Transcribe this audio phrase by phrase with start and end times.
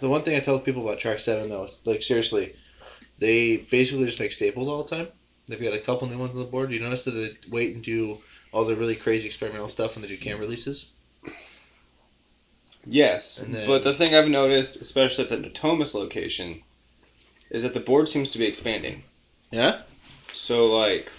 [0.00, 2.54] the one thing I tell people about Track Seven though is like seriously,
[3.18, 5.08] they basically just make staples all the time.
[5.46, 6.68] They've got a couple new ones on the board.
[6.68, 8.18] Do you notice that they wait and do
[8.52, 10.86] all the really crazy experimental stuff when they do cam releases.
[12.86, 16.62] Yes, And then- but the thing I've noticed, especially at the Natomas location,
[17.50, 19.04] is that the board seems to be expanding.
[19.50, 19.82] Yeah.
[20.32, 21.10] So like,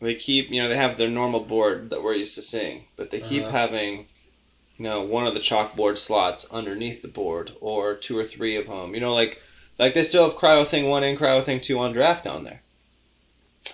[0.00, 3.10] they keep you know they have their normal board that we're used to seeing, but
[3.10, 3.50] they keep Uh-huh.
[3.52, 4.06] having,
[4.80, 8.66] you know, one of the chalkboard slots underneath the board, or two or three of
[8.66, 8.94] them.
[8.94, 9.38] You know, like
[9.78, 12.62] like they still have Cryo Thing One and Cryo Thing Two on draft down there.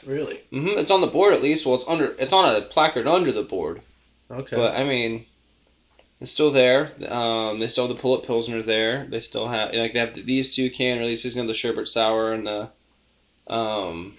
[0.04, 0.40] Really?
[0.52, 0.78] Mm-hmm.
[0.78, 1.64] It's on the board at least.
[1.64, 3.82] Well, it's under it's on a placard under the board.
[4.28, 4.56] Okay.
[4.56, 5.26] But I mean,
[6.20, 6.90] it's still there.
[7.08, 9.06] Um, they still have the pull-up pilsner there.
[9.08, 12.32] They still have like they have these two can releases, you know, the sherbet sour
[12.32, 12.68] and the
[13.46, 14.16] um,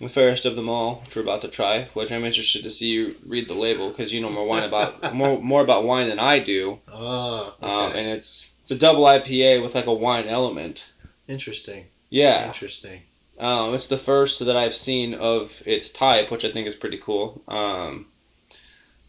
[0.00, 1.88] the fairest of them all, which we're about to try.
[1.94, 5.14] Which I'm interested to see you read the label because you know more wine about
[5.20, 6.80] more more about wine than I do.
[6.88, 7.54] Ah.
[7.62, 7.66] Okay.
[7.66, 10.86] Um, and it's it's a double IPA with like a wine element.
[11.28, 11.86] Interesting.
[12.10, 12.48] Yeah.
[12.48, 13.02] Interesting.
[13.38, 16.98] Um, it's the first that I've seen of its type, which I think is pretty
[16.98, 17.42] cool.
[17.48, 18.06] Um,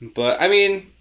[0.02, 0.92] but I mean,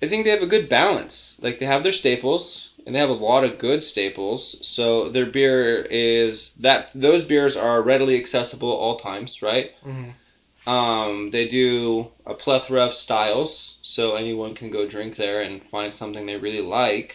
[0.00, 1.40] I think they have a good balance.
[1.42, 4.56] Like they have their staples, and they have a lot of good staples.
[4.66, 9.72] So their beer is that those beers are readily accessible at all times, right?
[9.84, 10.70] Mm-hmm.
[10.70, 15.92] Um, they do a plethora of styles, so anyone can go drink there and find
[15.92, 17.14] something they really like.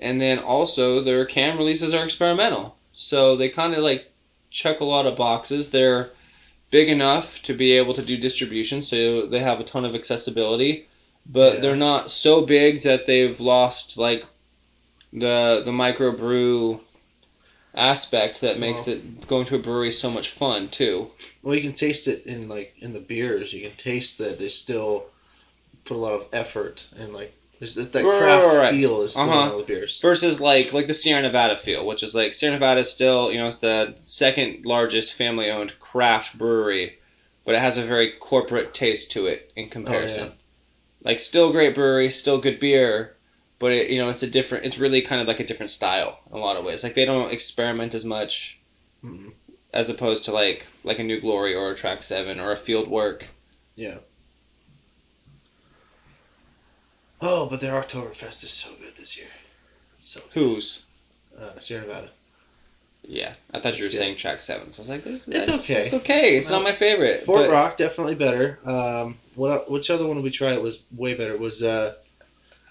[0.00, 4.10] And then also their can releases are experimental, so they kind of like
[4.50, 5.70] check a lot of boxes.
[5.70, 6.08] They're
[6.70, 10.86] big enough to be able to do distribution, so they have a ton of accessibility,
[11.26, 11.60] but Yeah.
[11.60, 14.24] they're not so big that they've lost like
[15.12, 16.80] the the microbrew
[17.74, 21.10] aspect that makes Well- it going to a brewery so much fun too.
[21.42, 23.52] Well, you can taste it in like in the beers.
[23.52, 25.06] You can taste that they still
[25.84, 28.70] put a lot of effort and like that, that Right, craft right, right.
[28.74, 29.46] feel is still Uh-huh.
[29.46, 30.00] in all the beers.
[30.00, 33.38] versus like like the Sierra Nevada feel, which is like Sierra Nevada is still you
[33.38, 36.98] know it's the second largest family owned craft brewery,
[37.44, 40.22] but it has a very corporate taste to it in comparison.
[40.24, 41.08] Oh, yeah.
[41.10, 43.16] Like still great brewery, still good beer,
[43.62, 44.66] but it, you know it's a different.
[44.66, 46.82] It's really kind of like a different style in a lot of ways.
[46.84, 48.58] Like they don't experiment as much
[49.04, 49.32] Mhm.
[49.72, 53.22] as opposed to like like a New Glory or a Track Seven or a Fieldwork.
[53.76, 53.98] Yeah.
[57.20, 59.28] Oh, but their Oktoberfest is so good this year.
[59.96, 60.82] It's so Who's?
[61.40, 62.10] uh, Sierra Nevada.
[63.04, 63.96] Yeah, I thought you were good.
[63.96, 64.70] saying Track Seven.
[64.72, 65.84] So I was like, There's, It's that- okay.
[65.86, 66.36] It's okay.
[66.36, 67.24] It's Well, not my favorite.
[67.24, 68.58] Fort but- Rock definitely better.
[68.64, 71.36] Um, what which other one we try that was way better?
[71.36, 71.94] Was uh,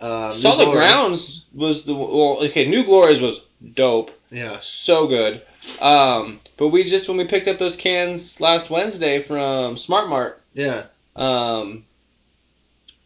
[0.02, 0.78] New Solid Glory.
[0.80, 2.68] Grounds was the well, okay.
[2.68, 4.58] New Glories was dope, Yeah.
[4.60, 5.42] so good.
[5.80, 10.42] Um, but we just when we picked up those cans last Wednesday from Smart Mart,
[10.56, 10.86] Yeah.
[11.16, 11.86] um,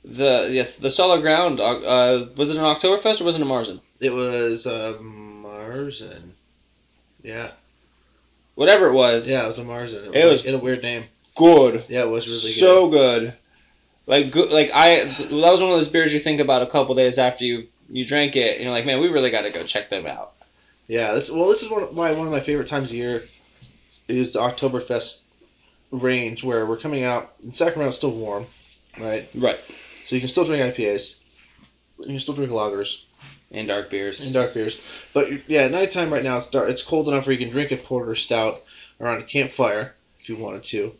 [0.04, 3.80] the yes, the Solid Ground uh, was it an Oktoberfest or was it a Marzen?
[4.00, 6.32] It was uh, Marzen.
[7.24, 7.52] Yeah.
[8.56, 10.08] Whatever it was, Yeah, it was a Marzen.
[10.08, 11.06] It It was, was- in a weird name.
[11.36, 13.24] good, Yeah, it was really so good.
[13.24, 13.34] Like good,
[14.08, 17.18] like like I that was one of those beers you think about a couple days
[17.18, 19.90] after you you drank it, and you're like, man, we really got to go check
[19.90, 20.34] them out.
[20.88, 21.14] Yeah.
[21.14, 23.24] This well, this is one of my one of my favorite times of year.
[24.08, 25.22] Is the Oktoberfest
[25.92, 28.46] range where we're coming out and Sacramento's still warm,
[29.00, 29.28] right?
[29.34, 29.60] Right.
[30.06, 31.16] So you can still drink IPAs.
[32.00, 33.02] You can still drink lagers.
[33.52, 34.24] And dark beers.
[34.24, 34.78] and dark beers.
[35.14, 36.70] But yeah, at nighttime right now it's dark.
[36.70, 38.62] It's cold enough where you can drink a porter stout
[39.00, 40.96] around a campfire if you wanted to,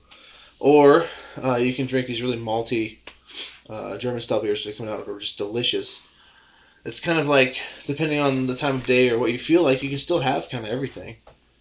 [0.60, 1.06] or
[1.44, 2.98] uh, you can drink these really malty
[3.70, 6.02] uh, German style beers that come out that are just delicious.
[6.86, 9.82] It's kind of like depending on the time of day or what you feel like,
[9.82, 11.16] you can still have kind of everything.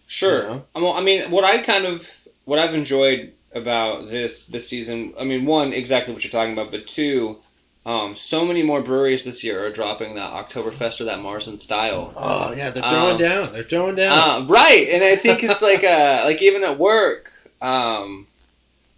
[0.07, 0.43] Sure.
[0.43, 0.65] You know?
[0.75, 2.09] Well, I mean, what I kind of
[2.45, 6.71] what I've enjoyed about this this season, I mean, one exactly what you're talking about,
[6.71, 7.39] but two,
[7.87, 12.13] um, so many more breweries this year are dropping that Oktoberfest or that Marzen style.
[12.15, 13.53] Oh yeah, they're throwing Um, down.
[13.53, 14.43] They're throwing down.
[14.43, 17.31] Uh, right, and I think it's like uh like even at work,
[17.61, 18.27] um,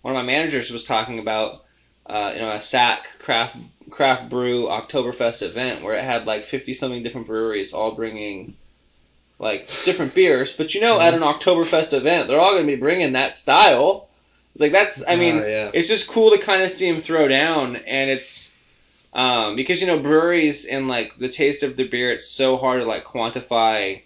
[0.07, 1.65] one of my managers was talking about
[2.06, 3.57] uh, you know a SAC craft
[3.89, 8.56] craft brew Oktoberfest event where it had like fifty something different breweries all bringing
[9.38, 13.12] like different beers, but you know at an Oktoberfest event they're all gonna be bringing
[13.12, 14.07] that style.
[14.54, 15.71] It's like that's I mean Oh, yeah.
[15.74, 18.56] it's just cool to kind of see them throw down, and it's
[19.12, 22.80] um, because you know breweries and like the taste of the beer, it's so hard
[22.80, 24.01] to like quantify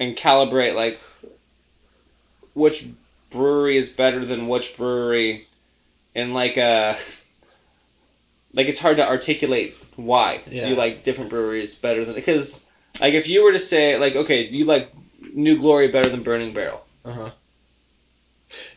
[0.00, 0.98] and calibrate like
[2.54, 2.86] which
[3.30, 5.46] brewery is better than which brewery,
[6.14, 6.94] and like uh
[8.52, 10.68] like it's hard to articulate why Yeah.
[10.68, 12.64] you like different breweries better than because
[13.00, 14.90] like if you were to say like okay you like
[15.34, 17.30] New Glory better than Burning Barrel, Uh huh.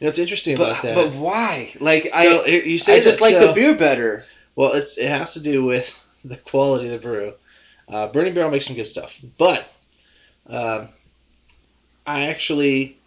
[0.02, 0.96] It's interesting but about that.
[0.96, 4.24] but why like so I you say I just that, like so- the beer better.
[4.56, 5.88] Well, it's it has to do with
[6.26, 7.34] the quality of the brew.
[7.88, 9.66] Uh, Burning Barrel makes some good stuff, but
[10.48, 10.90] um,
[12.06, 12.98] I actually,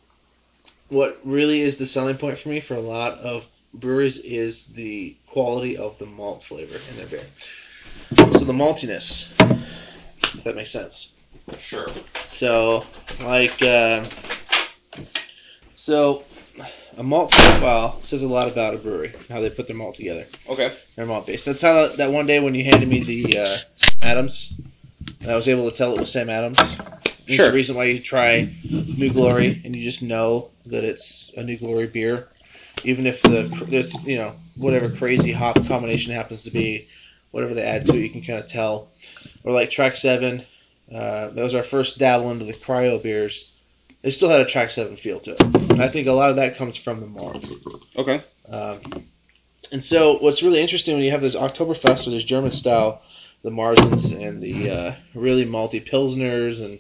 [0.95, 5.17] what really is the selling point for me for a lot of breweries is the
[5.27, 7.27] quality of the malt flavor in their beer.
[8.39, 9.29] So the maltiness,
[10.39, 11.13] if that makes sense.
[11.59, 11.89] Sure.
[12.29, 12.87] So,
[13.21, 14.09] like, uh,
[15.75, 16.25] so
[16.97, 20.27] a malt profile says a lot about a brewery, how they put their malt together,
[20.49, 20.73] Okay.
[20.95, 21.45] their malt base.
[21.45, 23.57] That's how that one day when you handed me the uh,
[24.01, 24.53] Adams,
[25.23, 26.61] and I was able to tell it was Sam Adams.
[27.27, 27.47] It's Sure.
[27.47, 31.57] the reason why you try New Glory and you just know that it's a New
[31.57, 32.29] Glory beer,
[32.85, 36.89] even if the there's you know whatever crazy hop combination happens to be,
[37.31, 38.91] whatever they add to it, you can kind of tell.
[39.43, 40.45] Or like Track Seven,
[40.93, 43.51] uh, that was our first dabble into the cryo beers.
[44.03, 45.43] They still had a Track Seven feel to it.
[45.43, 47.49] And I think a lot of that comes from the malt.
[47.97, 48.23] Okay.
[48.49, 48.81] Um,
[49.73, 53.01] and so, what's really interesting when you have this Oktoberfest or this German style,
[53.43, 56.79] the Marzens and the uh, really malty Pilsners and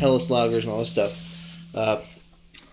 [0.00, 1.12] Helles Lagers and all this stuff,
[1.74, 2.00] uh,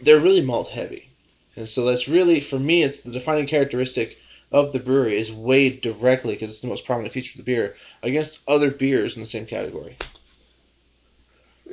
[0.01, 1.09] they're really malt heavy.
[1.55, 4.17] And so, that's really, for me, it's the defining characteristic
[4.51, 7.75] of the brewery is weighed directly, because it's the most prominent feature of the beer,
[8.01, 9.97] against other beers in the same category.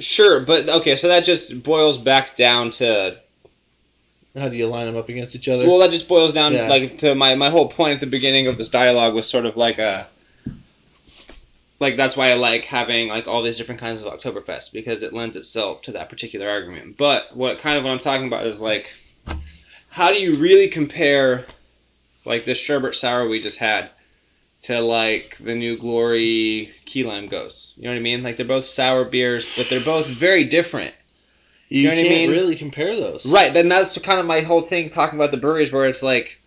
[0.00, 3.16] Sure, but okay, so that just boils back down to
[4.36, 5.68] How do you line them up against each other?
[5.68, 6.68] well, that just boils down Yeah.
[6.68, 9.56] like to my my whole point at the beginning of this dialogue was sort of
[9.56, 10.08] like a
[11.80, 15.12] like that's why I like having like all these different kinds of Oktoberfest because it
[15.12, 16.96] lends itself to that particular argument.
[16.96, 18.92] But what kind of what I'm talking about is like
[19.88, 21.46] how do you really compare
[22.24, 23.90] like this sherbet sour we just had
[24.62, 27.72] to like the new glory key lime goes.
[27.76, 28.22] You know what I mean?
[28.22, 30.94] Like they're both sour beers, but they're both very different.
[31.68, 32.30] you know what I can't mean?
[32.30, 33.26] really compare those.
[33.26, 36.40] Right, then that's kind of my whole thing talking about the breweries where it's like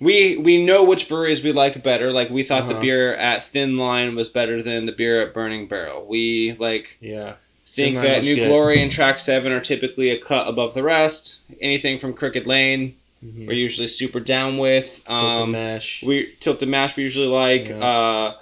[0.00, 2.12] we we know which breweries we like better.
[2.12, 2.80] Like we thought the Uh-huh.
[2.82, 6.04] beer at Thin Line was better than the beer at Burning Barrel.
[6.06, 7.34] We like Yeah.
[7.66, 8.48] think that New good.
[8.48, 11.38] Glory and Track Seven are typically a cut above the rest.
[11.60, 12.94] Anything from Crooked Lane,
[13.24, 13.46] Mhm.
[13.46, 15.00] we're usually super down with.
[15.06, 16.02] Um, mash.
[16.02, 17.68] we tilt the mash we usually like.
[17.68, 17.78] Yeah.
[17.84, 18.34] Uh,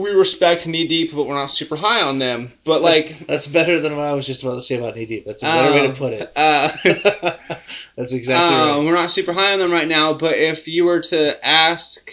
[0.00, 2.52] we respect Knee Deep, but we're not super high on them.
[2.64, 5.06] But like, that's, that's better than what I was just about to say about knee
[5.06, 5.26] deep.
[5.26, 6.32] That's a better way to um, put it.
[6.34, 6.70] Uh,
[7.96, 8.84] that's exactly um, right.
[8.86, 12.10] We're not super high on them right now, but if you were to ask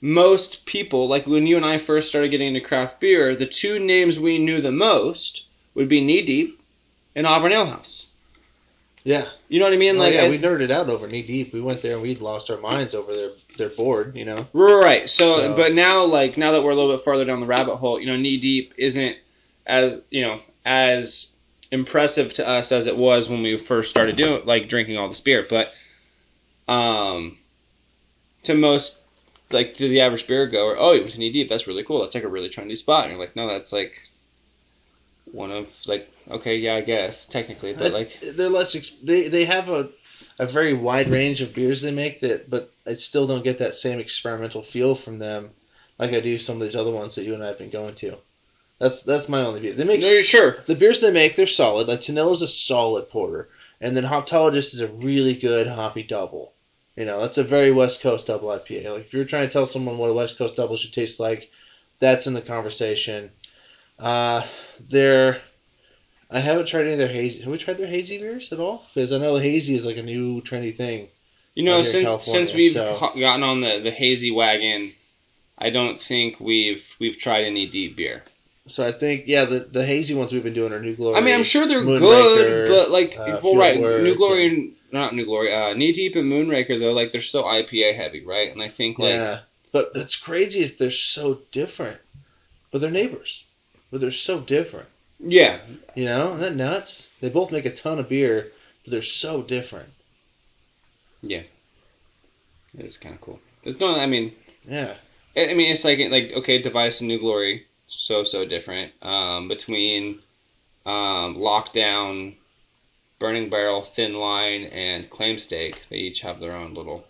[0.00, 3.78] most people, like when you and I first started getting into craft beer, the two
[3.78, 6.60] names we knew the most would be Knee Deep
[7.14, 8.06] and Auburn Ale House.
[9.04, 9.28] Yeah.
[9.48, 9.96] You know what I mean?
[9.96, 11.52] Oh, Like, yeah, I- we nerded out over knee deep.
[11.52, 14.46] We went there and we'd lost our minds over their their bored, You know.
[14.52, 15.08] Right.
[15.08, 17.76] So, So- but now, like now that we're a little bit farther down the rabbit
[17.76, 19.16] hole, you know, knee deep isn't
[19.66, 21.32] as you know as
[21.70, 25.20] impressive to us as it was when we first started doing like drinking all this
[25.20, 25.46] beer.
[25.48, 25.72] But
[26.68, 27.38] um,
[28.44, 28.98] to most
[29.50, 31.48] like to the average beer goer, oh, you went to knee deep.
[31.48, 32.00] That's really cool.
[32.02, 33.04] That's like a really trendy spot.
[33.04, 34.08] And you're like, no, that's like
[35.30, 38.74] one of like okay, yeah, I guess technically, but like they're less.
[38.74, 39.90] Ex- they they have a
[40.38, 43.74] a very wide range of beers they make that, but I still don't get that
[43.74, 45.50] same experimental feel from them
[45.98, 47.94] like I do some of these other ones that you and I have been going
[47.96, 48.16] to.
[48.78, 49.74] That's that's my only view.
[49.74, 50.56] They make no, you're sure.
[50.66, 51.86] the beers they make, they're solid.
[51.86, 53.48] Like Tanilla's a solid porter,
[53.80, 56.52] and then Hoptologist is a really good hoppy double.
[56.96, 58.92] You know, that's a very West Coast double IPA.
[58.92, 61.50] Like if you're trying to tell someone what a West Coast double should taste like,
[62.00, 63.30] that's in the conversation.
[63.98, 64.44] Uh,
[64.90, 65.40] they're
[66.32, 67.40] I haven't tried any of their hazy.
[67.40, 68.84] Have we tried their hazy beers at all?
[68.94, 71.08] Because I know the hazy is like a new trendy thing.
[71.54, 74.94] You know, out here in since since we've so- gotten on the, the hazy wagon,
[75.58, 78.22] I don't think we've we've tried any deep beer.
[78.68, 81.18] So I think yeah, the the hazy ones we've been doing are New Glory.
[81.18, 85.14] I mean, I'm sure they're good, but like, uh, well, right, New Glory and not
[85.14, 88.50] New Glory, uh, Knee Deep and Moonraker though, like they're so IPA heavy, right?
[88.52, 89.40] And I think like, yeah,
[89.72, 91.98] but that's crazy if they're so different.
[92.70, 93.44] But they're neighbors.
[93.90, 94.88] But they're so different.
[95.24, 95.60] Yeah,
[95.94, 97.10] You know, isn't that nuts?
[97.20, 98.52] They both make a ton of beer,
[98.84, 99.88] but they're so different.
[101.22, 101.42] Yeah.
[102.76, 103.38] It's kind of cool.
[103.62, 104.34] It's no, I mean,
[104.68, 104.96] Yeah.
[105.36, 108.92] I I mean, it's like like okay, Device and New Glory, so so different.
[109.02, 110.18] Um, between
[110.84, 112.34] um, Lockdown,
[113.20, 117.04] Burning Barrel, Thin Line, and Claimstake, they each have their own little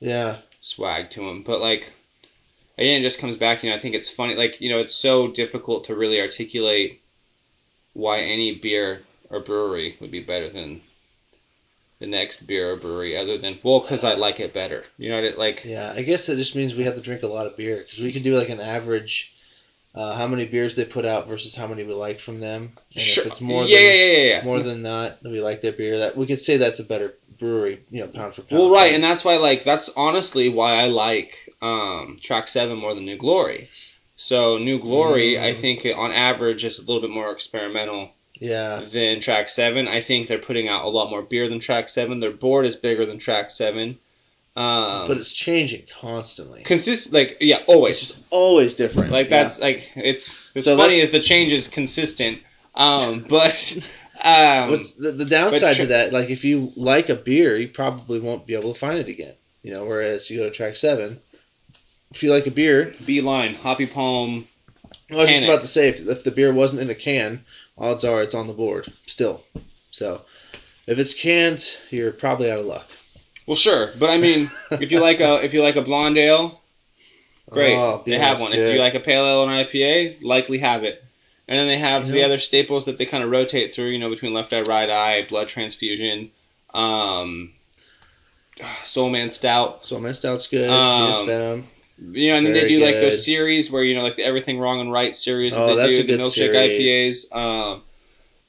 [0.00, 0.38] Yeah.
[0.60, 1.42] swag to them.
[1.42, 1.92] But like,
[2.76, 3.62] again, it just comes back.
[3.62, 4.34] You know, I think it's funny.
[4.34, 7.00] Like, you know, it's so difficult to really articulate
[7.94, 10.82] why any beer or brewery would be better than
[12.00, 14.84] the next beer or brewery, other than well, because I like it better.
[14.98, 15.92] You know, like Yeah.
[15.94, 18.12] I guess it just means we have to drink a lot of beer because we
[18.12, 19.30] can do like an average.
[19.94, 22.72] Uh, how many beers they put out versus how many we like from them.
[22.94, 25.40] And sure, if it's more yeah, than yeah, yeah, yeah, more than not that we
[25.40, 28.42] like their beer, that we could say that's a better brewery, you know, pound for
[28.42, 28.60] pound.
[28.60, 32.94] Well, right, and that's why, like, that's honestly why I like um, Track Seven more
[32.94, 33.68] than New Glory,
[34.16, 35.40] So New Glory, Mm.
[35.42, 38.82] I think on average is a little bit more experimental Yeah.
[38.92, 39.88] than Track Seven.
[39.88, 42.20] I think they're putting out a lot more beer than Track Seven.
[42.20, 43.98] Their board is bigger than Track Seven.
[44.56, 46.62] Um, but it's changing constantly.
[46.62, 48.10] consist like yeah, always.
[48.10, 49.10] It's always different.
[49.10, 52.38] Like that's like it's it's So funny is the change is consistent.
[52.76, 53.76] Um, but
[54.24, 56.12] um, What's the, the downside tr- to that?
[56.12, 59.34] Like, if you like a beer, you probably won't be able to find it again.
[59.64, 61.20] You know, whereas you go to track seven,
[62.14, 64.46] if you like a beer, Beeline, Hoppy Palm.
[65.10, 67.44] I was just about to say, if, if the beer wasn't in a can,
[67.76, 69.42] odds are it's on the board still.
[69.90, 70.22] So,
[70.86, 72.86] if it's canned, you're probably out of luck.
[73.46, 76.60] Well, sure, but I mean, if you like a if you like a blonde ale,
[77.50, 78.52] great, Oh, they have one.
[78.52, 78.60] good.
[78.60, 81.02] If you like a pale ale and IPA, likely have it.
[81.46, 83.88] And then they have You the know- other staples that they kind of rotate through,
[83.88, 86.30] you know, between left eye, right eye, blood transfusion,
[86.72, 87.52] um,
[88.84, 89.84] Soul Man Stout.
[89.86, 90.70] Soul Man stout's good.
[90.70, 91.66] Um.
[91.98, 94.24] You know, and then they Very do like those series where you know, like the
[94.24, 96.54] Everything Wrong and Right series that Oh, they that's do, a the good milkshake series.
[96.54, 97.82] IPAs, um,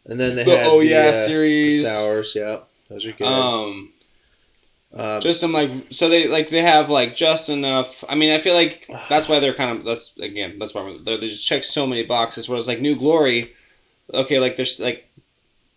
[0.07, 2.33] And then they the had Oh the, Yeah uh, series, sours.
[2.35, 3.53] Yeah, those are good.
[3.55, 3.91] um,
[4.93, 8.03] Um, just some like so they like they have like just enough.
[8.07, 11.17] I mean, I feel like that's why they're kind of that's again that's why they
[11.17, 12.47] just check so many boxes.
[12.49, 13.51] Whereas like New Glory,
[14.13, 15.05] okay, like there's like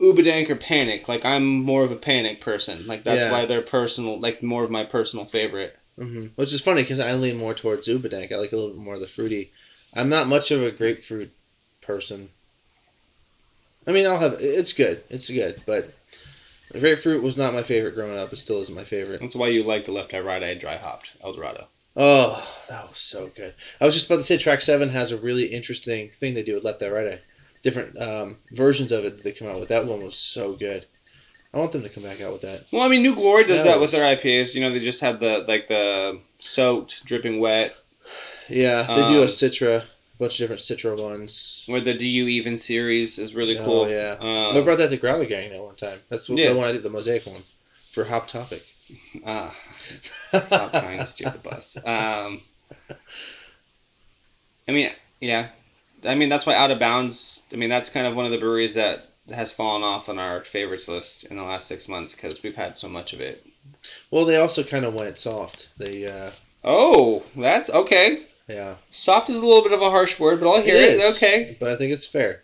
[0.03, 1.09] Ubadank or Panic.
[1.09, 2.87] Like I'm more of a Panic person.
[2.89, 3.29] Like that's Yeah.
[3.29, 5.78] why they're personal, like more of my personal favorite.
[5.99, 8.31] Hmm Which is funny because I lean more towards Ubadank.
[8.31, 9.51] I like a little bit more of the fruity.
[9.93, 11.33] I'm not much of a grapefruit
[11.81, 12.29] person.
[13.87, 15.91] I mean, I'll have it's good, it's good, but
[16.71, 18.33] the grapefruit was not my favorite growing up.
[18.33, 19.21] It still isn't my favorite.
[19.21, 21.67] That's why you like the left eye right eye dry hopped El Dorado.
[21.97, 23.55] Oh, that was so good.
[23.81, 26.55] I was just about to say Track Seven has a really interesting thing they do
[26.55, 27.21] with left eye right eye.
[27.63, 29.71] Different um, versions of it that they come out with.
[29.71, 30.87] That one was so good.
[31.55, 32.65] I want them to come back out with that.
[32.73, 34.55] Well, I mean, New Glory does That that with their IPAs.
[34.55, 37.75] You know, they just had the like the soaked, dripping wet,
[38.49, 39.87] Yeah, they do a Um, Citra, a
[40.19, 41.65] bunch of different Citra ones.
[41.69, 43.91] or the Do You Even series is really Oh, cool.
[43.91, 44.17] yeah.
[44.21, 46.01] Um, I brought that to Growler Gang that one time.
[46.11, 46.53] That's what, Yeah.
[46.53, 47.43] the one I did the mosaic one
[47.93, 48.63] for Hop Topic.
[49.27, 49.55] Ah,
[50.45, 51.77] stop trying to steer the bus.
[51.79, 52.41] Um,
[54.67, 54.91] I mean,
[55.21, 55.49] yeah.
[56.05, 57.43] I mean, that's why Out of Bounds.
[57.53, 60.45] I mean, that's kind of one of the breweries that has fallen off on our
[60.45, 63.45] favorites list in the last six months because we've had so much of it.
[64.11, 65.69] Well, they also kind of went soft.
[65.77, 66.31] They, uh,
[66.65, 68.25] Oh, that's okay.
[68.49, 68.77] yeah.
[68.91, 70.99] Soft is a little bit of a harsh word, but I'll hear it.
[70.99, 71.57] is, Okay.
[71.61, 72.43] But I think it's fair.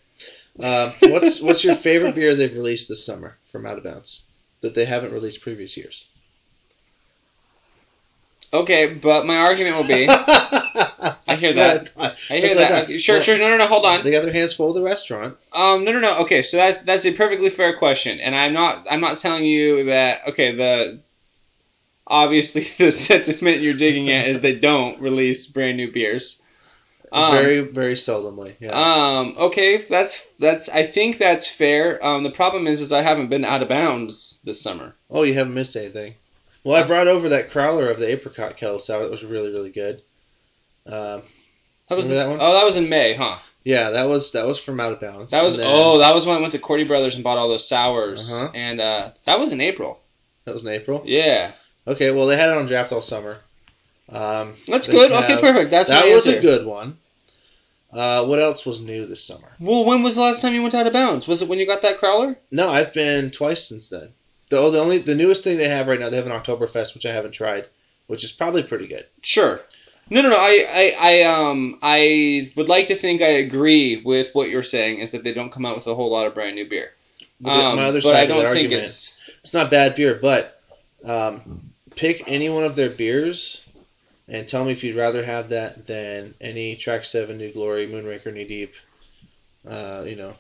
[0.61, 4.21] Um, what's what's your favorite beer they've released this summer from Out of Bounds
[4.61, 6.05] that they haven't released previous years?
[8.53, 10.07] Okay, but my argument will be.
[11.29, 11.91] I hear that.
[11.97, 12.85] I hear that.
[12.85, 13.39] Okay, sure, sure.
[13.39, 13.67] No, no, no.
[13.67, 14.05] Hold on.
[14.05, 15.37] The other hands full of the restaurant.
[15.53, 16.21] Um, no, no, no.
[16.21, 19.85] Okay, so that's that's a perfectly fair question, and I'm not I'm not telling you
[19.85, 20.29] that.
[20.29, 21.01] Okay, the
[22.07, 26.41] obviously the sentiment you're digging at is they don't release brand new beers.
[27.13, 28.57] Um, very very seldomly.
[28.59, 28.73] Yeah.
[28.73, 29.35] Um.
[29.39, 29.79] Okay.
[29.79, 30.69] That's that's.
[30.69, 32.05] I think that's fair.
[32.05, 32.23] Um.
[32.25, 34.97] The problem is, is I haven't been out of bounds this summer.
[35.11, 36.15] oh, you haven't missed anything.
[36.65, 39.03] Well, I brought over that crowler of the apricot kettle sour.
[39.03, 40.03] That was really really good.
[40.87, 41.23] Um,
[41.89, 42.39] That was this- that one?
[42.41, 43.39] Oh, that was in May, huh?
[43.65, 45.33] yeah, that was that was from Out of Bounds.
[45.33, 47.49] That was then- oh, that was when I went to Corti Brothers and bought all
[47.49, 48.51] those sours, Uh-huh.
[48.55, 50.01] and uh, that was in April.
[50.45, 51.03] that was in April.
[51.07, 51.53] Yeah,
[51.87, 53.39] Okay, well they had it on draft all summer.
[54.11, 55.11] Um, that's good.
[55.13, 55.71] Okay, perfect.
[55.71, 56.99] That's that was a good one.
[57.93, 59.49] Uh, what else was new this summer?
[59.61, 61.29] Well, when was the last time you went out of bounds?
[61.29, 62.37] Was it when you got that crowler?
[62.51, 64.13] No, I've been twice since then.
[64.51, 66.93] The, oh, the only the newest thing they have right now, they have an Oktoberfest,
[66.95, 67.67] which I haven't tried,
[68.09, 69.07] which is probably pretty good.
[69.23, 69.61] Sure.
[70.11, 70.37] No, no, no.
[70.37, 74.99] I, I, I, um, I would like to think I agree with what you're saying
[74.99, 76.93] is that they don't come out with a whole lot of brand new beer.
[77.45, 79.17] Um, my other but side I of don't that think argument, it's.
[79.43, 80.61] it's not bad beer, but
[81.05, 83.65] um, pick any one of their beers
[84.29, 88.33] and tell me if you'd rather have that than any Track Seven, New Glory, Moonraker,
[88.33, 88.75] Knee Deep,
[89.69, 90.35] uh, you know,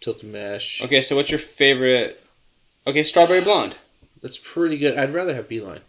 [0.00, 0.82] Tilted Mash.
[0.82, 2.20] Okay, so what's your favorite?
[2.86, 3.76] Okay, strawberry blonde.
[4.22, 4.96] That's pretty good.
[4.98, 5.80] I'd rather have Beeline.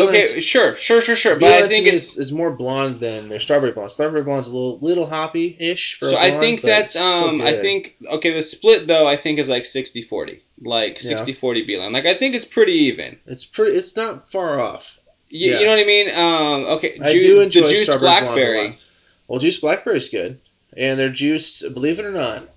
[0.00, 1.36] Okay, sure, sure, sure, sure.
[1.36, 2.16] But I think it's.
[2.16, 3.90] is, more blonde than their strawberry blonde.
[3.92, 8.32] Strawberry blonde's a little little hoppy ish So I think that's um I think okay
[8.32, 11.16] the split though I think is like 60-40 like Yeah.
[11.18, 13.76] 60-40 Beeline like I think it's pretty even it's pretty.
[13.76, 14.98] It's not far off.
[15.28, 15.58] you, Yeah.
[15.60, 18.78] you know what I mean um okay I ju- do enjoy the juiced blonde blackberry.
[19.28, 20.40] Well, juiced blackberry's good,
[20.76, 21.74] and their juiced.
[21.74, 22.48] Believe it or not,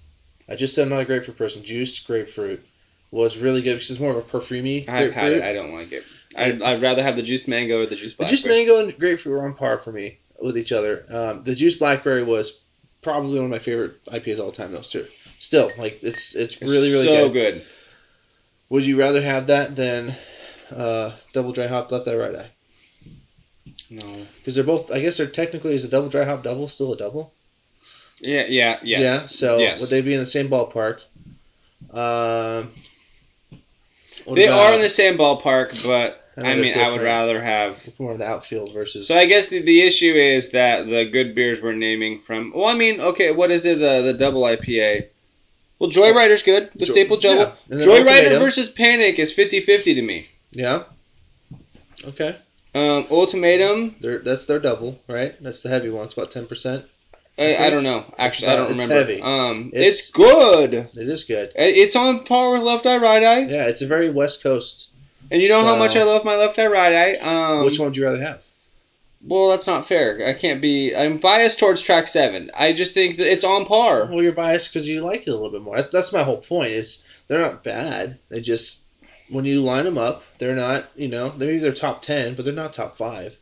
[0.48, 1.63] I just said I'm not a grapefruit person.
[1.63, 2.63] Juiced grapefruit
[3.12, 5.13] was really good because it's more of a perfumey I've grapefruit.
[5.15, 6.03] had it I don't like it
[6.36, 8.98] I'd, I'd rather have the juiced mango or the juiced The blackberry juiced mango and
[9.00, 11.05] grapefruit were on par for me with each other.
[11.09, 12.59] Um, the juiced blackberry was
[13.01, 14.71] probably one of my favorite IPAs of all time.
[14.71, 15.07] Those two.
[15.39, 17.53] Still, like it's it's It's really really so good.
[17.55, 17.65] good.
[18.69, 20.15] Would you rather have that than
[20.69, 22.51] uh, double dry hop left eye right eye?
[23.89, 24.25] No.
[24.38, 24.91] Because they're both.
[24.91, 27.33] I guess they're technically is a double dry hop double still a double.
[28.19, 29.01] Yeah, yeah, yes.
[29.01, 29.17] Yeah.
[29.19, 29.79] So Yes.
[29.81, 31.00] would they be in the same ballpark?
[31.91, 32.71] Um.
[34.31, 37.01] They about- are in the same ballpark, but I know I they're mean, I would
[37.01, 37.74] rather have.
[37.86, 39.08] It's more of the outfield versus.
[39.08, 42.51] So I guess the, the issue is that the good beers we're naming from.
[42.55, 43.79] Well, I mean, okay, what is it?
[43.79, 45.08] The the double IPA.
[45.79, 46.72] Well, Joyrider's good.
[46.75, 47.34] The Jo- staple yeah.
[47.36, 47.53] double.
[47.67, 50.27] Then Joyrider versus Panic is 50-50 to me.
[50.51, 50.84] yeah.
[52.03, 52.36] Okay.
[52.75, 53.96] Um, Ultimatum.
[54.00, 55.36] They're, that's their double, right?
[55.41, 56.05] That's the heavy one.
[56.05, 56.86] It's about ten percent.
[57.38, 58.03] I, I don't know.
[58.17, 58.93] Actually, I don't It's remember.
[58.96, 59.22] heavy.
[59.22, 60.74] Um, It's- it's, good.
[60.74, 61.51] It is good.
[61.55, 63.39] It's on par with Left Eye Right Eye.
[63.46, 64.89] Yeah, it's a very West Coast.
[65.31, 67.15] And you know how much I love my Left Eye Right Eye.
[67.17, 68.41] Um, Which one would you rather have?
[69.21, 70.27] Well, that's not fair.
[70.27, 70.95] I can't be.
[70.95, 72.51] I'm biased towards track seven.
[72.57, 74.07] I just think that it's on par.
[74.09, 75.75] Well, you're biased because you like it a little bit more.
[75.75, 76.71] That's, that's my whole point.
[76.71, 78.17] Is they're not bad.
[78.29, 78.81] They just
[79.29, 80.89] when you line them up, they're not.
[80.95, 83.35] You know, they're either top ten, but they're not top five.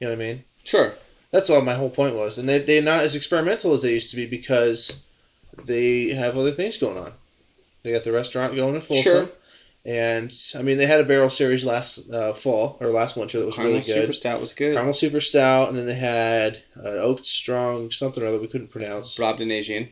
[0.00, 0.44] You know what I mean?
[0.64, 0.92] Sure.
[1.30, 2.38] That's what my whole point was.
[2.38, 4.92] And they they're not as experimental as they used to be because
[5.64, 7.12] they have other things going on.
[7.82, 9.02] They got the restaurant going in Folsom.
[9.04, 9.28] Sure.
[9.86, 13.46] And I mean, they had a barrel series last uh, fall or last winter that
[13.46, 13.94] was Caramel really good.
[14.02, 14.74] Super Stout was good.
[14.74, 18.72] Caramel Super Stout, and then they had uh, Oak Strong something or other we couldn't
[18.72, 19.16] pronounce.
[19.18, 19.88] Rob Dinasian.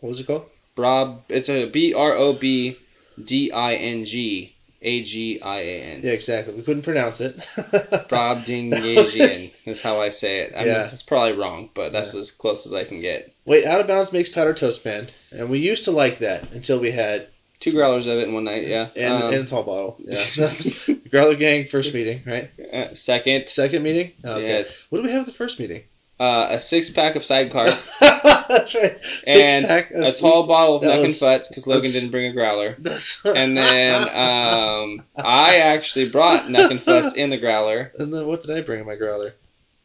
[0.00, 0.46] What was it called?
[0.76, 1.22] Rob.
[1.28, 2.76] It's a B R O B
[3.22, 6.00] D I N G A G I A N.
[6.02, 6.54] Yeah, exactly.
[6.54, 7.36] We couldn't pronounce it.
[8.10, 10.52] Rob Dinasian is how I say it.
[10.56, 10.90] I mean, Yeah.
[10.90, 12.20] it's probably wrong, but that's Yeah.
[12.20, 13.32] as close as I can get.
[13.44, 16.80] Wait, Out of Bounds makes powder toast band, and we used to like that until
[16.80, 17.28] we had
[17.62, 18.66] Two growlers of it in one night.
[18.66, 18.88] Yeah.
[18.94, 19.96] and, Um, and a tall bottle.
[20.04, 20.24] Yeah,
[21.10, 22.50] Growler Gang first meeting, right?
[22.72, 23.48] uh, second.
[23.48, 24.12] Second meeting.
[24.24, 24.46] Okay.
[24.48, 24.86] Yes.
[24.90, 25.84] What do we have at the first meeting?
[26.20, 27.66] Uh, a six pack of sidecar.
[28.00, 28.96] That's right.
[29.02, 29.90] Six And pack.
[29.90, 32.76] a tall bottle of Neck and Futz because Logan didn't bring a growler.
[32.78, 37.92] That's And then um, I actually brought Neck and Futz in the growler.
[37.98, 39.34] and then what did I bring in my growler?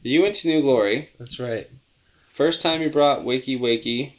[0.03, 1.09] You went to New Glory.
[1.19, 1.67] That's right.
[2.33, 4.13] First time you brought Wakey Wakey.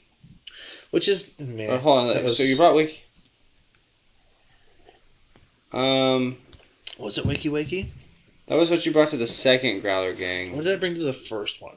[0.91, 1.71] Which is man.
[1.71, 2.97] Or hold on, was- so you brought Wakey.
[5.73, 6.37] Um,
[6.99, 7.89] was it Wakey Wakey?
[8.47, 10.57] that was what you brought to the second growler gang.
[10.57, 11.77] What did I bring to the first one?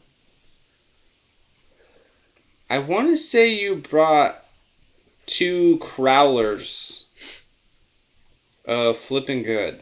[2.70, 4.42] I want to say you brought
[5.26, 7.04] two crowlers
[8.66, 9.80] of flipping good.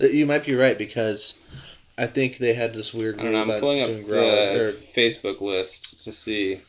[0.00, 1.34] Uh, You might be right because
[1.98, 3.18] I think they had this weird.
[3.18, 3.54] I don't know.
[3.54, 6.60] I'm pulling up the Facebook list to see.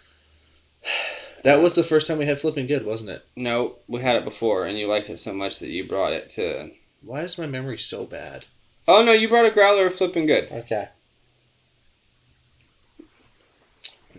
[1.46, 3.24] That was the first time we had flipping good, wasn't it?
[3.36, 6.32] No, we had it before, and you liked it so much that you brought it
[6.32, 6.72] to.
[7.04, 8.46] Why is my memory so bad?
[8.88, 10.52] Oh no, you brought a growler of flipping good.
[10.52, 10.90] Okay.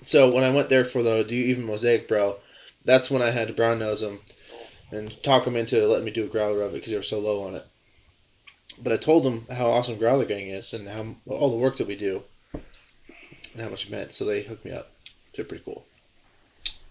[0.05, 2.37] So when I went there for the Do You Even Mosaic Bro,
[2.85, 4.21] that's when I had to brown nose them
[4.93, 7.19] and talk them into letting me do a growler of it because they were so
[7.19, 7.67] low on it.
[8.79, 11.89] But I told them how awesome Growler Gang is and how all the work that
[11.89, 14.15] we do and how much it meant.
[14.15, 14.93] So they hooked me up.
[15.35, 15.85] They're pretty cool.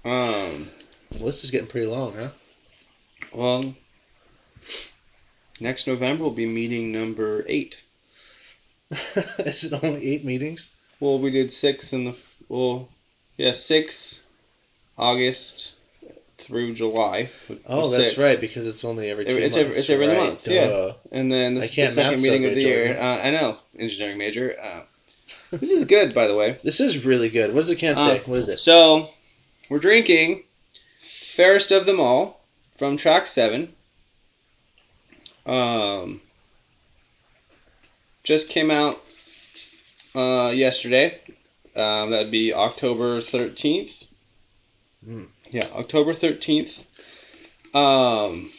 [0.06, 0.70] Um,
[1.12, 2.30] The list is getting pretty long, huh?
[3.34, 3.76] well,
[5.60, 7.76] next November will be meeting number eight.
[8.92, 10.72] is it only eight meetings?
[11.00, 12.16] Well, we did six in the
[12.48, 12.88] well,
[13.38, 14.22] yeah, six
[14.98, 15.74] August
[16.38, 17.32] through July.
[17.66, 18.18] Oh, that's six.
[18.18, 19.58] right because it's only every two It's months.
[19.58, 20.92] every- it's every right, month, yeah.
[21.12, 22.98] And then this is the second meeting so of the year.
[22.98, 24.56] Uh, I know, engineering major.
[24.62, 24.82] Uh,
[25.52, 26.60] this is good, by the way.
[26.64, 27.54] This is really good.
[27.54, 28.22] What does it can Uh, say?
[28.26, 28.60] What is it?
[28.60, 29.10] So,
[29.70, 30.44] we're drinking
[31.00, 32.42] Fairest of Them All
[32.78, 33.74] from track 7.
[35.46, 36.22] Um,
[38.24, 39.02] just came out
[40.16, 41.20] uh, yesterday.
[41.76, 44.08] Um, that would be October 13th.
[45.08, 45.28] Mm.
[45.52, 46.84] Yeah, October 13th.
[47.76, 48.50] Um,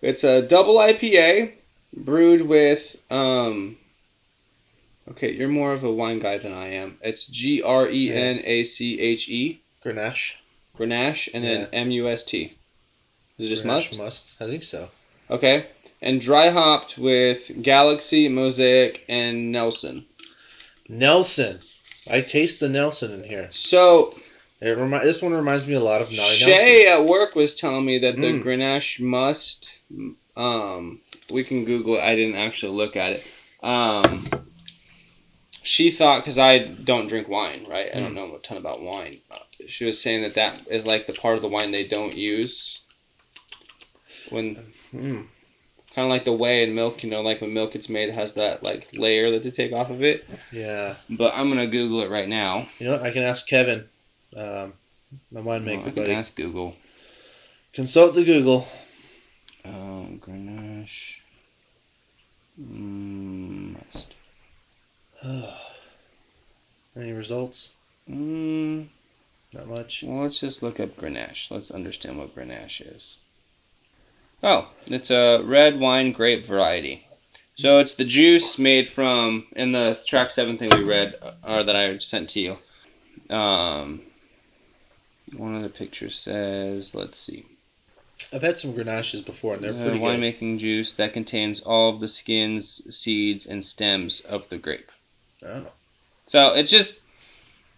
[0.00, 1.52] it's a double IPA
[1.94, 2.96] brewed with.
[3.10, 3.76] Um,
[5.10, 6.98] okay, you're more of a wine guy than I am.
[7.02, 10.34] It's G R E N A C H E, Grenache.
[10.78, 12.56] Grenache, and then M U S T.
[13.38, 13.66] Is it just Grenache
[13.96, 13.98] must?
[13.98, 14.36] Must.
[14.40, 14.88] I think so.
[15.30, 15.66] Okay.
[16.02, 20.04] And dry hopped with Galaxy, Mosaic, and Nelson.
[20.88, 21.60] Nelson.
[22.08, 23.48] I taste the Nelson in here.
[23.50, 24.14] So
[24.60, 27.84] It remi- this one reminds me a lot of Naughty Shay at work was telling
[27.84, 28.42] me that the Mm.
[28.42, 29.78] Grenache must.
[30.36, 32.00] Um, we can Google it.
[32.02, 33.22] I didn't actually look at it.
[33.62, 34.26] Um,
[35.66, 37.90] she thought because I don't drink wine, right?
[37.94, 38.14] I don't Mm.
[38.14, 39.18] know a ton about wine.
[39.66, 42.78] She was saying that that is like the part of the wine they don't use
[44.30, 45.26] when Mm.
[45.94, 47.02] kind of like the whey in milk.
[47.02, 49.72] You know, like when milk gets made, it has that like layer that they take
[49.72, 50.24] off of it.
[50.52, 50.94] Yeah.
[51.10, 52.68] But I'm gonna Google it right now.
[52.78, 53.00] You know?
[53.00, 53.88] I can ask Kevin,
[54.36, 54.74] um,
[55.30, 56.12] my winemaker I can buddy.
[56.12, 56.76] ask Google.
[57.72, 58.66] Consult the Google.
[59.64, 61.20] Um, Grenache.
[66.96, 67.70] results?
[68.08, 68.86] Mm,
[69.52, 70.04] Not much.
[70.06, 71.50] well, let's just look up Grenache.
[71.50, 73.18] Let's understand what Grenache is.
[74.42, 77.06] Oh, it's a red wine grape variety.
[77.56, 81.74] So it's the juice made from in the track seven thing we read or that
[81.74, 82.58] I sent to you.
[83.34, 84.02] Um,
[85.36, 87.46] one of the pictures says, let's see,
[88.32, 90.04] I've had some Grenaches before, and they're Uh, pretty good.
[90.04, 94.90] winemaking juice that contains all of the skins, seeds, and stems of the grape.
[95.44, 95.66] Oh.
[96.26, 97.00] So it's just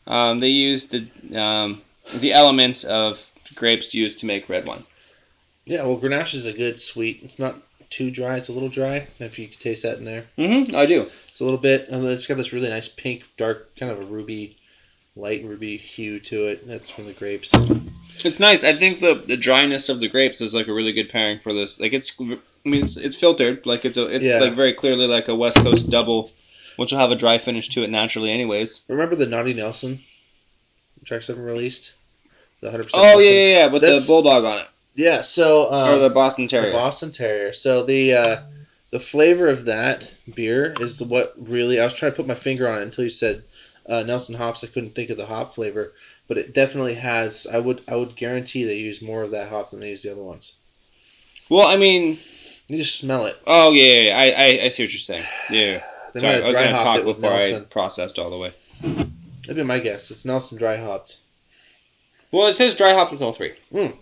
[0.06, 1.06] um, they use the
[1.38, 1.82] um,
[2.16, 3.22] the elements of
[3.54, 4.84] grapes used to make red wine.
[5.64, 7.20] Yeah, well, Grenache is a good sweet.
[7.22, 7.56] It's not
[7.90, 8.36] too dry.
[8.36, 9.06] It's a little dry.
[9.18, 10.74] If you can taste that in there, Mm-hmm.
[10.74, 11.06] I do.
[11.30, 11.88] it's a little bit.
[11.88, 14.56] And it's got this really nice pink, dark, kind of a ruby,
[15.16, 16.66] light ruby hue to it.
[16.66, 17.50] That's from the grapes.
[18.24, 18.64] It's nice.
[18.64, 21.52] I think the the dryness of the grapes is like a really good pairing for
[21.52, 21.78] this.
[21.78, 22.24] Like it's, I
[22.64, 23.66] mean, it's, it's filtered.
[23.66, 24.38] Like it's a, it's Yeah.
[24.40, 26.30] like very clearly like a West Coast double,
[26.78, 28.80] which will have a dry finish to it naturally, anyways.
[28.88, 30.00] Remember the Naughty Nelson
[31.04, 31.92] track seven released?
[32.60, 32.90] The 100%.
[32.94, 35.22] Oh yeah, yeah, yeah, with That's- the bulldog on it Yeah.
[35.22, 36.72] So um, or the Boston the Terrier.
[36.72, 37.52] Boston Terrier.
[37.52, 38.42] So the uh,
[38.90, 42.66] the flavor of that beer is what really I was trying to put my finger
[42.68, 43.42] on it until you said
[43.86, 44.64] uh, Nelson hops.
[44.64, 45.92] I couldn't think of the hop flavor,
[46.26, 47.46] but it definitely has.
[47.46, 50.10] I would I would guarantee they use more of that hop than they use the
[50.12, 50.52] other ones.
[51.48, 52.18] Well, I mean,
[52.66, 53.36] You just smell it.
[53.46, 54.18] oh yeah, yeah, yeah.
[54.18, 55.24] I, I I see what you're saying.
[55.50, 55.82] Yeah.
[56.14, 57.66] They Sorry, I was gonna talk it with before I Nelson.
[57.66, 58.52] processed all the way.
[58.82, 60.10] That'd be my guess.
[60.10, 61.18] It's Nelson dry hopped.
[62.30, 63.54] Well, it says dry hop with all three.
[63.72, 63.96] Mm.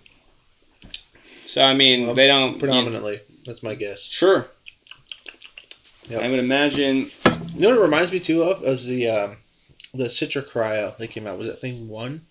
[1.46, 4.02] So I mean, Well, they don't Predominantly, that's my guess.
[4.02, 4.46] Sure.
[6.08, 6.22] Yep.
[6.22, 7.10] I would imagine.
[7.54, 8.62] You know what it reminds me too of?
[8.62, 9.36] Was the um,
[9.94, 11.38] the Citra Cryo they came out.
[11.38, 12.24] Was that thing one?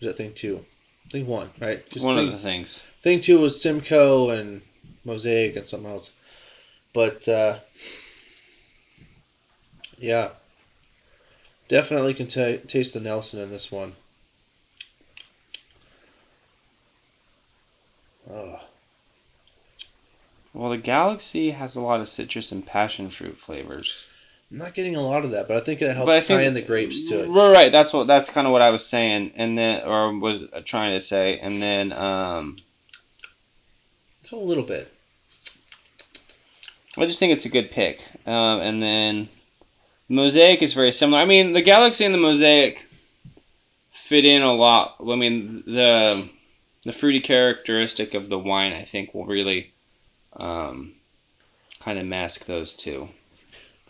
[0.00, 0.64] Was that thing two?
[1.10, 1.84] Thing one, right?
[2.00, 2.82] One thing, of the things.
[3.02, 4.62] thing two was Simcoe and
[5.04, 6.10] Mosaic and something else.
[6.94, 7.58] But uh,
[10.00, 10.30] yeah,
[11.68, 13.94] definitely can ta taste the Nelson in this one.
[18.32, 18.60] Oh,
[20.52, 24.06] Well, the Galaxy has a lot of citrus and passion fruit flavors.
[24.50, 26.54] I'm not getting a lot of that, but I think it helps But tie in
[26.54, 27.28] the grapes to it.
[27.28, 27.72] Right, right.
[27.72, 28.08] That's what.
[28.08, 31.62] That's kind of what I was saying, and then, or was trying to say, and
[31.62, 32.56] then, um,
[34.22, 34.92] It's a little bit.
[36.96, 38.00] I just think it's a good pick.
[38.26, 39.28] Um, and then,
[40.10, 41.22] Mosaic is very similar.
[41.22, 42.84] I mean, the Galaxy and the Mosaic
[43.92, 44.96] fit in a lot.
[45.00, 46.28] I mean, the
[46.84, 49.72] the fruity characteristic of the wine, I think, will really
[50.32, 50.94] um,
[51.78, 53.08] kind of mask those two.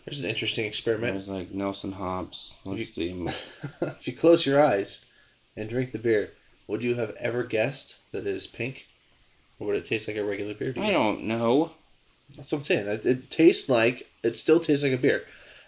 [0.05, 1.13] There's an interesting experiment.
[1.13, 2.59] There's like Nelson hops.
[2.65, 3.27] Let's see.
[3.81, 5.03] if you close your eyes
[5.57, 6.33] and drink the beer,
[6.67, 8.85] would you have ever guessed that it is pink?
[9.59, 10.71] Or would it taste like a regular beer?
[10.75, 10.83] you?
[10.83, 11.71] I don't know.
[12.35, 12.87] That's what I'm saying.
[12.87, 15.23] It, it tastes like it still tastes like a beer.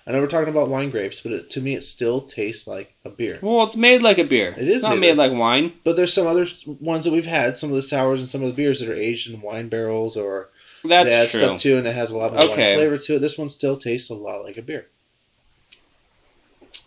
[0.05, 2.93] I know we're talking about wine grapes, but it, to me, it still tastes like
[3.05, 3.39] a beer.
[3.41, 4.53] Well, it's made like a beer.
[4.57, 5.71] It is It's not made made like wine.
[5.85, 6.45] But there's some other
[6.81, 8.93] ones that we've had, some of the sours and some of the beers that are
[8.93, 10.49] aged in wine barrels or
[10.83, 11.39] That's they add true.
[11.39, 12.75] stuff too, and it has a lot of Okay.
[12.75, 13.19] wine flavor to it.
[13.19, 14.87] This one still tastes a lot like a beer.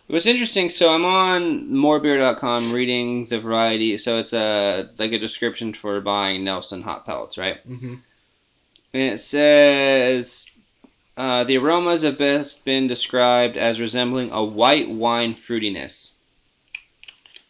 [0.09, 0.69] It was interesting.
[0.71, 3.97] So I'm on morebeer.com reading the variety.
[3.99, 7.67] So it's a like a description for buying Nelson hop pellets, right?
[7.69, 7.95] Mm-hmm.
[8.93, 10.49] And it says
[11.17, 16.13] uh, the aromas have best been described as resembling a white wine fruitiness,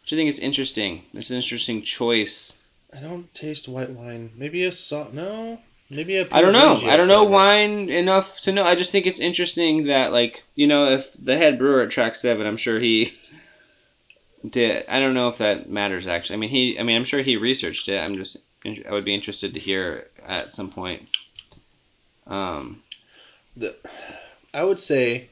[0.01, 1.03] which I think is interesting.
[1.13, 2.55] It's an interesting choice.
[2.93, 4.31] I don't taste white wine.
[4.35, 5.13] Maybe a salt.
[5.13, 6.27] No, maybe a.
[6.31, 6.79] I don't know.
[6.85, 8.63] I don't know wine enough to know.
[8.63, 12.15] I just think it's interesting that like you know if the head brewer at Track
[12.15, 13.13] Seven, I'm sure he
[14.49, 14.85] did.
[14.87, 16.35] I don't know if that matters actually.
[16.35, 16.79] I mean he.
[16.79, 17.99] I mean I'm sure he researched it.
[17.99, 18.37] I'm just.
[18.65, 21.07] I would be interested to hear at some point.
[22.27, 22.81] Um.
[23.57, 23.75] The,
[24.53, 25.29] I would say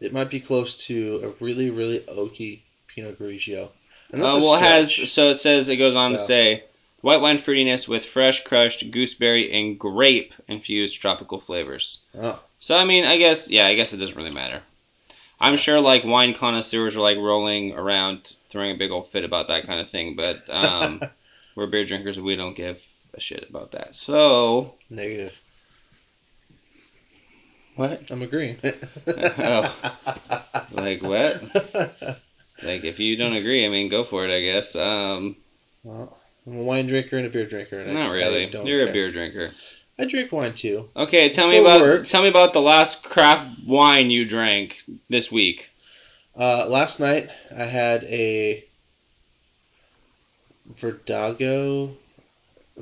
[0.00, 3.68] it might be close to a really, really oaky Pinot Grigio.
[4.12, 6.64] And Uh, well, it has so it says it goes on to say
[7.00, 12.00] white wine fruitiness with fresh crushed gooseberry and grape infused tropical flavors.
[12.18, 12.40] Oh.
[12.58, 14.62] So I mean, I guess yeah, I guess it doesn't really matter.
[15.40, 19.48] I'm sure like wine connoisseurs are like rolling around throwing a big old fit about
[19.48, 21.00] that kind of thing, but um,
[21.54, 22.78] we're beer drinkers and we don't give
[23.14, 23.94] a shit about that.
[23.94, 25.32] So Negative.
[27.80, 28.02] What?
[28.10, 28.58] I'm agreeing.
[29.06, 29.74] Oh.
[30.72, 31.42] Like what?
[32.62, 34.30] Like if you don't agree, I mean, go for it.
[34.36, 34.76] I guess.
[34.76, 35.36] Um,
[35.82, 36.16] well,
[36.46, 37.80] I'm a wine drinker and a beer drinker.
[37.80, 38.54] And I- not really.
[38.54, 39.50] I You're a beer drinker.
[39.98, 40.88] I drink wine too.
[40.96, 42.06] Okay, tell me For about work.
[42.06, 45.70] tell me about the last craft wine you drank this week.
[46.38, 48.64] Uh, last night I had a
[50.76, 51.96] Verdago,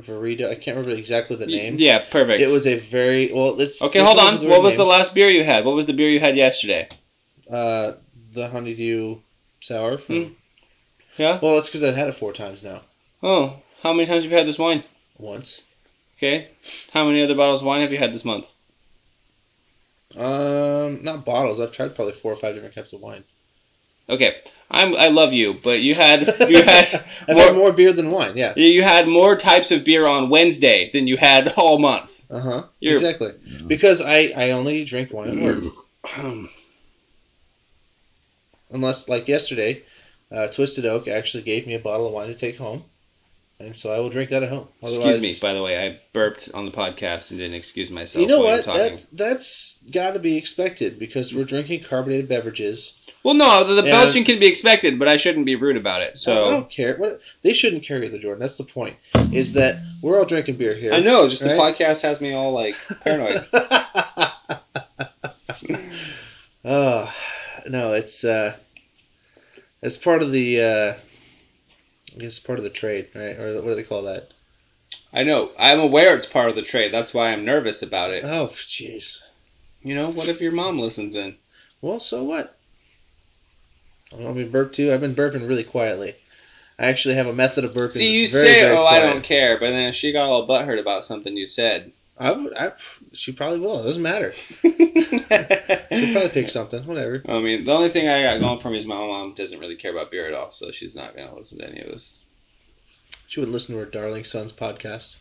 [0.03, 0.49] Verito.
[0.51, 1.77] I can't remember exactly the name.
[1.79, 2.43] Yeah, perfect.
[2.43, 3.61] It was a very well.
[3.61, 4.47] It's Okay, hold on.
[4.49, 5.65] What was the last beer you had?
[5.65, 6.89] What was the beer you had yesterday?
[7.51, 7.95] Uh,
[8.33, 9.19] the honeydew
[9.61, 9.99] sour.
[9.99, 10.35] From, Mm.
[11.17, 11.39] Yeah.
[11.43, 12.83] Well, it's because I've had it four times now.
[13.23, 14.85] Oh, how many times have you had this wine?
[15.19, 15.63] Once.
[16.17, 16.49] Okay.
[16.93, 18.47] How many other bottles of wine have you had this month?
[20.17, 21.61] Um, not bottles.
[21.61, 23.25] I've tried probably four or five different types of wine.
[24.09, 24.37] Okay.
[24.71, 28.11] I'm I love you, but you had you had I've more, had more beer than
[28.11, 28.37] wine.
[28.37, 28.53] Yeah.
[28.57, 32.25] you had more types of beer on Wednesday than you had all month.
[32.31, 32.63] Uh huh.
[32.81, 33.33] You're- Exactly.
[33.67, 35.75] Because I I only drink wine at work.
[38.71, 39.83] Unless like yesterday,
[40.31, 42.85] uh, Twisted Oak actually gave me a bottle of wine to take home,
[43.61, 44.69] and so I will drink that at home.
[44.83, 48.29] Excuse me, by the way, I burped on the podcast and didn't excuse myself You
[48.29, 48.51] know what?
[48.51, 48.83] you were talking.
[48.83, 52.95] That's that's got to be expected because we're drinking carbonated beverages.
[53.25, 56.17] Well, no, the, the belching can be expected, but I shouldn't be rude about it.
[56.17, 56.97] So I don't care.
[56.97, 58.41] What they shouldn't carry the Jordan.
[58.41, 58.97] That's the point.
[59.33, 60.93] Is that we're all drinking beer here.
[60.93, 63.45] I know, just the podcast has me all like paranoid.
[66.65, 67.13] oh
[67.69, 68.57] no, it's uh,
[69.83, 70.95] it's part of the uh,
[72.15, 73.39] I guess part of the trade, right?
[73.39, 74.31] Or what do they call that?
[75.13, 75.51] I know.
[75.59, 76.93] I'm aware it's part of the trade.
[76.93, 78.25] That's why I'm nervous about it.
[78.25, 79.23] Oh, jeez.
[79.83, 81.37] You know, what if your mom listens in?
[81.81, 82.57] Well, so what?
[84.13, 84.93] I want me to burp too.
[84.93, 86.17] I've been burping really quietly.
[86.79, 87.93] I actually have a method of burping.
[87.93, 90.79] See, you very, say, very "Oh, I don't care," but then she got all butthurt
[90.79, 92.55] about something you said, I would.
[92.55, 92.73] I,
[93.13, 93.81] she probably will.
[93.81, 94.33] It doesn't matter.
[94.63, 94.73] she'll
[96.13, 96.85] probably pick something.
[96.85, 97.23] Whatever.
[97.27, 99.77] I mean, the only thing I got going for me is my mom doesn't really
[99.77, 102.19] care about beer at all, so she's not gonna listen to any of this.
[103.29, 105.17] She wouldn't listen to her darling son's podcast.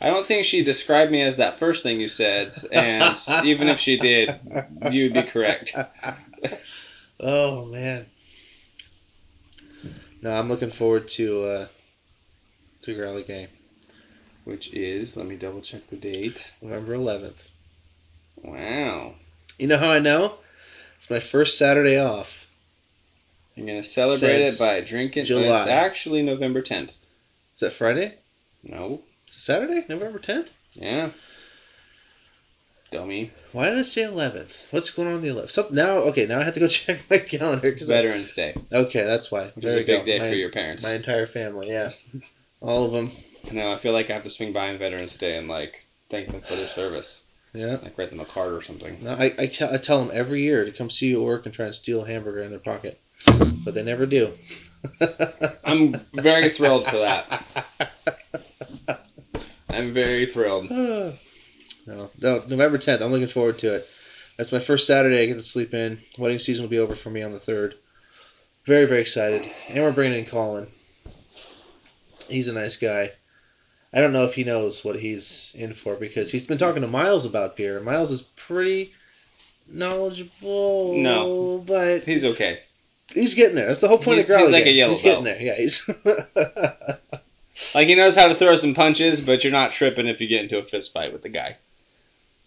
[0.00, 3.78] I don't think she described me as that first thing you said, and even if
[3.78, 4.38] she did,
[4.90, 5.74] you'd be correct.
[7.20, 8.06] oh man.
[10.22, 11.66] No, I'm looking forward to uh
[12.82, 13.48] to Growler Gang,
[14.46, 16.52] Which is, let me double check the date.
[16.62, 17.34] November 11th.
[18.36, 19.14] Wow.
[19.58, 20.34] You know how I know?
[20.98, 22.46] It's my first Saturday off.
[23.56, 25.24] You're gonna celebrate Since it by drinking.
[25.24, 25.62] July.
[25.62, 26.90] It's actually November 10th.
[26.90, 28.14] Is that Friday?
[28.62, 29.02] No.
[29.28, 29.84] Is it Saturday?
[29.88, 30.46] November 10th?
[30.74, 31.10] Yeah.
[32.92, 33.32] Dummy.
[33.50, 34.54] Why did I say 11th?
[34.70, 35.50] What's going on the 11th?
[35.50, 37.72] So, now, okay, now I have to go check my calendar.
[37.72, 39.46] Cause I- Veterans Day, okay, that's why.
[39.56, 40.04] which There is a big go.
[40.04, 40.84] day my, for your parents.
[40.84, 41.90] My entire family, yeah.
[42.60, 43.10] All of them.
[43.52, 46.30] No, I feel like I have to swing by on Veterans Day and like thank
[46.30, 47.78] them for their service, Yeah.
[47.82, 48.98] like write them a card or something.
[49.02, 51.46] No, I, I, tell, I tell them every year to come see you at work
[51.46, 53.00] and try and steal a hamburger in their pocket.
[53.64, 54.32] But they never do.
[55.64, 57.42] I'm very thrilled for that.
[59.68, 60.70] I'm very thrilled.
[60.70, 61.14] no,
[61.86, 63.00] no, November 10th.
[63.00, 63.86] I'm looking forward to it.
[64.36, 65.98] That's my first Saturday I get to sleep in.
[66.18, 67.72] Wedding season will be over for me on the 3rd.
[68.66, 69.50] Very, very excited.
[69.68, 70.68] And we're bringing in Colin.
[72.28, 73.12] He's a nice guy.
[73.92, 76.88] I don't know if he knows what he's in for because he's been talking to
[76.88, 77.80] Miles about beer.
[77.80, 78.92] Miles is pretty
[79.68, 80.94] knowledgeable.
[80.96, 81.62] No.
[81.66, 82.60] But He's okay.
[83.08, 83.68] he's getting there.
[83.68, 85.40] That's the whole point He's- of Growly he's like a yellow He's getting there.
[85.40, 85.88] Yeah, he's.
[87.74, 90.42] Like he knows how to throw some punches, but you're not tripping if you get
[90.42, 91.56] into a fist fight with the guy.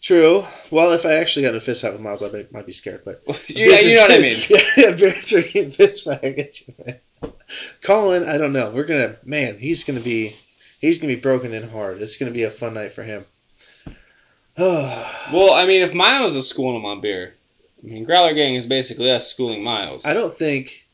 [0.02, 0.46] True.
[0.70, 2.74] Well, if I actually got in a fist fight with Miles, I might, might be
[2.74, 3.02] scared.
[3.04, 4.38] But yeah, you know what I mean.
[4.50, 6.24] yeah, yeah, beer drinking fist fight.
[6.24, 7.00] I get you, man.
[7.84, 8.70] Colin, I don't know.
[8.72, 9.58] We're gonna, man.
[9.58, 10.36] He's gonna be,
[10.80, 12.02] he's gonna be broken in hard.
[12.02, 13.26] It's gonna be a fun night for him.
[14.58, 17.34] Well, I mean, if Miles is schooling him on beer,
[17.82, 20.06] I mean, Growler Gang is basically us schooling Miles.
[20.06, 20.86] I don't think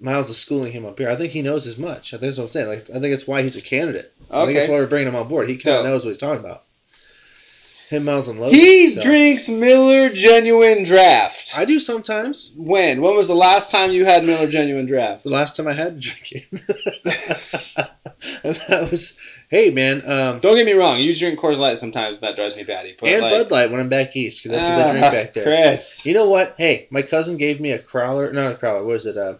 [0.00, 1.10] Miles is schooling him on beer.
[1.10, 2.14] I think he knows as much.
[2.14, 2.68] I think that's what I'm saying.
[2.68, 4.14] Like, I think it's why he's a candidate.
[4.30, 4.40] Okay.
[4.40, 5.48] I think that's why we're bringing him on board.
[5.48, 6.62] He kind of knows what he's talking about.
[7.88, 8.58] Him, Miles, and Logan.
[8.58, 9.00] He so.
[9.00, 11.56] drinks Miller Genuine Draft.
[11.56, 12.52] I do sometimes.
[12.56, 13.00] when?
[13.00, 15.22] When was the last time you had Miller Genuine Draft?
[15.22, 17.88] The last time I had to drink it.
[18.46, 19.18] and that was,
[19.50, 22.56] hey man, um, Don't get me wrong, you drink Coors Light sometimes, and that drives
[22.56, 22.96] me batty.
[22.98, 25.10] But and like, Bud Light when I'm back east because that's what they drink Ah,
[25.10, 25.42] back there.
[25.44, 26.54] Chris, You know what?
[26.58, 28.32] Hey, my cousin gave me a crowler.
[28.32, 28.86] Not a crowler.
[28.86, 29.16] What is it?
[29.16, 29.36] Uh,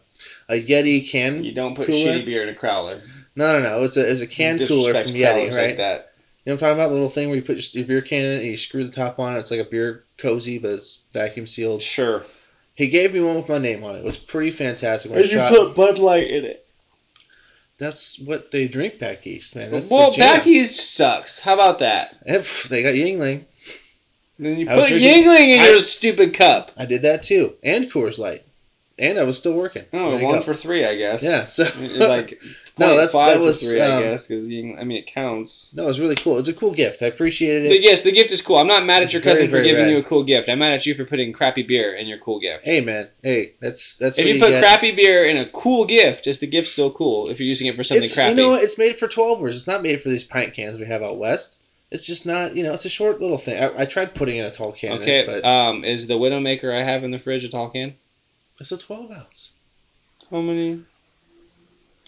[0.49, 1.45] a Yeti can.
[1.45, 2.13] you don't put cooler?
[2.13, 3.01] shitty beer in a crowler.
[3.35, 3.83] No, no, no.
[3.85, 5.69] It's a it's a can cooler from Yeti, right?
[5.69, 6.13] Like that.
[6.45, 6.89] You know what I'm talking about?
[6.89, 8.93] The little thing where you put your beer can in it and you screw the
[8.93, 9.41] top on it.
[9.41, 11.83] It's like a beer cozy, but it's vacuum sealed.
[11.83, 12.25] Sure.
[12.75, 13.99] He gave me one with my name on it.
[13.99, 15.11] It was pretty fantastic.
[15.11, 16.66] When I shot- Bud Light in it?
[17.79, 19.71] That's what they drink back east, man.
[19.71, 21.39] That's well, back east sucks.
[21.39, 22.17] How about that?
[22.25, 23.45] They got Yuengling.
[24.39, 26.71] Then you I put drinking- Yuengling in I- your stupid cup.
[26.77, 28.45] I did that too, and Coors Light,
[28.99, 29.85] and I was still working.
[29.93, 31.23] Oh, one for three, I guess.
[31.23, 31.47] yeah.
[31.47, 32.41] So like
[32.79, 35.71] No, that's- five that was, three, I um, guess, because I mean it counts.
[35.73, 36.39] no, it was really cool.
[36.39, 37.01] It's a cool gift.
[37.03, 37.83] I appreciated But it.
[37.83, 38.57] yes, the gift is cool.
[38.57, 39.91] I'm not mad at your Very, cousin for giving rad.
[39.93, 40.49] you a cool gift.
[40.51, 42.65] I'm mad at you for putting crappy beer in your cool gift.
[42.65, 44.63] Hey man, hey, that's that's if you you put get.
[44.63, 47.31] crappy beer in a cool gift, is the gift still cool?
[47.31, 48.63] If you're using it for something it's, crappy, You know what?
[48.63, 49.51] It's made for 12ers.
[49.51, 51.61] It's not made for these pint cans we have out west.
[51.91, 53.63] It's just not, you know, it's a short little thing.
[53.63, 55.21] I, I tried putting in a tall can, okay.
[55.21, 57.95] it, but um, is the Widowmaker I have in the fridge a tall can?
[58.59, 59.51] It's a 12 ounce.
[60.31, 60.83] How many?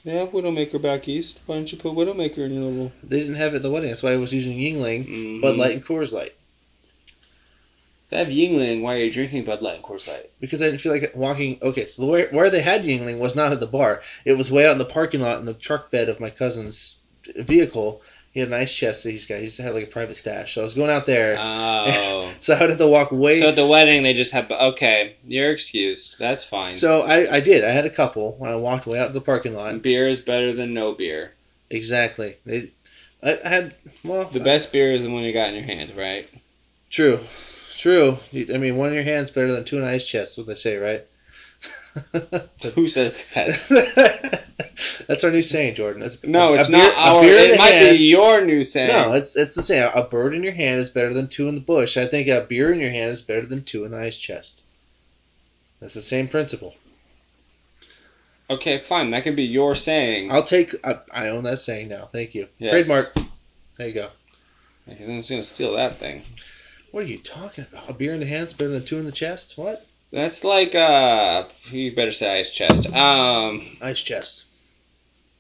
[0.08, 1.40] They have Widowmaker back east.
[1.44, 2.92] Why don't you put Widowmaker in your little?
[3.04, 3.90] They didn't have it at the wedding.
[3.90, 5.40] That's why I was using Yuengling, Mm-hmm.
[5.42, 6.32] Bud Light, and Coors Light.
[8.08, 8.80] They have Yuengling.
[8.80, 10.30] Why are you drinking Bud Light and Coors Light?
[10.40, 11.58] Because I didn't feel like walking.
[11.60, 14.00] Okay, so the where, where they had Yuengling was not at the bar.
[14.24, 16.96] It was way out in the parking lot in the truck bed of my cousin's
[17.36, 18.00] vehicle.
[18.38, 19.40] He had a nice chest that he's got.
[19.40, 20.54] He just had like a private stash.
[20.54, 21.36] So I was going out there.
[21.40, 22.30] Oh.
[22.40, 23.40] so I had to walk way.
[23.40, 24.48] so at the wedding they just have.
[24.48, 26.20] Okay, you're excused.
[26.20, 26.72] That's fine.
[26.72, 27.64] So I, I did.
[27.64, 29.82] I had a couple when I walked way out to the parking lot.
[29.82, 31.32] beer is better than no beer.
[31.68, 32.36] Exactly.
[32.46, 32.70] They,
[33.24, 33.74] I, I had
[34.04, 36.28] well The best beer is the one you got in your hand, right?
[36.90, 37.18] True,
[37.76, 38.18] true.
[38.32, 40.38] I mean, one in your hand's better than two in ice chest.
[40.38, 41.04] What they say, right?
[42.74, 44.44] Who says that?
[45.08, 46.02] That's our new saying, Jordan.
[46.02, 47.24] That's, No, it's beer- not our.
[47.24, 48.88] It might hands- be your new saying.
[48.88, 49.88] No, it's it's the same.
[49.94, 51.96] A bird in your hand is better than two in the bush.
[51.96, 54.62] I think a beer in your hand is better than two in the ice chest.
[55.80, 56.74] That's the same principle.
[58.50, 59.10] Okay, fine.
[59.10, 60.30] That can be your saying.
[60.30, 60.74] I'll take.
[60.84, 62.08] I, I own that saying now.
[62.12, 62.48] Thank you.
[62.58, 62.70] Yes.
[62.70, 63.14] Trademark.
[63.76, 64.08] There you go.
[64.86, 66.22] He's gonna steal that thing.
[66.92, 67.90] What are you talking about?
[67.90, 69.54] A beer in the hand is better than two in the chest?
[69.58, 69.84] What?
[70.10, 71.46] That's like uh.
[71.70, 72.86] You better say ice chest.
[72.92, 73.62] Um.
[73.82, 74.46] Ice chest.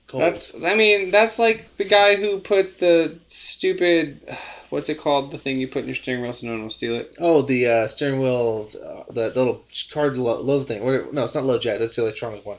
[0.06, 0.22] Cold.
[0.22, 0.54] That's.
[0.54, 4.20] I mean, that's like the guy who puts the stupid.
[4.70, 5.30] What's it called?
[5.30, 7.14] The thing you put in your steering wheel so no one will steal it.
[7.18, 10.84] Oh, the uh, steering wheel, uh, the little card lo- load thing.
[11.12, 11.78] No, it's not load jack.
[11.78, 12.58] That's the electronic one.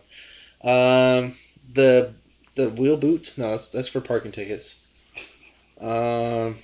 [0.63, 1.35] Um,
[1.71, 2.13] the
[2.55, 3.33] the wheel boot.
[3.37, 4.75] No, that's that's for parking tickets.
[5.79, 6.57] Um,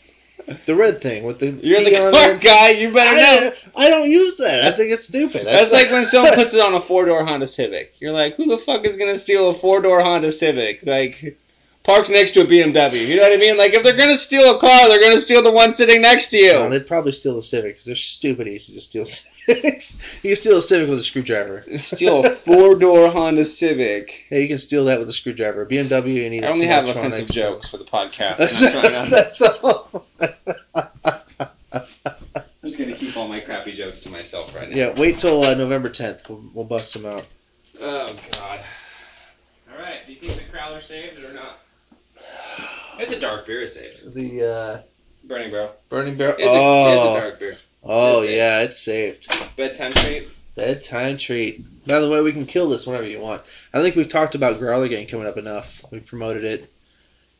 [0.65, 2.69] the red thing with the You're the car guy.
[2.69, 3.53] You better know.
[3.75, 4.63] I don't use that.
[4.63, 5.45] I think it's stupid.
[5.45, 7.95] That's like when someone puts it on a four door Honda Civic.
[7.99, 10.85] You're like, who the fuck is gonna steal a four door Honda Civic?
[10.85, 11.37] Like,
[11.85, 13.07] parked next to a BMW.
[13.07, 13.57] You know what I mean?
[13.57, 16.37] Like, if they're gonna steal a car, they're gonna steal the one sitting next to
[16.37, 16.53] you.
[16.53, 19.05] No, they'd probably steal the Civic 'cause they're stupid easy to steal
[19.45, 19.95] Civics.
[20.23, 21.63] you can steal a Civic with a screwdriver.
[21.77, 24.25] steal a four door Honda Civic.
[24.31, 25.65] Yeah, you can steal that with a screwdriver.
[25.65, 27.15] BMW, you need I only have electronics.
[27.29, 28.37] offensive jokes for the podcast.
[28.37, 30.05] That's, I'm, trying to, that's all.
[31.73, 34.75] I'm just gonna keep all my crappy jokes to myself right now.
[34.75, 36.27] yeah, wait till uh, November 10th.
[36.27, 37.25] We'll, we'll bust them out.
[37.79, 38.61] Oh God.
[39.71, 39.99] All right.
[40.07, 41.59] Do you think the Crowler saved it or not?
[42.99, 43.61] It's a dark beer.
[43.63, 44.13] It's saved.
[44.13, 44.81] The uh,
[45.27, 45.71] Burning Bro.
[45.89, 46.35] Burning Barrel.
[46.37, 47.57] It's, a, oh, it's a dark beer.
[47.83, 49.27] oh It's yeah, it's saved.
[49.55, 50.27] Bedtime treat.
[50.55, 51.65] Bedtime treat.
[51.85, 53.41] By the way, we can kill this whenever you want.
[53.73, 55.83] I think we've talked about Growler Gang coming up enough.
[55.91, 56.71] We promoted it.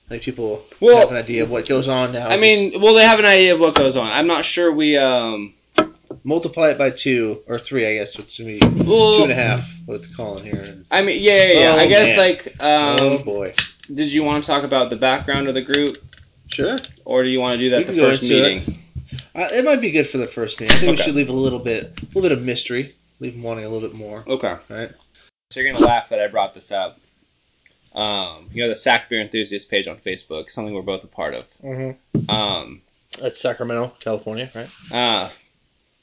[0.08, 2.28] I think people Well- have an idea of what goes on now.
[2.28, 4.12] I mean, well, they have an idea of what goes on.
[4.12, 5.54] I'm not sure we um.
[6.24, 8.18] Multiply it by two or three, I guess.
[8.18, 9.70] It's gonna be Well, two and a half.
[9.86, 10.78] What's calling here?
[10.90, 11.72] I mean, yeah, yeah, yeah.
[11.74, 12.18] Oh, I guess man.
[12.18, 13.54] like, um, oh boy.
[13.94, 15.98] Did you want to talk about the background of the group,
[16.48, 16.78] Sure.
[17.06, 18.68] or do you want to do that We the first into it.
[19.36, 20.76] Uh, it might be good for the first meeting.
[20.76, 22.96] I think we should leave a little bit, a little bit of mystery.
[23.20, 24.24] Leave them wanting a little bit more.
[24.28, 24.56] Okay.
[24.70, 24.92] Right.
[25.52, 27.00] So you're gonna laugh that I brought this up.
[27.94, 31.34] Um, you know the Sac Beer Enthusiast page on Facebook, something we're both a part
[31.34, 31.46] of.
[31.64, 32.30] Mm-hmm.
[32.30, 32.82] Um,
[33.22, 34.70] That's Sacramento, California, right?
[34.92, 35.30] uh,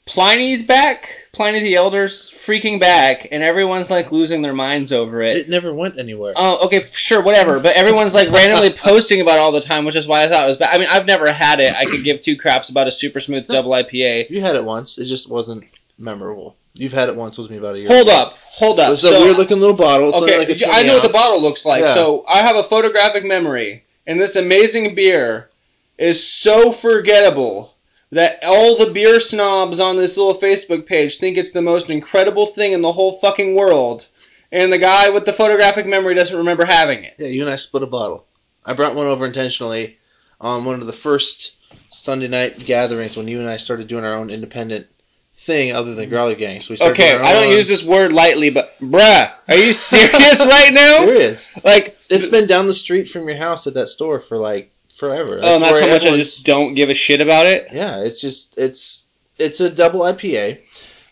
[0.05, 1.19] Pliny's back.
[1.31, 5.37] Pliny the Elder's freaking back, and everyone's like losing their minds over it.
[5.37, 6.33] It never went anywhere.
[6.35, 7.59] Oh, okay, sure, whatever.
[7.59, 10.43] But everyone's like randomly posting about it all the time, which is why I thought
[10.43, 10.75] it was bad.
[10.75, 11.73] I mean, I've never had it.
[11.73, 14.29] I could give two craps about a super smooth double IPA.
[14.29, 14.99] You had it once.
[14.99, 15.63] It just wasn't
[15.97, 16.55] memorable.
[16.75, 17.87] You've had it once with me about a year.
[17.87, 18.15] Hold ago.
[18.15, 18.93] up, hold up.
[18.93, 20.09] a So- weird looking little bottle.
[20.09, 21.81] It's Okay, like a I 20 know what the bottle looks like.
[21.83, 21.93] Yeah.
[21.95, 25.49] So I have a photographic memory, and this amazing beer
[25.97, 27.72] is so forgettable
[28.13, 32.47] that all the beer snobs on this little Facebook page think it's the most incredible
[32.47, 34.07] thing in the whole fucking world,
[34.51, 37.15] and the guy with the photographic memory doesn't remember having it.
[37.17, 38.25] Yeah, you and I split a bottle.
[38.65, 39.97] I brought one over intentionally
[40.39, 41.55] on one of the first
[41.89, 44.87] Sunday night gatherings when you and I started doing our own independent
[45.35, 46.59] thing other than Growler Gang.
[46.59, 50.39] So we started Okay, I don't use this word lightly, but bruh, are you serious
[50.45, 51.05] right now?
[51.05, 51.63] Serious.
[51.63, 55.39] Like, It's been down the street from your house at that store for like forever.
[55.41, 57.67] oh, and that's how much I just don't give a shit about it.
[57.71, 59.05] Yeah, it's just it's
[59.37, 60.61] it's a double IPA.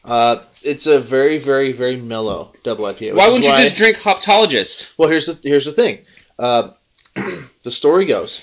[0.03, 3.15] Uh, it's a very very very mellow double IPA.
[3.15, 4.91] Why wouldn't you just drink Hoptologist?
[4.97, 5.99] Well, here's the here's the thing.
[6.39, 6.71] Uh,
[7.63, 8.41] the story goes,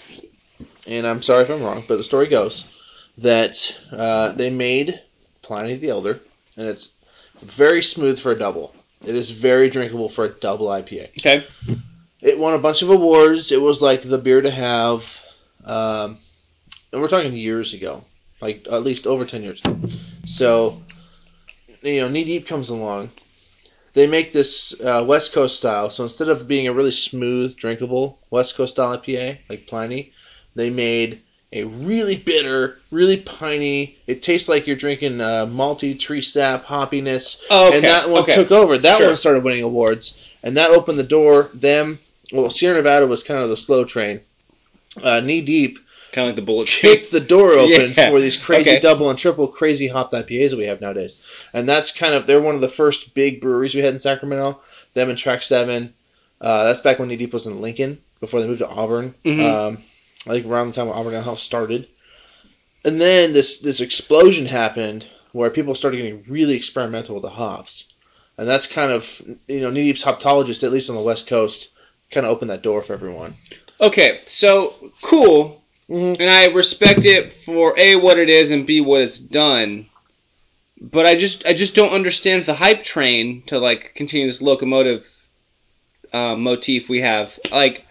[0.87, 2.67] and I'm sorry if I'm wrong, but the story goes
[3.19, 5.01] that uh, they made
[5.43, 6.21] Pliny the Elder,
[6.57, 6.91] and it's
[7.41, 8.75] very smooth for a double.
[9.05, 11.11] It is very drinkable for a double IPA.
[11.19, 11.47] Okay.
[12.21, 13.53] It won a bunch of awards.
[13.53, 15.18] It was like the beer to have,
[15.69, 16.19] um,
[16.93, 18.03] and we're talking years ago,
[18.41, 19.63] like at least over ten years.
[20.25, 20.81] So,
[21.83, 23.11] you know, Knee Deep comes along.
[23.95, 25.91] They make this uh, West Coast style.
[25.91, 30.13] So instead of being a really smooth, drinkable West Coast style IPA like Pliny,
[30.55, 33.97] they made a really bitter, really piney.
[34.07, 37.77] It tastes like you're drinking uh, malty tree sap hoppiness, Oh, okay.
[37.77, 38.35] and that one okay.
[38.35, 38.77] took over.
[38.79, 39.07] That Sure.
[39.09, 41.51] one started winning awards, and that opened the door.
[41.55, 41.99] Them,
[42.33, 44.21] well, Sierra Nevada was kind of the slow train.
[45.03, 45.79] Uh, Knee Deep
[46.13, 48.11] kind of like the bullet kicked the door open Yeah.
[48.11, 48.81] for these crazy Okay.
[48.81, 51.23] double and triple crazy hopped IPAs that we have nowadays.
[51.53, 54.61] And that's kind of they're one of the first big breweries we had in Sacramento.
[54.95, 55.95] Them and Track Seven.
[56.41, 59.15] Uh, that's back when Knee Deep was in Lincoln before they moved to Auburn.
[59.25, 59.43] Mhm.
[59.45, 59.79] Um,
[60.27, 61.89] I think around the time when Auburn House started.
[62.85, 67.87] And then this this explosion happened where people started getting really experimental with the hops.
[68.39, 71.69] And that's kind of you know Knee Deep's hoptologist, at least on the West Coast,
[72.11, 73.35] kind of opened that door for everyone.
[73.81, 76.21] Okay, so cool, Mm-hmm.
[76.21, 79.87] and I respect it for a what it is and b what it's done.
[80.81, 85.07] But I just I just don't understand the hype train to like continue this locomotive
[86.13, 87.39] uh, motif we have.
[87.51, 87.87] Like,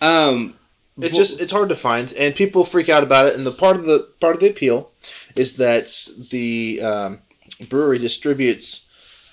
[0.00, 0.54] um,
[1.00, 3.34] It's just it's hard to find, and people freak out about it.
[3.34, 4.90] And the part of the part of the appeal
[5.34, 5.88] is that
[6.30, 7.18] the um,
[7.68, 8.84] brewery distributes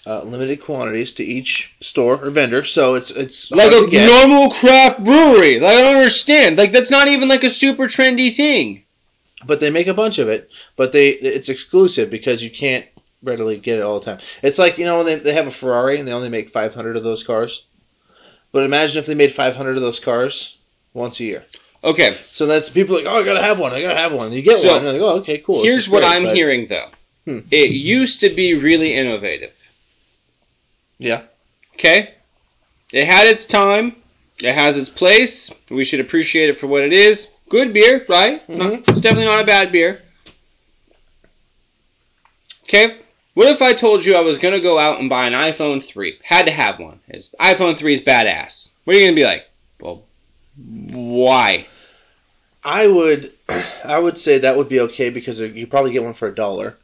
[0.10, 5.04] uh, limited quantities to each store or vendor, so it's it's like a normal craft
[5.04, 5.60] brewery.
[5.60, 6.58] Like I don't understand.
[6.58, 8.84] Like that's not even like a super trendy thing.
[9.46, 10.50] but they make a bunch of it.
[10.76, 12.86] But they it's exclusive because you can't
[13.22, 14.20] readily get it all the time.
[14.42, 16.98] It's like you know when they they have a Ferrari and they only make 500
[16.98, 17.64] of those cars.
[18.52, 20.58] But imagine if they made 500 of those cars
[20.94, 21.46] once a year.
[21.84, 24.34] Okay, So that's people like, oh, I gotta have one, I gotta have one.
[24.34, 25.64] You get So, one, like, oh, okay, cool.
[25.64, 26.90] here's what great, I'm but- hearing though.
[27.26, 27.40] Hmm.
[27.52, 29.56] It used to be really innovative.
[31.00, 31.24] Yeah.
[31.76, 32.14] Okay?
[32.92, 33.96] It had its time.
[34.42, 35.50] It has its place.
[35.70, 37.30] We should appreciate it for what it is.
[37.50, 38.48] Good beer, right?
[38.48, 38.90] No, Mhm.
[38.90, 40.02] it's definitely not a bad beer.
[42.64, 42.98] Okay?
[43.34, 45.84] What if I told you I was going to go out and buy an iPhone
[45.84, 46.20] 3?
[46.24, 47.00] Had to have one.
[47.08, 48.72] His iPhone 3 is badass.
[48.84, 49.46] What are you going to be like?
[49.80, 50.04] Well,
[50.58, 51.66] why?
[52.64, 53.32] I would,
[53.84, 56.78] I would say that would be okay because you probably get one for a dollar,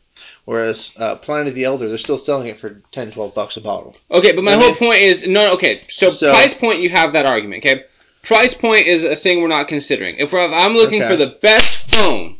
[0.45, 3.95] whereas uh, Pliny the Elder they're still selling it for 10, 12 bucks a bottle.
[4.09, 5.53] Okay, but my I whole point is no.
[5.53, 7.63] Okay, so, So- price point, you have that argument.
[7.65, 7.83] Okay,
[8.23, 10.15] price point is a thing we're not considering.
[10.17, 11.11] If, we're, if I'm looking Okay.
[11.11, 12.37] for the best phone,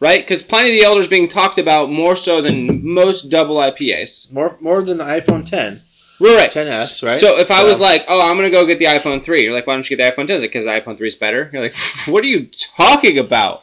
[0.00, 0.20] right?
[0.22, 4.32] Because Pliny the Elder is being talked about more so than most double IPAs.
[4.32, 5.82] More, more than the iPhone 10.
[6.18, 6.50] We're Right.
[6.50, 7.20] 10s, right?
[7.20, 9.66] So if I was like, oh, I'm gonna go get the iPhone 3, you're like,
[9.66, 10.36] why don't you get the iPhone 10?
[10.36, 11.50] Is it because the iPhone 3 is better?
[11.52, 11.74] You're like,
[12.06, 13.62] what are you talking about?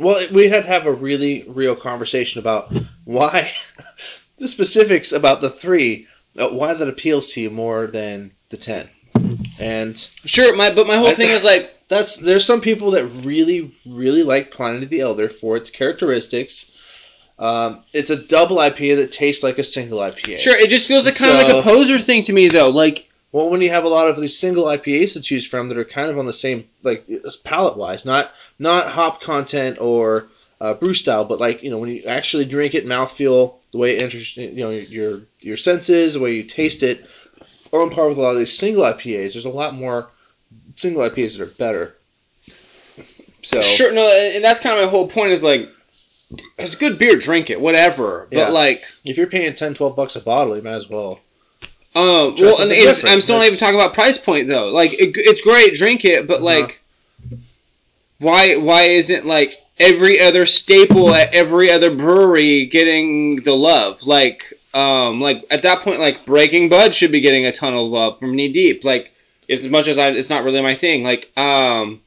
[0.00, 2.72] Well, we had to have a really real conversation about
[3.04, 3.52] why
[4.38, 6.06] the specifics about the three,
[6.38, 8.88] uh, why that appeals to you more than the 10.
[9.58, 13.04] And Sure, my but my whole I- thing is like, that's there's some people that
[13.06, 16.70] really really like Pliny the Elder for its characteristics.
[17.38, 20.38] Um, it's a double IPA that tastes like a single IPA.
[20.38, 22.70] sure, it just feels like kind of like a poser thing to me though.
[22.70, 25.78] Like, Well, when you have a lot of these single IPAs to choose from that
[25.78, 27.08] are kind of on the same like
[27.44, 30.26] palate wise, not not hop content or
[30.60, 33.96] uh, brew style, but like you know when you actually drink it, mouthfeel, the way
[33.96, 37.06] it enters you know your your senses, the way you taste it,
[37.72, 39.32] are on par with a lot of these single IPAs.
[39.32, 40.08] There's a lot more
[40.76, 41.96] single IPAs that are better.
[43.42, 45.68] So Sure, no, and that's kind of my whole point is like,
[46.58, 48.28] it's good beer, drink it, whatever.
[48.30, 48.48] But Yeah.
[48.50, 51.20] like, if you're paying 10, 12 bucks a bottle, you might as well.
[51.94, 53.04] Um, well, and it's.
[53.04, 54.70] I'm still not even talking about price point though.
[54.70, 56.44] Like, it, it's great, drink it, but Uh-huh.
[56.44, 56.80] like,
[58.18, 64.06] why why isn't like every other staple at every other brewery getting the love?
[64.06, 67.86] Like, um, like at that point, like Breaking Bud should be getting a ton of
[67.86, 68.84] love from Knee Deep.
[68.84, 69.12] Like,
[69.48, 71.02] as much as I, it's not really my thing.
[71.04, 72.00] Like, um.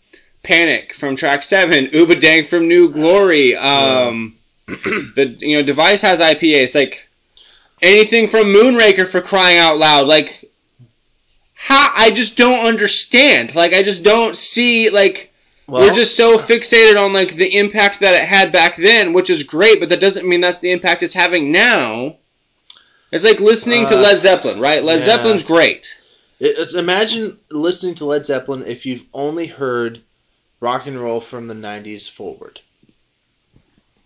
[0.44, 3.56] Panic from track seven, Ubadank from New Glory.
[3.56, 4.36] Um,
[4.68, 7.08] the you know device has IPAs like
[7.84, 10.08] anything from Moonraker for crying out loud.
[10.08, 10.46] Like,
[11.54, 13.54] how I just don't understand.
[13.54, 15.32] Like, I just don't see like
[15.68, 19.44] we're just so fixated on like the impact that it had back then, which is
[19.44, 22.18] great, but that doesn't mean that's the impact it's having now.
[23.12, 24.84] It's like listening to Uh, Led Zeppelin, right?
[24.84, 25.06] Led yeah.
[25.06, 25.96] Zeppelin's great.
[26.40, 30.02] It- imagine listening to Led Zeppelin if you've only heard
[30.60, 32.60] rock and roll from the 90s forward.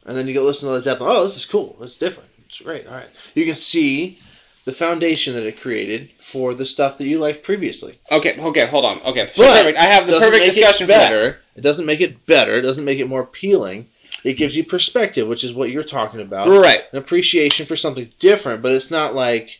[0.05, 1.11] And then you go listen to Led Zeppelin.
[1.11, 1.77] Oh, this is cool.
[1.81, 2.29] It's different.
[2.47, 2.87] It's great.
[2.87, 3.09] All right.
[3.35, 4.19] You can see
[4.65, 7.99] the foundation that it created for the stuff that you liked previously.
[8.11, 8.99] Okay, okay, hold on.
[9.01, 9.77] Okay, But perfect.
[9.77, 11.39] I have the perfect discussion it better.
[11.55, 12.53] It doesn't make it better.
[12.55, 13.87] It doesn't make it more appealing.
[14.23, 16.47] It gives you perspective, which is what you're talking about.
[16.49, 16.83] Right.
[16.91, 19.59] An appreciation for something different, but it's not like,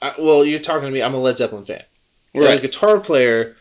[0.00, 1.02] I, well, you're talking to me.
[1.02, 1.82] I'm a Led Zeppelin fan.
[2.34, 2.62] As a Right.
[2.62, 3.56] guitar player,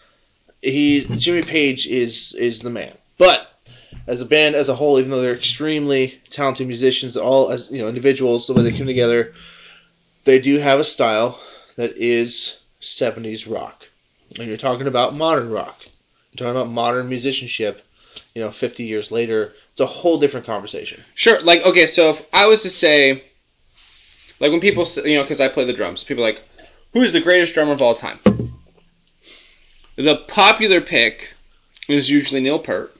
[0.61, 2.93] he Jimmy Page is is the man.
[3.17, 3.48] But
[4.09, 7.77] as a band as a whole, even though they're extremely talented musicians, all as you
[7.77, 9.33] know individuals, the way they come together,
[10.23, 11.39] they do have a style
[11.75, 13.85] that is 70s rock.
[14.39, 15.77] And you're talking about modern rock.
[16.31, 17.85] You're talking about modern musicianship.
[18.33, 21.03] you know, 50 years later, it's a whole different conversation.
[21.13, 21.39] Sure.
[21.41, 23.23] Like, okay, so if I was to say,
[24.39, 26.41] like, when people, you know, because I play the drums, people like,
[26.93, 28.19] who's the greatest drummer of all time?
[29.97, 31.29] The popular pick
[31.87, 32.95] is usually Neil Peart.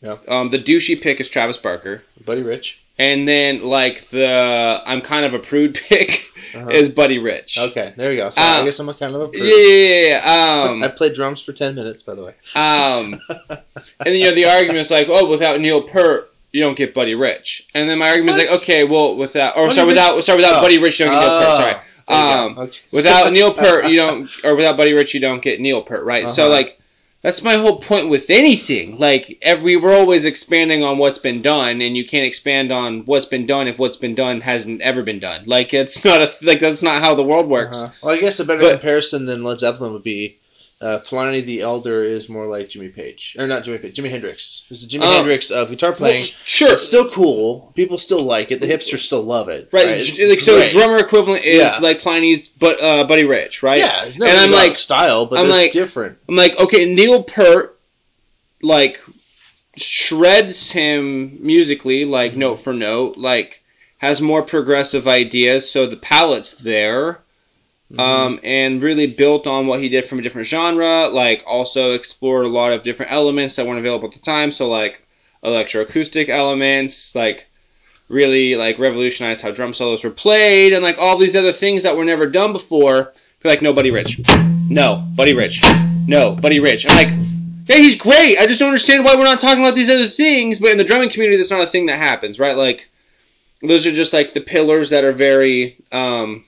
[0.00, 0.16] Yeah.
[0.28, 2.02] Um, the douchey pick is Travis Barker.
[2.24, 2.80] Buddy Rich.
[2.98, 6.24] And then, like, the I'm kind of a prude pick
[6.54, 6.70] Uh-huh.
[6.70, 7.58] is Buddy Rich.
[7.58, 8.30] Okay, there you go.
[8.30, 9.52] So Uh, I guess I'm a kind of a Yeah, prude.
[9.52, 10.68] yeah, yeah.
[10.70, 12.34] Um, I played drums for 10 minutes, by the way.
[12.56, 13.20] um,
[13.50, 13.58] and
[14.04, 17.14] then you know the argument is like, oh, without Neil Peart, you don't get Buddy
[17.14, 17.68] Rich.
[17.74, 20.36] And then my argument is like, okay, well, without or Buddy sorry, Rich- without sorry,
[20.36, 20.62] without Oh.
[20.62, 21.56] Buddy Rich, you don't get Neil Peart.
[21.56, 21.76] Sorry.
[22.10, 22.58] Oh, Um.
[22.58, 22.78] Okay.
[22.92, 26.30] without Neil Peart, you don't, or without Buddy Rich, you don't get Neil Peart, right?
[26.30, 26.52] So Uh-huh.
[26.54, 26.77] like,
[27.20, 28.98] that's my whole point with anything.
[28.98, 33.26] Like, every we're always expanding on what's been done, and you can't expand on what's
[33.26, 35.44] been done if what's been done hasn't ever been done.
[35.46, 37.82] Like, it's not a like that's not how the world works.
[37.82, 37.92] Uh-huh.
[38.02, 40.36] Well, I guess a better But- comparison than Led Zeppelin would be
[40.80, 43.34] uh, Pliny the Elder is more like Jimmy Page.
[43.38, 44.64] Or not Jimmy Page, Jimi Hendrix.
[44.70, 45.16] It's the Jimi Oh.
[45.16, 46.20] Hendrix of guitar playing.
[46.22, 47.72] Well, sure, It's still cool.
[47.74, 48.60] People still like it.
[48.60, 49.68] The hipsters still love it.
[49.72, 50.00] right?
[50.00, 50.70] J- like, so great.
[50.70, 51.78] drummer equivalent is Yeah.
[51.80, 53.78] like Pliny's, but uh, Buddy Rich, right?
[53.78, 56.18] Yeah, it's And I'm like- style, but I'm like- different.
[56.28, 57.76] I'm like, okay, Neil Peart,
[58.62, 59.00] like,
[59.76, 62.40] shreds him musically, like Mm-hmm.
[62.40, 63.62] note for note, like
[63.98, 67.20] has more progressive ideas, so the palette's there.
[67.90, 68.00] Mm-hmm.
[68.00, 72.44] Um, and really built on what he did from a different genre, like also explored
[72.44, 75.02] a lot of different elements that weren't available at the time, so like
[75.42, 77.46] electroacoustic elements, like
[78.10, 81.96] really like revolutionized how drum solos were played, and like all these other things that
[81.96, 83.14] were never done before.
[83.42, 84.20] Be like, no, Buddy Rich.
[84.68, 85.62] No, Buddy Rich.
[86.06, 86.90] No, Buddy Rich.
[86.90, 87.14] I'm like,
[87.68, 88.38] yeah, he's great.
[88.38, 90.58] I just don't understand why we're not talking about these other things.
[90.58, 92.56] But in the drumming community, that's not a thing that happens, right?
[92.56, 92.90] Like,
[93.62, 96.44] those are just like the pillars that are very, um,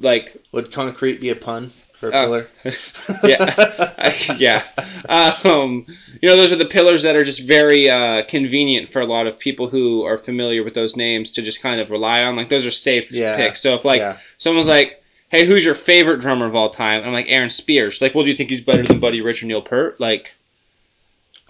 [0.00, 2.48] like, Would concrete be a pun for a Uh, pillar?
[3.24, 4.62] yeah, yeah.
[5.08, 5.86] Um,
[6.20, 9.26] you know, those are the pillars that are just very uh, convenient for a lot
[9.26, 12.36] of people who are familiar with those names to just kind of rely on.
[12.36, 13.60] Like, those are safe Yeah, picks.
[13.60, 14.16] So if like yeah.
[14.38, 18.14] someone's like, "Hey, who's your favorite drummer of all time?" I'm like, "Aaron Spears." Like,
[18.14, 20.00] well, do you think he's better than Buddy Rich or Neil Peart?
[20.00, 20.34] Like,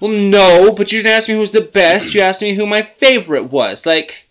[0.01, 0.73] well, no.
[0.73, 2.15] But you didn't ask me who's the best.
[2.15, 3.85] You asked me who my favorite was.
[3.87, 4.27] Like,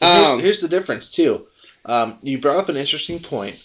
[0.00, 1.46] Well, here's, um, here's the difference too.
[1.84, 3.56] Um, you brought up an interesting point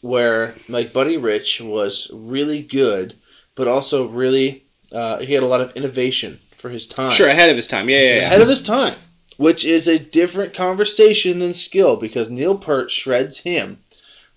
[0.00, 3.14] where like Buddy Rich was really good,
[3.54, 7.12] but also really uh, he had a lot of innovation for his time.
[7.12, 7.88] sure, ahead of his time.
[7.88, 8.26] Yeah, yeah, yeah.
[8.26, 8.94] ahead of his time,
[9.36, 13.78] which is a different conversation than skill because Neil Peart shreds him,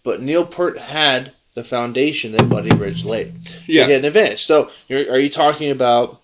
[0.04, 3.34] but Neil Peart had the foundation that Buddy Rich laid.
[3.48, 3.86] So Yeah.
[3.86, 4.46] he had an advantage.
[4.46, 6.22] So you're, are you talking about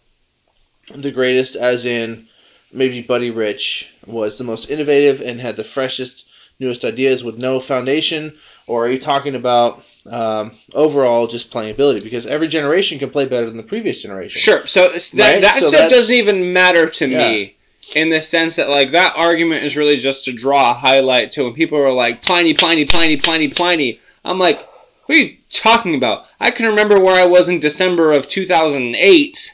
[0.94, 2.28] the greatest as in
[2.72, 6.26] maybe Buddy Rich was the most innovative and had the freshest,
[6.60, 8.34] newest ideas with no foundation,
[8.68, 12.00] or are you talking about um, overall just playing ability?
[12.02, 14.40] Because every generation can play better than the previous generation.
[14.42, 14.66] Sure.
[14.68, 15.42] So that Right?
[15.42, 17.18] that So stuff doesn't even matter to Yeah.
[17.18, 17.56] me
[17.96, 21.44] in the sense that like that argument is really just to draw a highlight to
[21.44, 24.00] when people are like Pliny, Pliny, Pliny, Pliny, Pliny.
[24.24, 24.60] I'm like,
[25.06, 26.26] what are you talking about?
[26.40, 29.54] I can remember where I was in December of 2008.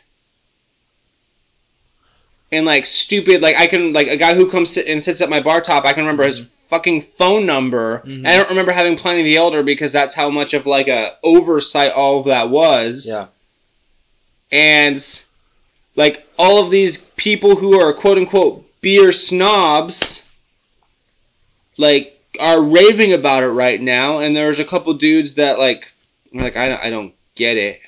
[2.52, 5.30] And like stupid, like I can like a guy who comes sit and sits at
[5.30, 5.86] my bar top.
[5.86, 8.04] I can remember his fucking phone number.
[8.06, 8.26] Mhm.
[8.26, 11.92] I don't remember having Pliny the Elder because that's how much of like a oversight
[11.92, 13.28] all of that was Yeah.
[14.52, 15.22] and
[15.96, 20.24] like all of these people who are quote unquote beer snobs
[21.78, 25.92] like are raving about it right now and there's a couple dudes that like
[26.34, 27.82] like I, don't I don't get it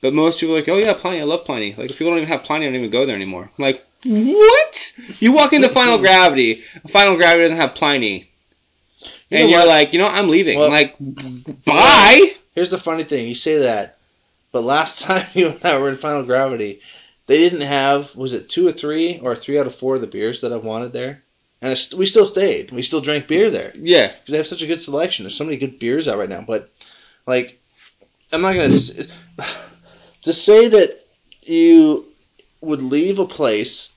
[0.00, 2.18] but most people are like oh yeah Pliny I love Pliny like if people don't
[2.18, 4.92] even have Pliny I don't even go there anymore I'm like what?
[5.20, 6.62] You walk into Final Gravity.
[6.88, 8.30] Final Gravity doesn't have Pliny.
[9.30, 9.68] You and you're what?
[9.68, 10.58] like you know I'm leaving.
[10.58, 10.96] Well- I'm like
[11.64, 12.34] bye.
[12.54, 13.98] Here's the funny thing: you say that,
[14.52, 16.80] but last time you and I were in Final Gravity,
[17.26, 20.06] they didn't have was it two or three or three out of four of the
[20.06, 21.22] beers that I wanted there,
[21.60, 22.70] and I st- we still stayed.
[22.70, 23.72] We still drank beer there.
[23.74, 24.08] Yeah.
[24.08, 25.24] Because they have such a good selection.
[25.24, 26.42] There's so many good beers out right now.
[26.46, 26.70] But
[27.26, 27.58] like,
[28.32, 28.92] I'm not gonna s-
[30.22, 31.00] to say that
[31.42, 32.06] you
[32.60, 33.90] would leave a place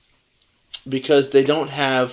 [0.88, 2.12] because they don't have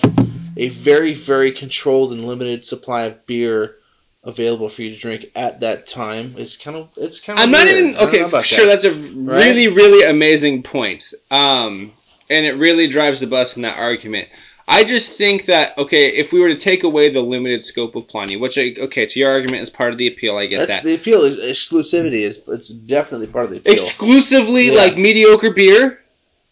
[0.56, 3.76] a very very controlled and limited supply of beer
[4.24, 7.50] available for you to drink at that time It's kind of it's kind of I'm
[7.52, 7.78] not weird.
[7.78, 8.42] even don't know okay.
[8.42, 8.72] Sure, that.
[8.82, 11.14] that's a really, really amazing point.
[11.30, 11.92] Um,
[12.28, 14.28] and it really drives the bus in that argument.
[14.66, 18.08] I just think that okay, if we were to take away the limited scope of
[18.08, 20.82] Pliny, which I, okay, to your argument is part of the appeal, I get That's-
[20.82, 20.84] that.
[20.88, 23.74] the appeal is exclusivity is it's definitely part of the appeal.
[23.74, 24.78] Exclusively Yeah.
[24.78, 26.00] like mediocre beer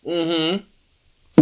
[0.07, 0.63] mm-hmm.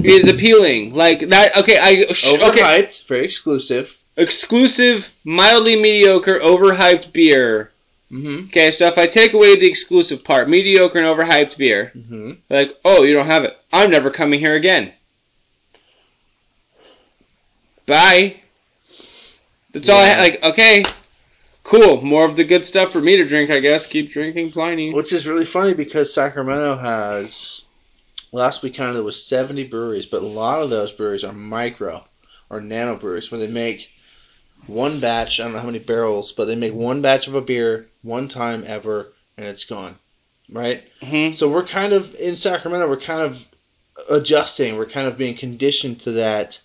[0.05, 0.95] Is appealing.
[0.95, 1.57] Like that.
[1.59, 2.61] Okay, I sh- okay.
[2.61, 3.99] Overhyped, very exclusive.
[4.17, 7.69] Exclusive, mildly mediocre, overhyped beer
[8.13, 8.49] Mm-hmm.
[8.49, 12.33] Okay, so if I take away the exclusive part, mediocre and overhyped beer, Mm-hmm.
[12.51, 13.57] like, oh, you don't have it.
[13.73, 14.93] I'm never coming here again.
[17.87, 18.37] Bye.
[19.73, 20.15] That's all I Yeah.
[20.15, 20.43] ha- like.
[20.45, 20.85] Okay,
[21.65, 22.03] cool.
[22.03, 23.87] More of the good stuff for me to drink, I guess.
[23.87, 24.93] Keep drinking Pliny.
[24.93, 27.62] Which is really funny because Sacramento has
[28.33, 32.05] last we counted there was 70 breweries, but a lot of those breweries are micro
[32.51, 33.89] or nano breweries where they make
[34.67, 35.41] one batch.
[35.41, 38.29] I don't know how many barrels, but they make one batch of a beer one
[38.29, 39.97] time ever, and it's gone.
[40.51, 40.85] Right.
[41.03, 42.89] hmm So we're kind of in Sacramento.
[42.89, 43.47] We're kind of
[44.11, 44.77] adjusting.
[44.77, 46.59] We're kind of being conditioned to that.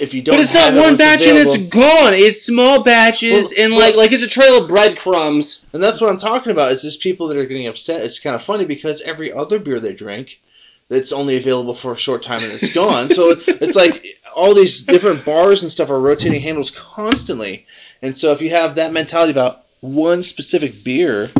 [0.00, 2.14] If you don't, But it's not one batch and it's gone.
[2.14, 5.66] It's small batches Well, and well- like like it's a trail of breadcrumbs.
[5.72, 6.72] And that's what I'm talking about.
[6.72, 8.04] Is just people that are getting upset.
[8.04, 10.40] It's kind of funny because every other beer they drink,
[10.88, 13.10] it's only available for a short time and it's gone.
[13.12, 17.66] so it's like all these different bars and stuff are rotating handles constantly.
[18.00, 21.30] And so if you have that mentality about one specific beer,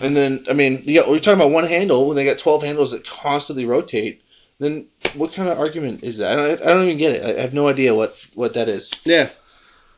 [0.00, 2.90] and then I mean, yeah, we're talking about one handle when they got 12 handles
[2.90, 4.22] that constantly rotate.
[4.64, 6.32] Then what kind of argument is that?
[6.32, 7.36] I don't, I don't even get it.
[7.38, 8.90] I have no idea what what that is.
[9.04, 9.28] Yeah,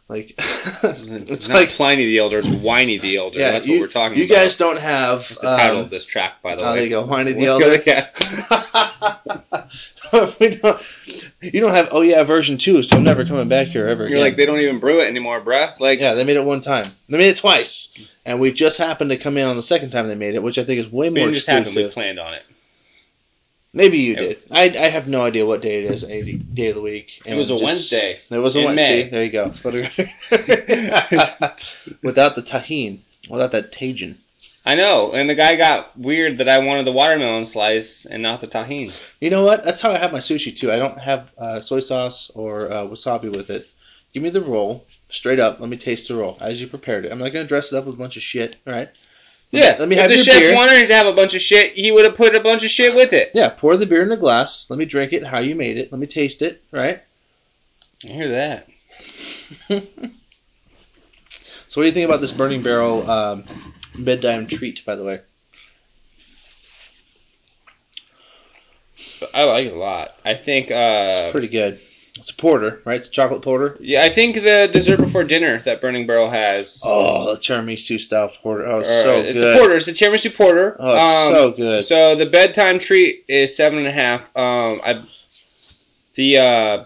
[0.08, 2.38] Like it's not like Pliny the Elder.
[2.38, 3.38] It's Whiny the Elder.
[3.38, 4.34] yeah, That's you, what we're talking you about.
[4.34, 6.74] You guys don't have That's the title um, of this track, by the Oh, way.
[6.76, 7.06] there you go.
[7.06, 7.82] Whiny the Elder.
[7.86, 8.10] yeah.
[10.12, 10.40] don't,
[11.42, 14.08] you don't have oh yeah version two, so I'm never coming back here ever You're
[14.12, 14.20] again.
[14.20, 15.78] like they don't even brew it anymore, bruh.
[15.80, 16.86] Like yeah, they made it one time.
[17.08, 17.92] They made it twice,
[18.24, 20.58] and we just happened to come in on the second time they made it, which
[20.58, 21.66] I think is way more just happened.
[21.66, 21.92] We exclusive.
[21.94, 22.42] planned on it.
[23.76, 24.38] Maybe you did.
[24.50, 27.20] I, I have no idea what day it is, any day of the week.
[27.26, 28.20] It was a just- Wednesday.
[28.30, 29.04] It was a Wednesday.
[29.04, 29.10] May.
[29.10, 29.44] There you go.
[32.02, 34.16] Without the tajin, without that tajin.
[34.64, 38.40] I know, and the guy got weird that I wanted the watermelon slice and not
[38.40, 38.96] the tajin.
[39.20, 39.62] You know what?
[39.62, 40.72] That's how I have my sushi too.
[40.72, 43.68] I don't have uh, soy sauce or uh, wasabi with it.
[44.14, 45.60] Give me the roll straight up.
[45.60, 47.12] Let me taste the roll as you prepared it.
[47.12, 48.56] I'm not gonna dress it up with a bunch of shit.
[48.66, 48.88] All right.
[49.52, 50.54] Yeah, Let me have if the chef beer.
[50.54, 52.94] wanted to have a bunch of shit, he would have put a bunch of shit
[52.94, 53.30] with it.
[53.32, 53.48] Yeah.
[53.50, 54.68] Pour the beer in a glass.
[54.68, 55.24] Let me drink it.
[55.24, 55.90] How you made it.
[55.92, 56.62] Let me taste it.
[56.72, 57.00] Right.
[58.04, 58.68] I hear that.
[61.68, 63.44] So what do you think about this Burning Barrel um,
[63.98, 64.84] mid-dime treat?
[64.86, 65.20] By the way.
[69.34, 70.14] I like it a lot.
[70.24, 71.80] I think, uh, Pretty good.
[72.18, 72.98] It's a porter, right?
[72.98, 73.76] It's a chocolate porter.
[73.80, 76.80] yeah, I think the dessert before dinner that Burning Barrel has.
[76.84, 78.66] Oh, the tiramisu style porter.
[78.66, 79.54] Oh, uh, so it's good.
[79.54, 79.76] a porter.
[79.76, 80.76] It's a tiramisu porter.
[80.78, 81.84] Oh, it's Um, so good.
[81.84, 84.34] So the bedtime treat is seven and a half.
[84.36, 85.02] Um, I
[86.14, 86.84] the uh,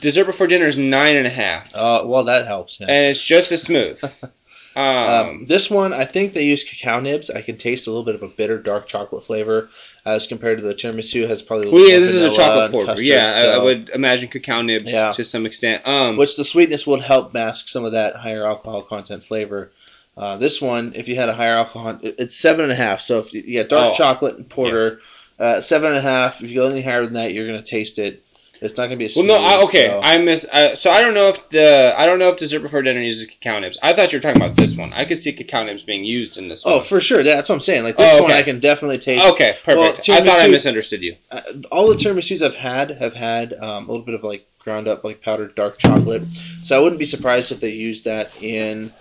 [0.00, 2.78] dessert before dinner is nine and a half, Oh, well, that helps.
[2.78, 2.86] Yeah.
[2.90, 3.98] and it's just as smooth.
[4.78, 7.30] Um, Um, this one, I think they use cacao nibs.
[7.30, 9.68] I can taste a little bit of a bitter dark chocolate flavor
[10.06, 11.26] as compared to the tiramisu.
[11.26, 12.86] Has probably a well, yeah, this is a chocolate porter.
[12.86, 15.12] custard, yeah, I, I would imagine cacao nibs Yeah.
[15.12, 15.86] to some extent.
[15.86, 19.72] Um, Which the sweetness would help mask some of that higher alcohol content flavor.
[20.16, 23.00] Uh, this one, if you had a higher alcohol, it's seven and a half.
[23.00, 23.96] So if you you got dark Oh.
[23.96, 25.00] chocolate and porter,
[25.38, 26.42] uh, seven and a half.
[26.42, 28.22] If you go any higher than that, you're gonna taste it.
[28.60, 30.44] It's not gonna be a well, no, I, okay, so- I miss.
[30.44, 33.26] Uh, so I don't know if the I don't know if dessert before dinner uses
[33.26, 33.78] cacao nibs.
[33.82, 34.92] I thought you were talking about this one.
[34.92, 36.84] I could see cacao nibs being used in this oh, one.
[36.84, 37.20] for sure.
[37.20, 37.84] Yeah, that's what I'm saying.
[37.84, 38.40] Like this Oh, one, okay.
[38.40, 39.24] I can definitely taste.
[39.34, 40.08] Okay, perfect.
[40.08, 41.16] Well, I thought I misunderstood you.
[41.30, 41.40] uh,
[41.70, 45.04] all the tiramisus I've had have had um, a little bit of like ground up
[45.04, 46.22] like powdered dark chocolate.
[46.64, 48.92] So I wouldn't be surprised if they used that in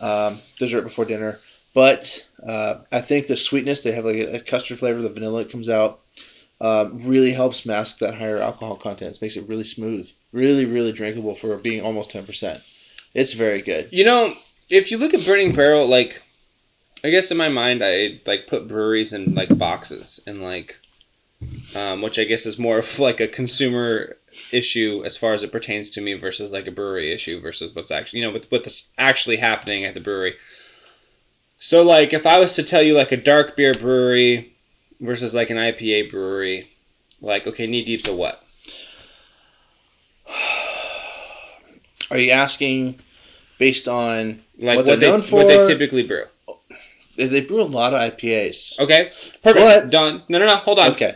[0.00, 1.38] um, dessert before dinner.
[1.72, 5.44] But uh, I think the sweetness they have like a, a custard flavor, the vanilla
[5.44, 6.00] that comes out,
[6.64, 9.14] uh, really helps mask that higher alcohol content.
[9.14, 12.62] It makes it really smooth, really really drinkable for being almost ten percent.
[13.12, 13.90] It's very good.
[13.92, 14.34] You know,
[14.70, 16.22] if you look at Burning Barrel, like,
[17.04, 20.78] I guess in my mind, I like put breweries in like boxes and like,
[21.76, 24.16] um, which I guess is more of like a consumer
[24.50, 27.90] issue as far as it pertains to me versus like a brewery issue versus what's
[27.90, 30.34] actually you know with what's actually happening at the brewery.
[31.58, 34.53] So like, if I was to tell you like a dark beer brewery
[35.00, 36.70] versus like an IPA brewery,
[37.20, 38.42] like okay, knee deep's a what?
[42.10, 42.98] Are you asking
[43.58, 46.24] based on Like What what, they're they known what they typically brew.
[47.16, 48.78] they brew a lot of IPAs?
[48.78, 49.10] Okay,
[49.42, 49.64] perfect.
[49.64, 49.90] What?
[49.90, 50.22] Done.
[50.28, 50.56] No, no, no.
[50.56, 50.92] Hold on.
[50.92, 51.14] Okay.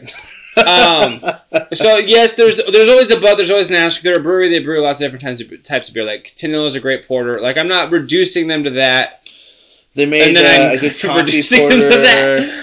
[0.57, 1.21] Um,
[1.73, 4.03] So yes, there's there's always a but, there's always an asterisk.
[4.03, 4.49] They're a brewery.
[4.49, 6.05] They brew lots of different types of types of beer.
[6.05, 7.41] Like Tanilla is a great porter.
[7.41, 9.18] Like I'm not reducing them to that.
[9.95, 11.81] They made uh, a good coffee porter.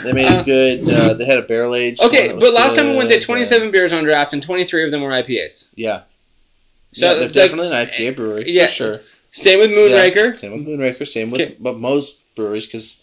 [0.04, 0.90] They made Uh, a good.
[0.90, 2.02] Uh, they had a barrel aged.
[2.02, 4.86] Okay, but last time we went, they had they 27 beers on draft, and 23
[4.86, 5.68] of them were IPAs.
[5.76, 6.04] Yeah.
[6.94, 8.68] So yeah, they're like, definitely an IPA brewery yeah.
[8.68, 9.02] for sure.
[9.32, 10.34] Same with Moonraker.
[10.34, 11.06] Yeah, same with Moonraker.
[11.06, 11.56] Same with Okay.
[11.60, 12.96] but most breweries because,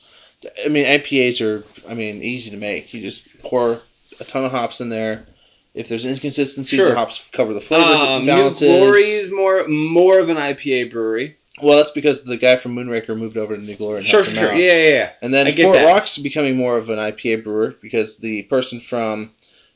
[0.64, 2.94] I mean, IPAs are I mean easy to make.
[2.94, 3.80] You just pour
[4.18, 5.26] a ton of hops in there.
[5.74, 6.90] If there's inconsistencies, Sure.
[6.90, 8.60] the hops cover the flavor Um, New balances.
[8.68, 11.36] Glory is more more of an IPA brewery.
[11.61, 14.34] Well, that's because the guy from Moonraker moved over to New Glory and Sure, sure,
[14.34, 14.55] sure.
[14.55, 15.12] Yeah, yeah, yeah.
[15.20, 15.92] And then Fort that.
[15.92, 19.32] Rock's becoming more of an IPA brewer because the person from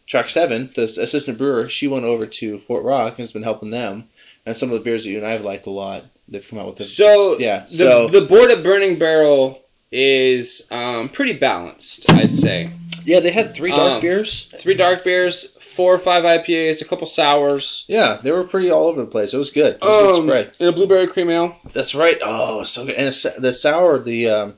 [0.07, 3.70] Track Seven, the assistant brewer, she went over to Fort Rock and has been helping
[3.70, 4.09] them.
[4.47, 6.59] And some of the beers that you and I have liked a lot, they've come
[6.59, 6.77] out with.
[6.77, 9.62] The, So yeah, the so the board at Burning Barrel
[9.93, 12.70] is um, pretty balanced, I'd say.
[13.05, 14.53] yeah, they had three dark Um, beers.
[14.59, 18.87] Three dark beers, four or five IPAs, a couple sours, Yeah, they were pretty all
[18.89, 19.33] over the place.
[19.35, 19.74] It was good.
[19.77, 20.53] It was a good um, spread.
[20.61, 21.57] and a blueberry cream ale.
[21.72, 22.16] That's right.
[22.22, 22.95] Oh, so good.
[22.97, 24.55] And it's- the sour, the um,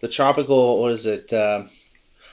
[0.00, 1.32] the tropical, what is it?
[1.32, 1.70] Um,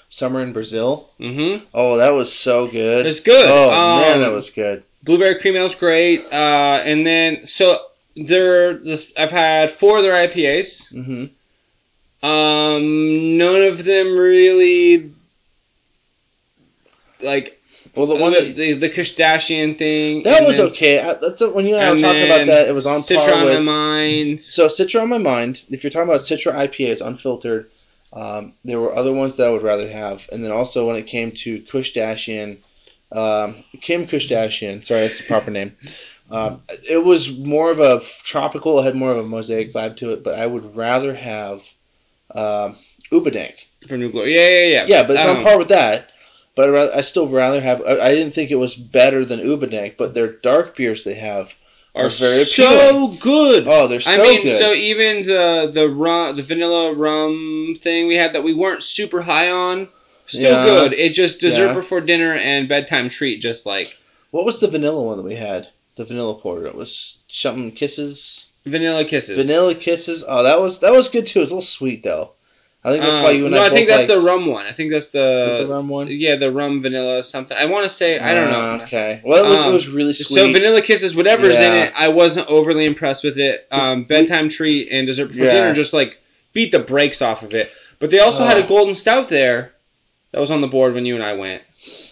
[0.10, 1.10] Summer in Brazil.
[1.20, 1.66] Mm-hmm.
[1.74, 3.06] Oh, that was so good.
[3.06, 3.46] It's good.
[3.50, 4.84] Oh Um, man, that was good.
[5.04, 6.26] Blueberry cream ale is great.
[6.32, 7.78] Uh, and then so
[8.16, 10.90] there, the, I've had four of their IPAs.
[10.94, 11.26] hmm
[12.26, 15.12] Um, none of them really
[17.22, 17.60] like
[17.96, 20.24] Well, the one the that, the, the Kardashian thing.
[20.24, 21.00] that was then- okay.
[21.00, 22.68] I, that's when you and I were talking about that.
[22.68, 23.54] It was on Citra par on with.
[23.56, 24.42] my mind.
[24.42, 25.64] So Citra on my mind.
[25.70, 27.70] If you're talking about Citra IPAs unfiltered,
[28.14, 30.28] um, there were other ones that I would rather have.
[30.32, 32.58] And then also when it came to Kush Dashian,
[33.12, 35.76] um, Kim Kush Dashian, sorry, that's the proper name.
[36.32, 38.80] Um, it was more of a tropical.
[38.80, 40.24] It had more of a mosaic vibe to it.
[40.24, 41.62] But I would rather have
[42.34, 42.78] um,
[43.12, 43.54] Ubadank.
[43.88, 44.34] From New Glory.
[44.34, 44.86] Yeah, yeah, yeah.
[44.88, 46.10] Yeah, but it's on par with that.
[46.56, 47.82] But I, still rather have.
[47.82, 51.54] I, I didn't think it was better than Ubadank, but their dark beers they have
[51.94, 53.68] Are are very so good.
[53.68, 54.58] Oh, they're so I mean, good.
[54.58, 59.22] so even the the rum, the vanilla rum thing we had that we weren't super
[59.22, 59.90] high on,
[60.28, 60.64] still Yeah.
[60.66, 60.94] good.
[60.94, 61.74] It just dessert Yeah.
[61.74, 63.96] before dinner and bedtime treat, just like
[64.32, 65.68] What was the vanilla one that we had?
[65.98, 66.68] The vanilla porter.
[66.68, 68.46] It was something kisses.
[68.66, 69.46] vanilla kisses.
[69.46, 70.24] Vanilla kisses.
[70.28, 71.40] Oh, that was that was good too.
[71.40, 72.32] It was a little sweet though.
[72.86, 73.66] I think that's why Um, you and no, I.
[73.66, 74.68] I think that's the rum one.
[74.68, 76.08] I think that's the, the rum one.
[76.10, 77.58] yeah, the rum vanilla something.
[77.58, 78.84] I want to say I don't Ah, know.
[78.84, 79.22] Okay.
[79.24, 80.36] Well, it was Um, it was really sweet.
[80.36, 83.66] So vanilla kisses, whatever's in it, I wasn't overly impressed with it.
[83.72, 85.54] Um, bedtime treat and dessert before Yeah.
[85.54, 86.20] dinner just like
[86.54, 87.72] beat the brakes off of it.
[87.98, 88.68] But they also had a Oh.
[88.68, 89.72] golden stout there
[90.32, 91.64] that was on the board when you and I went.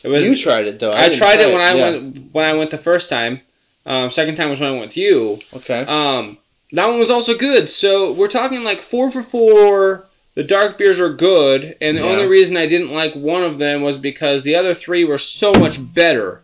[0.01, 0.91] It was you tried it though.
[0.91, 1.89] I, didn't tried it when I yeah.
[1.91, 3.41] went when I went the first time.
[3.85, 5.39] Um, second time was when I went with you.
[5.55, 5.81] Okay.
[5.81, 6.37] Um,
[6.71, 7.69] that one was also good.
[7.69, 10.05] So we're talking like four for four.
[10.35, 12.07] The dark beers are good, and the Yeah.
[12.09, 15.53] only reason I didn't like one of them was because the other three were so
[15.53, 16.41] much better.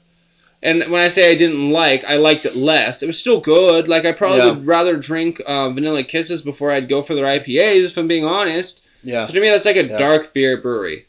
[0.61, 3.01] And when I say I didn't like, I liked it less.
[3.01, 3.87] It was still good.
[3.87, 4.51] Like I probably Yeah.
[4.51, 8.25] would rather drink uh, Vanilla Kisses before I'd go for their IPAs, if I'm being
[8.25, 8.81] honest.
[9.03, 9.25] yeah.
[9.25, 9.97] So to me, that's like a Yeah.
[9.97, 11.05] dark beer brewery.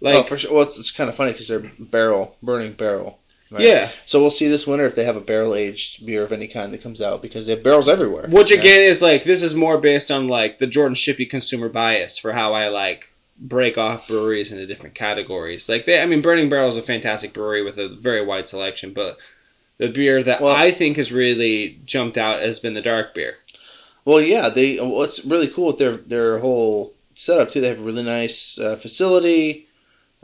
[0.00, 0.52] Like oh, for sure.
[0.52, 3.18] Well, it's, it's kind of funny because they're barrel burning barrel.
[3.50, 3.62] Right?
[3.62, 6.48] yeah, So we'll see this winter if they have a barrel aged beer of any
[6.48, 8.26] kind that comes out because they have barrels everywhere.
[8.28, 8.58] Which Yeah.
[8.58, 12.32] again is like this is more based on like the Jordan Shippey consumer bias for
[12.32, 15.68] how I like break off breweries into different categories.
[15.68, 18.92] Like they, I mean, Burning Barrel is a fantastic brewery with a very wide selection,
[18.92, 19.18] but
[19.78, 23.34] the beer that Well- I think has really jumped out has been the dark beer.
[24.04, 24.76] Well, yeah, they.
[24.78, 27.60] What's really cool with their their whole setup too.
[27.60, 29.65] They have a really nice uh, facility.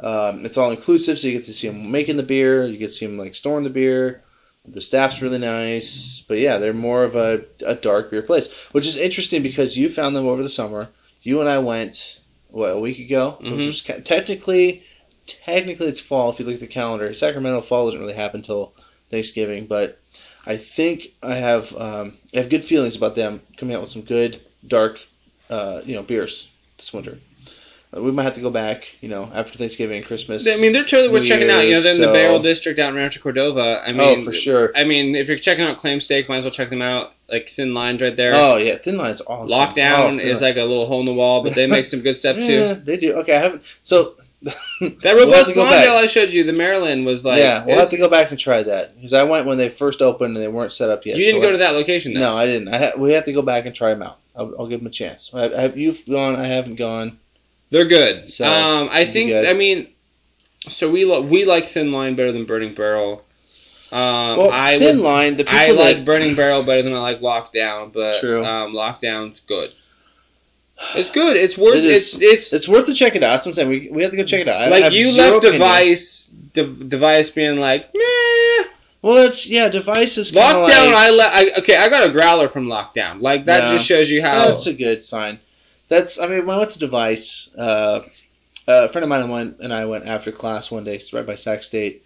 [0.03, 2.66] Um, it's all inclusive, so you get to see them making the beer.
[2.66, 4.22] You get to see them like storing the beer.
[4.66, 8.86] The staff's really nice, but yeah, they're more of a, a dark beer place, which
[8.86, 10.88] is interesting because you found them over the summer.
[11.22, 13.38] You and I went what a week ago.
[13.40, 13.66] It was Mhm.
[13.70, 14.84] just, ki- technically,
[15.26, 17.12] technically it's fall if you look at the calendar.
[17.14, 18.72] Sacramento fall doesn't really happen until
[19.11, 19.98] Thanksgiving, but
[20.46, 24.03] I think I have um, I have good feelings about them coming out with some
[24.03, 25.00] good dark,
[25.50, 26.48] uh, you know, beers
[26.78, 27.18] this winter.
[27.93, 30.49] We might have to go back, you know, after Thanksgiving and Christmas.
[30.49, 31.61] I mean, they're totally worth checking out.
[31.66, 33.82] You know, they're in the so- Barrel District out in Rancho Cordova.
[33.86, 34.72] I oh, mean, oh, for sure.
[34.74, 37.12] I mean, if you're checking out Claimstake, might as well check them out.
[37.28, 38.32] Like Thin Lines right there.
[38.34, 39.49] Oh yeah, Thin Line's awesome.
[39.49, 42.14] Lockdown Oh, is like a little hole in the wall, but they make some good
[42.14, 42.43] stuff too.
[42.53, 43.14] Yeah, they do.
[43.14, 43.62] Okay, I haven't.
[43.82, 47.38] So That we'll robust blonde ale I showed you, the Maryland, was like.
[47.38, 50.03] yeah, we'll have to go back and try that because I went when they first
[50.03, 51.16] opened and they weren't set up yet.
[51.16, 52.20] you didn't so go to that location though.
[52.20, 52.68] No, I didn't.
[52.68, 54.18] I ha- we have to go back and try them out.
[54.34, 55.30] I'll, I'll give them a chance.
[55.32, 56.36] I, I, you've gone.
[56.36, 57.18] I haven't gone.
[57.73, 58.31] They're good.
[58.31, 59.31] So, um, I think.
[59.31, 59.47] good.
[59.47, 59.89] I mean,
[60.68, 63.25] so we lo- we like Thin Line better than Burning Barrel.
[63.91, 65.37] Um, Well, I Thin would, Line.
[65.37, 68.45] The people I like that, Burning Barrel better than I like Lockdown, but True.
[68.45, 69.70] um, Lockdown's good.
[70.95, 71.37] It's good.
[71.37, 71.77] It's worth.
[71.77, 72.14] It is.
[72.14, 73.33] it's it's It's worth to check it out.
[73.33, 73.68] That's what I'm saying.
[73.68, 74.70] We, we have to go check it out.
[74.70, 78.64] Like you left device de- device being like meh.
[79.01, 79.68] Well, it's yeah.
[79.68, 80.62] Device is Lockdown.
[80.64, 81.33] like I let.
[81.33, 83.20] I, okay, I got a growler from Lockdown.
[83.20, 83.73] Like that Yeah.
[83.75, 84.49] just shows you how.
[84.49, 85.39] that's a good sign.
[85.93, 88.01] That's I mean when I went to Device, uh,
[88.66, 91.34] a friend of mine and went and I went after class one day, right by
[91.34, 92.03] Sac State,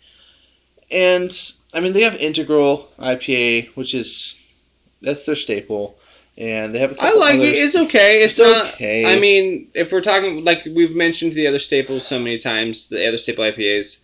[0.91, 1.31] and
[1.73, 4.35] I mean they have Integral IPA, which is
[5.03, 5.97] that's their staple,
[6.37, 7.49] and they have a I like others.
[7.49, 7.55] it.
[7.55, 8.25] It's okay.
[8.25, 8.75] It's, It's not.
[8.75, 9.05] okay.
[9.07, 13.07] I mean, if we're talking like we've mentioned the other staples so many times, the
[13.07, 14.01] other staple IPAs.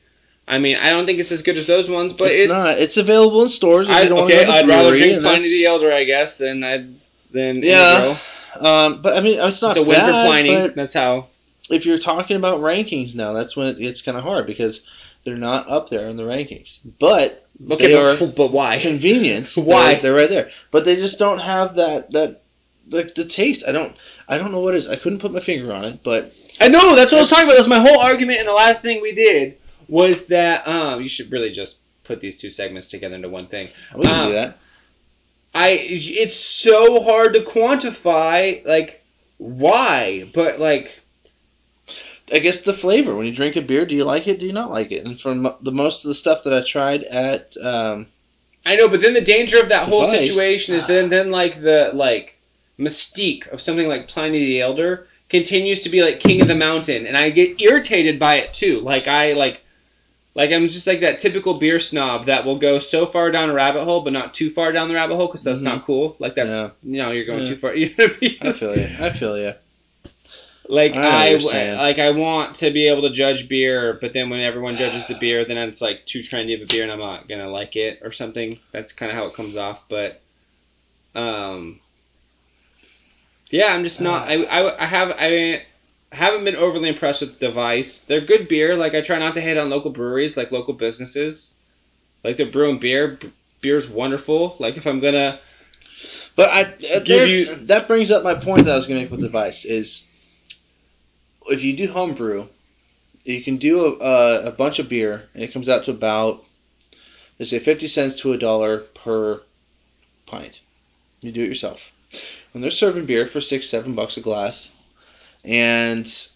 [0.46, 2.78] I mean, I don't think it's as good as those ones, but it's, it's, not.
[2.78, 3.88] It's available in stores.
[3.88, 5.92] If I, you don't okay, want to go to I'd rather drink Pliny the Elder,
[5.92, 6.94] I guess, than I'd
[7.32, 8.20] than Yeah, Integro.
[8.58, 10.50] Um, but I mean, it's not It's a win for bad, Pliny.
[10.54, 11.28] but That's how.
[11.70, 14.82] if you're talking about rankings now, that's when it gets kind of hard because
[15.24, 16.80] they're not up there in the rankings.
[16.98, 18.80] But Okay, they are but, but why?
[18.80, 19.56] convenience.
[19.70, 19.92] Why?
[19.94, 22.42] They're, they're right there, but they just don't have that that
[22.90, 23.64] like the taste.
[23.66, 23.94] I don't
[24.28, 24.88] I don't know what it is.
[24.88, 27.44] I couldn't put my finger on it, but I know that's what I was talking
[27.44, 27.56] about.
[27.56, 28.40] That's my whole argument.
[28.40, 32.34] And the last thing we did was that um, you should really just put these
[32.36, 33.68] two segments together into one thing.
[33.96, 34.58] we can Um, do that.
[35.54, 39.02] I it's so hard to quantify like
[39.38, 40.98] why, but like
[42.32, 43.14] I guess the flavor.
[43.14, 44.38] When you drink a beer, do you like it?
[44.38, 45.04] Do you not like it?
[45.04, 48.06] And from the most of the stuff that I tried at, um,
[48.64, 51.90] I know, but then the danger of that whole situation is then then like the
[51.92, 52.38] like
[52.78, 57.06] mystique of something like Pliny the Elder continues to be like king of the mountain,
[57.06, 58.80] and I get irritated by it too.
[58.80, 59.61] Like I like
[60.34, 63.52] like I'm just like that typical beer snob that will go so far down a
[63.54, 65.64] rabbit hole, but not too far down the rabbit hole because that's Mhm.
[65.64, 66.16] not cool.
[66.18, 66.70] Like that's Yeah.
[66.82, 67.48] you know you're going Yeah.
[67.50, 67.74] too far.
[67.76, 68.36] You know what I mean?
[68.40, 68.88] I feel you.
[68.98, 69.52] I feel you.
[70.68, 74.40] Like I I, like I want to be able to judge beer, but then when
[74.40, 77.28] everyone judges the beer, then it's like too trendy of a beer, and I'm not
[77.28, 78.58] gonna like it or something.
[78.70, 79.82] That's kind of how it comes off.
[79.88, 80.20] But
[81.14, 81.80] um,
[83.50, 84.28] yeah, I'm just not.
[84.28, 85.62] I, I, I have I
[86.12, 88.00] haven't been overly impressed with Device.
[88.00, 88.76] They're good beer.
[88.76, 91.54] Like I try not to hate on local breweries, like local businesses.
[92.22, 93.18] Like they're brewing beer.
[93.60, 94.56] Beer's wonderful.
[94.58, 95.38] Like if I'm gonna
[96.36, 99.04] But I uh, there- you- that brings up my point that I was going to
[99.04, 100.04] make with device is
[101.48, 102.46] if you do homebrew,
[103.24, 106.44] you can do a, a, a bunch of beer and it comes out to about
[107.38, 109.40] let's say fifty cents to a dollar per
[110.26, 110.60] pint.
[111.20, 111.92] You do it yourself.
[112.52, 114.70] When they're serving beer for six seven bucks a glass,
[115.44, 116.28] and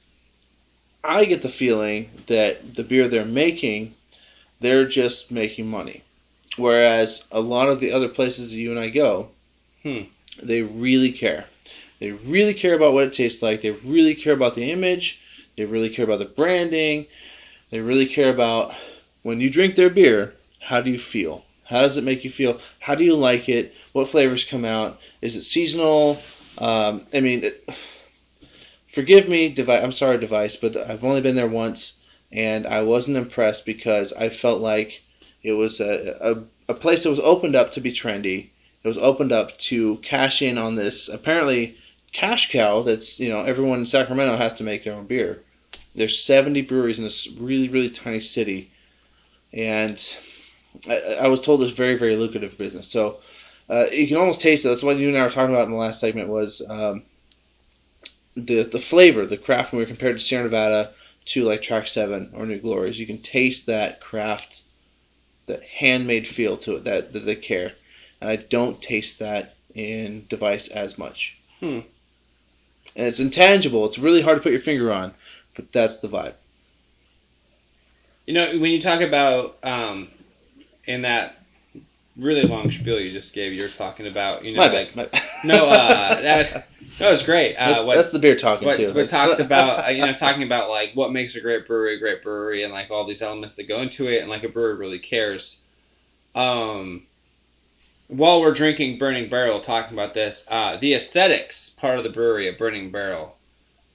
[1.04, 3.94] I get the feeling that the beer they're making,
[4.60, 6.02] they're just making money.
[6.56, 9.28] Whereas a lot of the other places that you and I go,
[9.82, 10.02] Hmm.
[10.42, 11.46] they really care.
[12.00, 13.62] They really care about what it tastes like.
[13.62, 15.20] They really care about the image.
[15.56, 17.06] They really care about the branding.
[17.70, 18.74] They really care about
[19.22, 21.44] when you drink their beer, how do you feel?
[21.64, 22.60] How does it make you feel?
[22.78, 23.74] How do you like it?
[23.92, 25.00] What flavors come out?
[25.20, 26.18] Is it seasonal?
[26.58, 27.68] Um, I mean, it,
[28.96, 29.84] forgive me, device.
[29.84, 31.98] I'm sorry, device, but I've only been there once,
[32.32, 35.02] and I wasn't impressed because I felt like
[35.42, 36.16] it was a,
[36.68, 38.48] a, a place that was opened up to be trendy.
[38.82, 41.76] It was opened up to cash in on this apparently
[42.12, 45.42] cash cow that's you know everyone in Sacramento has to make their own beer.
[45.94, 48.70] There's 70 breweries in this really really tiny city,
[49.52, 49.98] and
[50.88, 52.88] I, I was told it's very very lucrative business.
[52.88, 53.18] So
[53.68, 54.68] uh, you can almost taste it.
[54.68, 57.02] That's what you and I were talking about in the last segment was um,
[58.36, 60.92] the the flavor, the craft when we were compared to Sierra Nevada
[61.26, 62.98] to like Track Seven or New Glories.
[62.98, 64.62] You can taste that craft,
[65.46, 67.72] that handmade feel to it that, that they care.
[68.20, 71.36] And I don't taste that in Device as much.
[71.60, 71.80] Hmm.
[72.94, 73.84] And it's intangible.
[73.86, 75.12] It's really hard to put your finger on,
[75.54, 76.34] but that's the vibe.
[78.26, 80.08] You know, when you talk about um,
[80.84, 81.36] in that
[82.16, 85.22] really long spiel you just gave, you were talking about, you know, My like bad.
[85.44, 86.62] No, uh, that was
[86.98, 87.56] that was great.
[87.56, 88.92] Uh, that's, what that's the beer talking what, too.
[88.92, 91.98] what talks about uh, you know talking about like what makes a great brewery a
[91.98, 94.76] great brewery and like all these elements that go into it and like a brewery
[94.76, 95.58] really cares.
[96.34, 97.06] Um,
[98.08, 102.48] while we're drinking Burning Barrel, talking about this, uh, the aesthetics part of the brewery
[102.48, 103.35] at Burning Barrel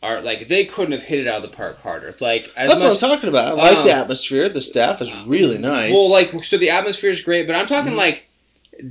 [0.04, 2.14] are like they couldn't have hit it out of the park harder.
[2.20, 3.48] Like as That's much, what I'm talking about.
[3.50, 4.50] I like Um, the atmosphere.
[4.50, 5.92] The staff is really nice.
[5.94, 7.98] Well, like so the atmosphere is great, but I'm talking Mhm.
[7.98, 8.24] like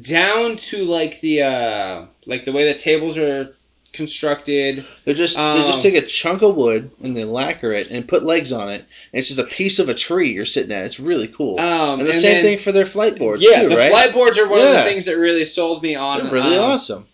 [0.02, 3.54] down to like the uh like the way the tables are
[3.92, 4.84] constructed.
[5.04, 8.06] They just they Um, just take a chunk of wood and they lacquer it and
[8.06, 8.84] put legs on it.
[9.12, 10.84] And it's just a piece of a tree you're sitting at.
[10.84, 11.58] It's really cool.
[11.58, 13.90] Um, and the same then- thing for their flight boards Yeah, too, the right?
[13.90, 16.22] flight boards are one of the things that really sold me on.
[16.24, 17.06] They're really um, awesome.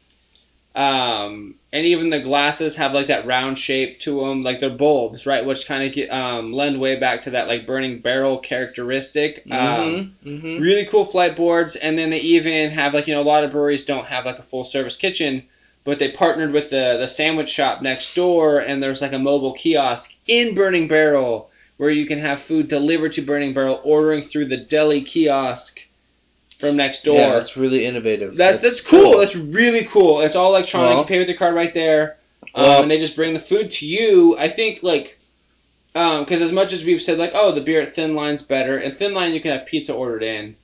[0.77, 5.27] Um, and even the glasses have like that round shape to them, like they're bulbs,
[5.27, 5.45] right?
[5.45, 9.43] Which kind of um, lend way back to that like burning barrel characteristic.
[9.51, 10.29] Um, Mm-hmm.
[10.29, 10.63] Mm-hmm.
[10.63, 13.53] really cool flight boards and then they even have like you know a lot of
[13.53, 15.45] breweries don't have like a full service kitchen
[15.85, 19.53] but they partnered with the the sandwich shop next door and there's like a mobile
[19.53, 24.47] kiosk in burning barrel where you can have food delivered to burning barrel ordering through
[24.47, 25.86] the deli kiosk
[26.59, 28.37] from next door Yeah, that's really innovative.
[28.37, 29.19] that, that's, cool.
[29.19, 30.21] That's really cool.
[30.21, 30.91] It's all electronic.
[30.91, 32.17] Well- you pay with your card right there,
[32.55, 34.37] um, Well- and they just bring the food to you.
[34.39, 35.19] I think like,
[35.93, 38.97] because as much as we've said like, oh, the beer at Thin Line's better, and
[38.97, 40.57] Thin Line you can have pizza ordered in.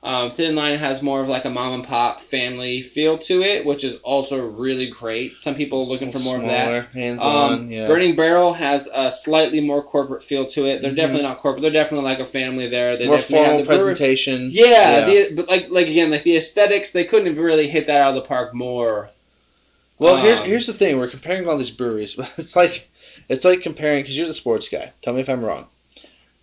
[0.00, 3.66] Um, Thin Line has more of like a mom and pop family feel to it,
[3.66, 5.38] which is also really great.
[5.38, 6.64] Some people are looking for more of that.
[6.66, 7.52] Smaller, hands-on.
[7.52, 7.88] Um, yeah.
[7.88, 10.82] Burning Barrel has a slightly more corporate feel to it.
[10.82, 10.96] They're Mhm.
[10.96, 11.62] definitely not corporate.
[11.62, 12.96] They're definitely like a family there.
[12.96, 14.48] They More formal the presentation.
[14.52, 18.00] yeah, The, but like like again, like the aesthetics, they couldn't have really hit that
[18.00, 19.10] out of the park more.
[19.98, 20.98] Well, here's Um, here's the thing.
[20.98, 22.88] We're comparing all these breweries, but it's like
[23.28, 24.92] it's like comparing because you're the sports guy.
[25.02, 25.66] Tell me if I'm wrong.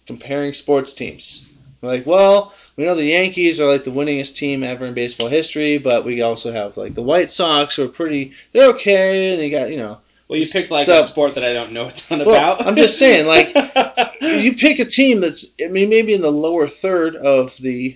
[0.07, 1.45] Comparing sports teams.
[1.81, 5.78] Like, well, we know the Yankees are like the winningest team ever in baseball history,
[5.78, 8.34] but we also have like the White Sox who are pretty.
[8.51, 9.99] They're okay, and you got you know.
[10.28, 12.65] Well, you picked like So- a sport that I don't know a ton Well, about.
[12.65, 13.53] I'm just saying, like,
[14.21, 17.95] You pick a team that's I mean maybe in the lower third of the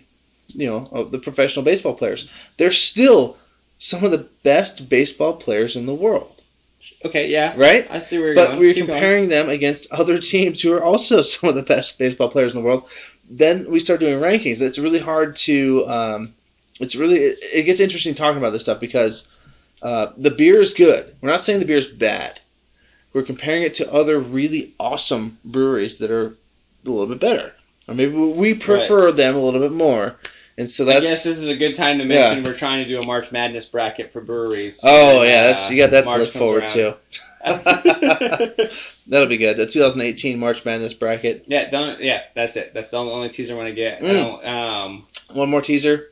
[0.50, 2.30] you know of the professional baseball players.
[2.58, 3.36] They're still
[3.80, 6.42] some of the best baseball players in the world,
[7.06, 7.88] okay, yeah, right?
[7.90, 8.60] I see where you're But going.
[8.60, 9.00] we're Keep going.
[9.00, 12.60] comparing them against other teams who are also some of the best baseball players in
[12.60, 12.90] the world.
[13.30, 14.62] Then we start doing rankings.
[14.62, 15.86] It's really hard to.
[15.88, 16.34] Um,
[16.80, 19.28] it's really it, it gets interesting talking about this stuff because
[19.82, 21.16] uh, the beer is good.
[21.22, 22.40] We're not saying the beer is bad.
[23.14, 27.54] We're comparing it to other really awesome breweries that are a little bit better,
[27.88, 30.16] or maybe we prefer them a little bit more.
[30.58, 32.90] And so that's, I guess this is a good time to mention we're trying to
[32.90, 34.82] do a March Madness bracket for breweries.
[34.84, 36.74] oh when, yeah, uh, that's you got that to March look forward around.
[36.74, 36.98] to.
[39.08, 39.58] That'll be good.
[39.58, 41.46] The 2018 March Madness bracket.
[41.48, 42.00] yeah, don't.
[42.02, 42.74] Yeah, that's it.
[42.74, 44.00] That's the only, teaser I want to get.
[44.02, 44.14] I Mm.
[44.14, 46.10] don't, um, One more teaser.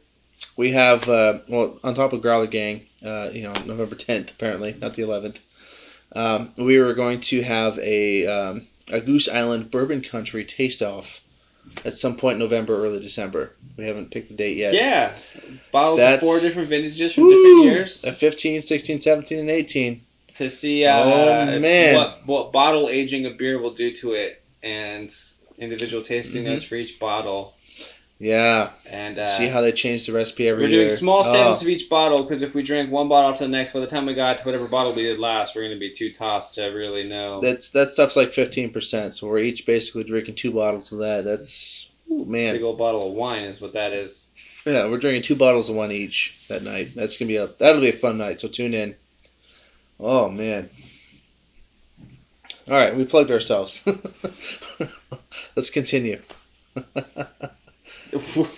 [0.55, 4.73] We have uh, well on top of Growler Gang, uh, you know, November 10th apparently,
[4.79, 5.37] not the 11th.
[6.13, 11.21] Um, we were going to have a um, a Goose Island Bourbon Country taste off
[11.83, 13.51] at some point in November, early December.
[13.77, 14.73] We haven't picked the date yet.
[14.73, 15.11] yeah,
[15.71, 17.31] bottles That's- of four different vintages from Woo!
[17.33, 20.01] different years At 15, 16, 17, and 18.
[20.37, 25.13] To see uh, Oh, what what bottle aging of beer will do to it and
[25.57, 26.47] individual tasting Mhm.
[26.47, 27.53] notes for each bottle.
[28.19, 28.71] Yeah.
[28.89, 30.79] And uh, See how they change the recipe every we're year.
[30.85, 31.31] doing small Oh.
[31.31, 33.85] samples of each bottle because if we drink one bottle after the next, by the
[33.87, 36.55] time we got to whatever bottle we did last, we're going to be too tossed
[36.55, 37.39] to really know.
[37.39, 39.13] That's that stuff's like 15%.
[39.13, 41.25] So we're each basically drinking two bottles of that.
[41.25, 42.55] That's ooh, man.
[42.55, 44.27] big old bottle of wine is what that is.
[44.65, 46.89] Yeah, we're drinking two bottles of one each that night.
[46.95, 48.41] That's gonna be a that'll be a fun night.
[48.41, 48.95] So tune in.
[49.99, 50.69] Oh man.
[52.67, 53.85] All right, we plugged ourselves.
[55.55, 56.21] Let's continue.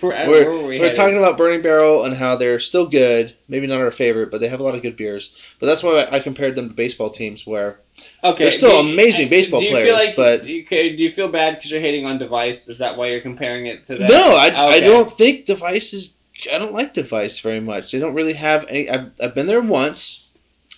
[0.28, 3.34] were we we're talking about Burning Barrel and how they're still good.
[3.48, 5.36] Maybe not our favorite, but they have a lot of good beers.
[5.58, 7.80] But that's why I compared them to baseball teams, where
[8.22, 10.64] Okay, They're still you- amazing I- baseball do you players, Feel like, but- do you,
[10.64, 12.68] do you feel bad because you're hating on Device?
[12.68, 14.08] Is that why you're comparing it to that?
[14.08, 16.14] no, I, I don't think Device is.
[16.50, 17.92] I don't like Device very much.
[17.92, 18.88] They don't really have any.
[18.88, 20.29] I've, I've been there once,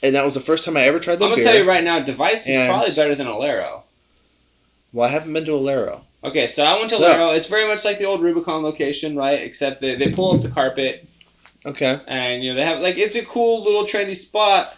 [0.03, 1.53] and that was the first time I ever tried their I'm gonna beer.
[1.53, 3.83] tell you right now, Device is And- probably better than Alaro.
[4.93, 6.01] Well, I haven't been to Alaro.
[6.25, 7.37] Okay, so I went to So- Alaro.
[7.37, 9.41] It's very much like the old Rubicon location, right?
[9.41, 11.07] Except they, they pull up the carpet
[11.65, 11.99] Okay.
[12.07, 14.77] and you know they have like it's a cool little trendy spot.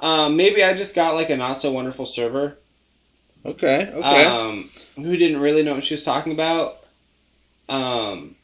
[0.00, 2.58] Um, maybe I just got like a not so wonderful server
[3.46, 3.90] Okay.
[3.94, 4.24] Okay.
[4.24, 6.78] um, who didn't really know what she was talking about.
[7.68, 8.34] Um,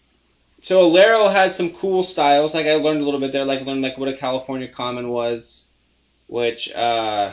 [0.61, 2.55] so Alaro had some cool styles.
[2.55, 3.45] Like I learned a little bit there.
[3.45, 5.67] Like learned like what a California Common was,
[6.31, 7.33] which uh,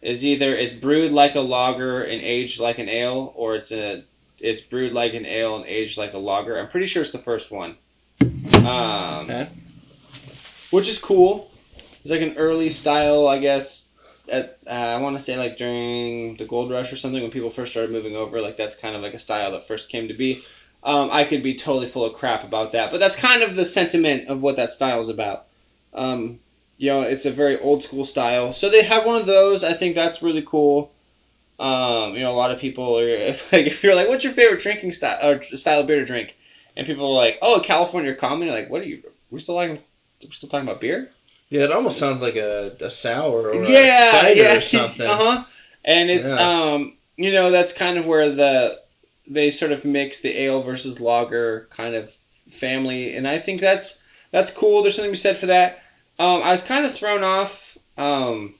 [0.00, 4.02] is either it's brewed like a lager and aged like an ale, or it's a
[4.38, 6.58] it's brewed like an ale and aged like a lager.
[6.58, 7.76] I'm pretty sure it's the first one.
[8.64, 9.48] Um, Okay.
[10.70, 11.50] Which is cool.
[12.00, 13.88] It's like an early style, I guess.
[14.30, 17.50] At uh, I want to say like during the gold rush or something when people
[17.50, 18.40] first started moving over.
[18.40, 20.42] Like that's kind of like a style that first came to be.
[20.82, 23.66] Um, I could be totally full of crap about that, but that's kind of the
[23.66, 25.46] sentiment of what that style is about.
[25.92, 26.38] Um,
[26.78, 28.52] you know, it's a very old school style.
[28.54, 29.64] So they have one of those.
[29.64, 30.92] I think that's really cool.
[31.58, 34.60] Um, you know, a lot of people are like, if you're like, what's your favorite
[34.60, 36.36] drinking style or style of beer to drink?
[36.76, 38.48] And people are like, oh, California Common.
[38.48, 39.02] You're like, what are you?
[39.30, 41.10] We're still like, we're still talking about beer?
[41.50, 45.06] Yeah, it almost sounds like a, a sour or yeah, a cider yeah, or something.
[45.08, 45.44] Uh huh.
[45.84, 46.36] And it's Yeah.
[46.72, 48.80] um, you know, that's kind of where the
[49.26, 52.12] they sort of mix the ale versus lager kind of
[52.52, 53.98] family, and I think that's
[54.30, 54.82] that's cool.
[54.82, 55.82] There's something to be said for that.
[56.18, 57.78] Um, I was kind of thrown off.
[57.96, 58.54] Um,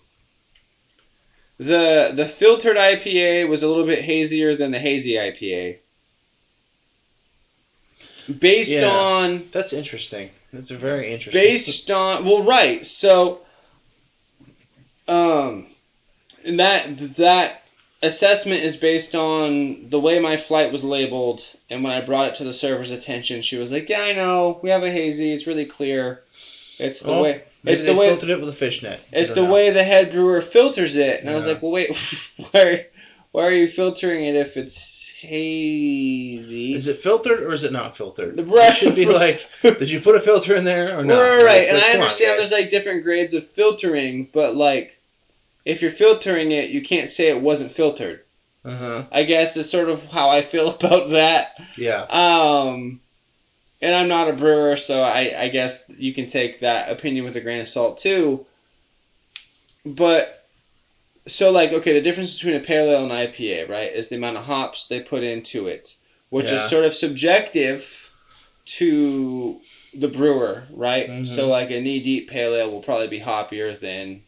[1.59, 5.78] the the filtered IPA was a little bit hazier than the hazy IPA.
[8.38, 8.88] Based Yeah.
[8.88, 10.30] on That's interesting.
[10.52, 11.42] That's a very interesting.
[11.42, 13.40] based on well right so
[15.09, 15.66] um
[16.44, 17.62] and that that
[18.02, 22.34] assessment is based on the way my flight was labeled and when i brought it
[22.36, 25.46] to the server's attention she was like yeah i know we have a hazy it's
[25.46, 26.22] really clear
[26.79, 29.01] it's the Oh, way it's they the way filtered it with a fishnet.
[29.12, 29.53] It's the know.
[29.53, 31.97] way the head brewer filters it and i was like well wait
[32.53, 32.87] why
[33.33, 37.97] why are you filtering it if it's hazy Is it filtered or is it not
[37.97, 38.37] filtered?
[38.37, 41.18] The It should be like, did you put a filter in there or not?
[41.18, 44.55] Right, right, Like, and I come on, understand there's like different grades of filtering, but
[44.55, 45.01] like
[45.64, 48.22] if you're filtering it, you can't say it wasn't filtered.
[48.64, 49.05] Uh-huh.
[49.11, 51.57] I guess is sort of how I feel about that.
[51.76, 52.03] Yeah.
[52.03, 53.01] Um,
[53.81, 57.37] and I'm not a brewer, so I, I guess you can take that opinion with
[57.37, 58.45] a grain of salt too.
[59.85, 60.35] but
[61.26, 64.37] so like okay, the difference between a pale ale and IPA, right, is the amount
[64.39, 65.95] of hops they put into it,
[66.31, 66.57] which Yeah.
[66.64, 68.11] is sort of subjective
[68.79, 69.61] to
[69.95, 71.09] the brewer, right?
[71.09, 71.26] Mhm.
[71.26, 74.22] So like a knee deep pale ale will probably be hoppier than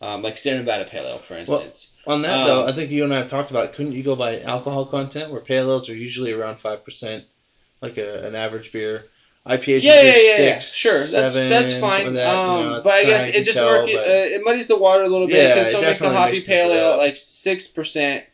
[0.00, 1.88] um, like Sierra Nevada pale ale, for instance.
[2.06, 3.72] On that Um, though, I think you and I have talked about.
[3.72, 7.24] Couldn't you go by alcohol content, where pale ales are usually around five percent,
[7.80, 9.04] like a, an average beer.
[9.46, 10.58] IPAs yeah, yeah, yeah, yeah.
[10.58, 12.12] six, Sure, that's seven, that's something fine.
[12.14, 14.76] that, you um, know, but I guess it just tell, but- Uh, it muddies the
[14.76, 17.68] water a little bit Yeah, because it so makes the hoppy pale ale like six
[17.68, 18.24] percent.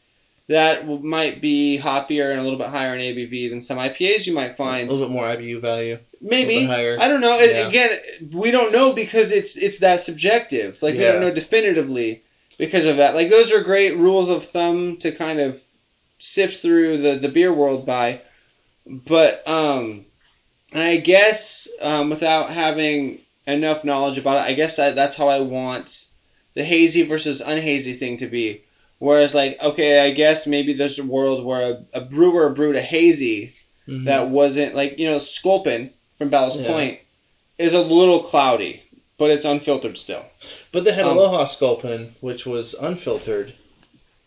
[0.49, 4.32] That might be hoppier and a little bit higher in ABV than some IPAs you
[4.34, 4.88] might find.
[4.88, 5.99] a little bit more IBU value.
[6.20, 6.97] Maybe a bit higher.
[6.99, 7.38] I don't know.
[7.38, 7.68] Yeah.
[7.68, 7.90] Again,
[8.32, 10.82] we don't know because it's it's that subjective.
[10.82, 12.22] Like we don't know definitively
[12.59, 13.14] because of that.
[13.14, 15.62] Like those are great rules of thumb to kind of
[16.18, 18.22] sift through the the beer world by.
[18.87, 20.05] But um,
[20.72, 25.28] and I guess um, without having enough knowledge about it, I guess that, that's how
[25.28, 26.07] I want
[26.55, 28.62] the hazy versus unhazy thing to be.
[28.99, 32.83] Whereas like okay, I guess maybe there's a world where a, a brewer brewed a
[32.83, 33.53] hazy
[33.89, 34.05] Mhm.
[34.05, 36.68] that wasn't like you know Sculpin from Ballast Yeah.
[36.68, 37.01] Point
[37.59, 38.80] is a little cloudy,
[39.18, 40.24] but it's unfiltered still.
[40.70, 43.53] But they had um, Aloha Sculpin, which was unfiltered.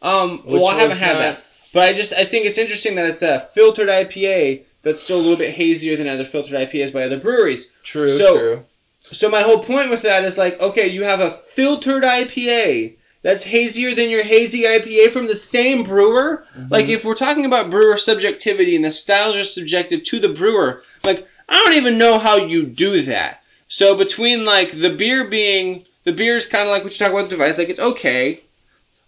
[0.02, 1.44] Um, well, I haven't had not- that,
[1.76, 5.22] but I just I think it's interesting that it's a filtered IPA that's still a
[5.26, 7.72] little bit hazier than other filtered IPAs by other breweries.
[7.84, 8.66] True, So- true.
[9.12, 13.44] So my whole point with that is like, okay, you have a filtered IPA that's
[13.44, 16.46] hazier than your hazy IPA from the same brewer.
[16.70, 16.96] Like Mhm.
[16.96, 21.28] if we're talking about brewer subjectivity and the styles are subjective to the brewer, like
[21.50, 23.42] I don't even know how you do that.
[23.68, 27.12] So between like the beer being the beer is kind of like what you talk
[27.12, 28.40] about the device, like it's okay.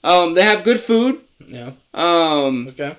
[0.03, 1.21] Um, they have good food.
[1.45, 1.71] Yeah.
[1.93, 2.95] Um, Okay.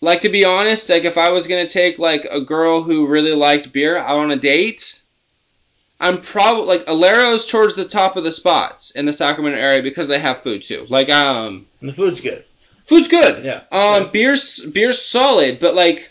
[0.00, 3.32] like to be honest, like if I was gonna take like a girl who really
[3.32, 5.02] liked beer out on a date,
[6.00, 10.08] I'm probably like Alaro's towards the top of the spots in the Sacramento area because
[10.08, 10.86] they have food too.
[10.88, 12.44] Like um, And the food's good.
[12.84, 13.44] food's good.
[13.44, 13.62] Yeah.
[13.70, 14.10] Um, Okay.
[14.12, 16.10] beer's beer's solid, but like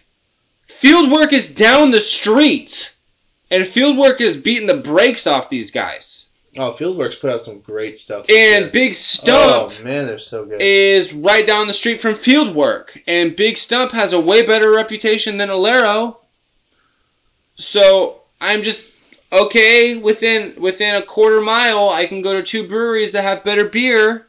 [0.68, 2.94] Fieldwork is down the street,
[3.50, 6.19] and Fieldwork is beating the brakes off these guys.
[6.60, 8.30] Oh, Fieldworks put out some great stuff.
[8.30, 8.70] And year.
[8.70, 10.62] Big Stump Oh man, they're so good.
[10.62, 15.38] is right down the street from Fieldwork, and Big Stump has a way better reputation
[15.38, 16.18] than Alaro.
[17.56, 18.90] So I'm just
[19.32, 21.88] okay within within a quarter mile.
[21.88, 24.28] I can go to two breweries that have better beer.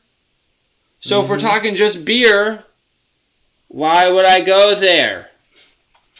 [1.01, 1.41] So if we're Mhm.
[1.41, 2.62] talking just beer,
[3.66, 5.31] why would I go there?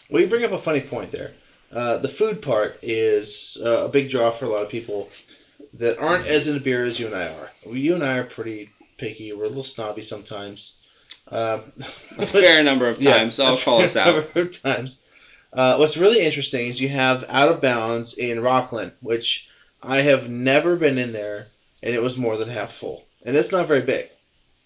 [0.09, 1.31] Well, you bring up a funny point there.
[1.73, 5.09] Uh, the food part is uh, a big draw for a lot of people
[5.75, 7.51] that aren't as into beer as you and I are.
[7.65, 9.33] Well, you and I are pretty picky.
[9.33, 10.77] We're a little snobby sometimes.
[11.29, 11.73] Um,
[12.19, 13.39] A fair number of yeah, times.
[13.41, 14.15] I'll a call us fair out.
[14.35, 15.01] number of times.
[15.53, 19.49] Uh, what's really interesting is you have Out of Bounds in Rocklin, which
[19.83, 21.49] I have never been in there,
[21.83, 23.05] and it was more than half full.
[23.25, 24.09] And it's not very big.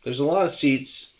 [0.05, 1.11] There's a lot of seats,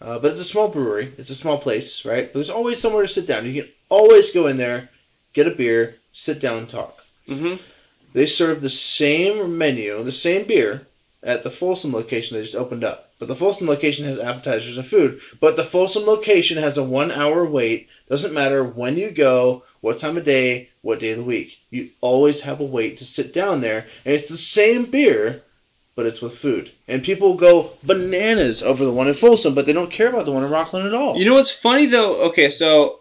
[0.00, 1.12] uh, but it's a small brewery.
[1.16, 2.26] It's a small place, right?
[2.26, 3.46] But there's always somewhere to sit down.
[3.46, 4.90] You can always go in there,
[5.32, 6.98] get a beer, sit down, and talk.
[7.28, 7.54] hmm
[8.14, 10.86] They serve the same menu, the same beer,
[11.22, 13.10] at the Folsom location they just opened up.
[13.18, 15.20] But the Folsom location has appetizers and food.
[15.40, 17.88] But the Folsom location has a one hour wait.
[18.08, 21.58] Doesn't matter when you go, what time of day, what day of the week.
[21.70, 23.86] You always have a wait to sit down there.
[24.04, 25.42] And it's the same beer,
[25.96, 26.70] but it's with food.
[26.86, 30.32] And people go bananas over the one in Folsom, but they don't care about the
[30.32, 31.16] one in Rocklin at all.
[31.16, 32.28] You know what's funny though?
[32.28, 33.00] Okay, so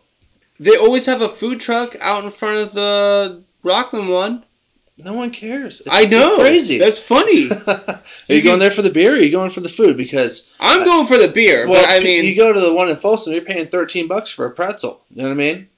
[0.60, 4.44] they always have a food truck out in front of the Rocklin one.
[4.98, 5.80] No one cares.
[5.80, 6.38] It's, I know.
[6.38, 6.78] Crazy.
[6.78, 7.49] That's funny.
[7.68, 9.98] are you going there for the beer or are you going for the food?
[9.98, 12.90] Because I'm going for the beer, Well, but I mean, you go to the one
[12.90, 15.02] in Folsom, you're paying thirteen bucks for a pretzel.
[15.10, 15.70] You know what I mean?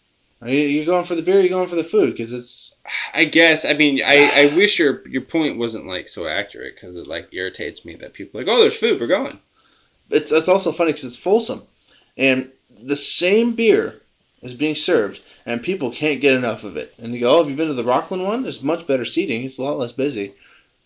[0.42, 2.76] Are you, you're going for the beer, or you're going for the food because it's
[3.14, 6.96] I guess I mean I, I wish your your point wasn't like so accurate because
[6.98, 9.40] it like irritates me that people are like oh there's food we're going.
[10.10, 11.64] it's it's also funny because it's Folsom,
[12.18, 12.52] and
[12.84, 14.02] the same beer
[14.46, 16.94] is being served, and people can't get enough of it.
[16.98, 18.44] And you go, oh, have you been to the Rocklin one?
[18.44, 19.44] There's much better seating.
[19.44, 20.34] It's a lot less busy.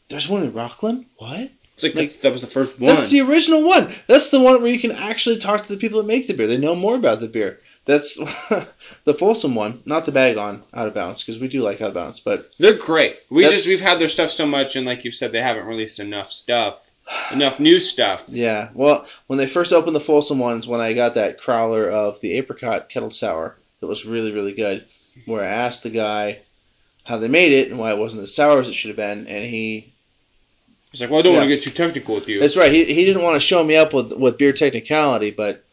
[0.08, 1.06] There's one in Rocklin.
[1.18, 1.52] What?
[1.76, 2.96] It's like, Like, that, was the first one.
[2.96, 3.90] That's the original one.
[4.08, 6.48] That's the one where you can actually talk to the people that make the beer.
[6.48, 7.62] They know more about the beer.
[7.86, 8.16] That's
[9.06, 9.82] the Folsom one.
[9.86, 12.50] Not to bag on Out of Bounds because we do like Out of Bounds, but
[12.60, 13.18] They're great.
[13.30, 16.00] We just we've had their stuff so much, and like you said, they haven't released
[16.00, 16.89] enough stuff,
[17.32, 18.26] enough new stuff.
[18.28, 22.20] Yeah, well, when they first opened the Folsom ones, when I got that crowler of
[22.22, 24.86] the apricot kettle sour, that was really, really good,
[25.26, 26.40] where I asked the guy
[27.04, 29.28] how they made it and why it wasn't as sour as it should have been,
[29.28, 29.94] and he.
[30.92, 32.40] It's like well I don't want to get too technical with you.
[32.40, 35.64] That's right, he, he didn't want to show me up with, with beer technicality, but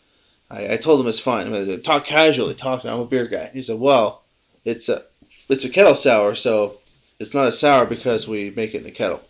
[0.50, 1.50] I, I told him it's fine.
[1.50, 3.50] Mean, talk casually, talk, I'm a beer guy.
[3.52, 4.22] He said, well,
[4.64, 5.04] it's a,
[5.48, 6.80] it's a kettle sour, so
[7.18, 9.22] it's not as sour because we make it in a kettle.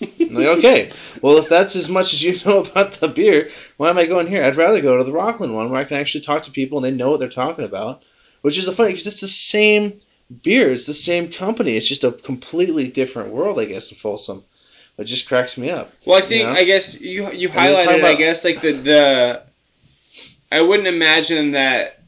[0.00, 0.90] I'm like, okay,
[1.22, 4.26] well, if that's as much as you know about the beer, why am I going
[4.26, 4.42] here?
[4.42, 6.84] I'd rather go to the Rocklin one where I can actually talk to people and
[6.84, 8.02] they know what they're talking about.
[8.42, 10.00] Which is the funny because it's the same
[10.42, 14.44] beer, it's the same company, it's just a completely different world, I guess, in Folsom.
[14.98, 15.92] It just cracks me up.
[16.04, 16.52] Well, I think You know?
[16.52, 18.04] I guess you you And then talk highlighted.
[18.04, 19.42] I guess like the the.
[20.52, 22.00] I wouldn't imagine that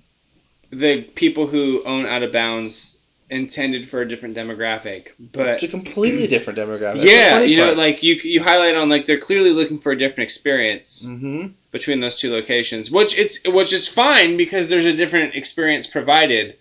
[0.70, 2.95] the people who own Out of Bounds
[3.28, 7.04] intended for a different demographic, but It's a completely different demographic.
[7.04, 7.78] Yeah, you know, part.
[7.78, 11.52] like you you highlight on like they're clearly looking for a different experience Mhm.
[11.72, 16.56] between those two locations, which it's which is fine because there's a different experience provided,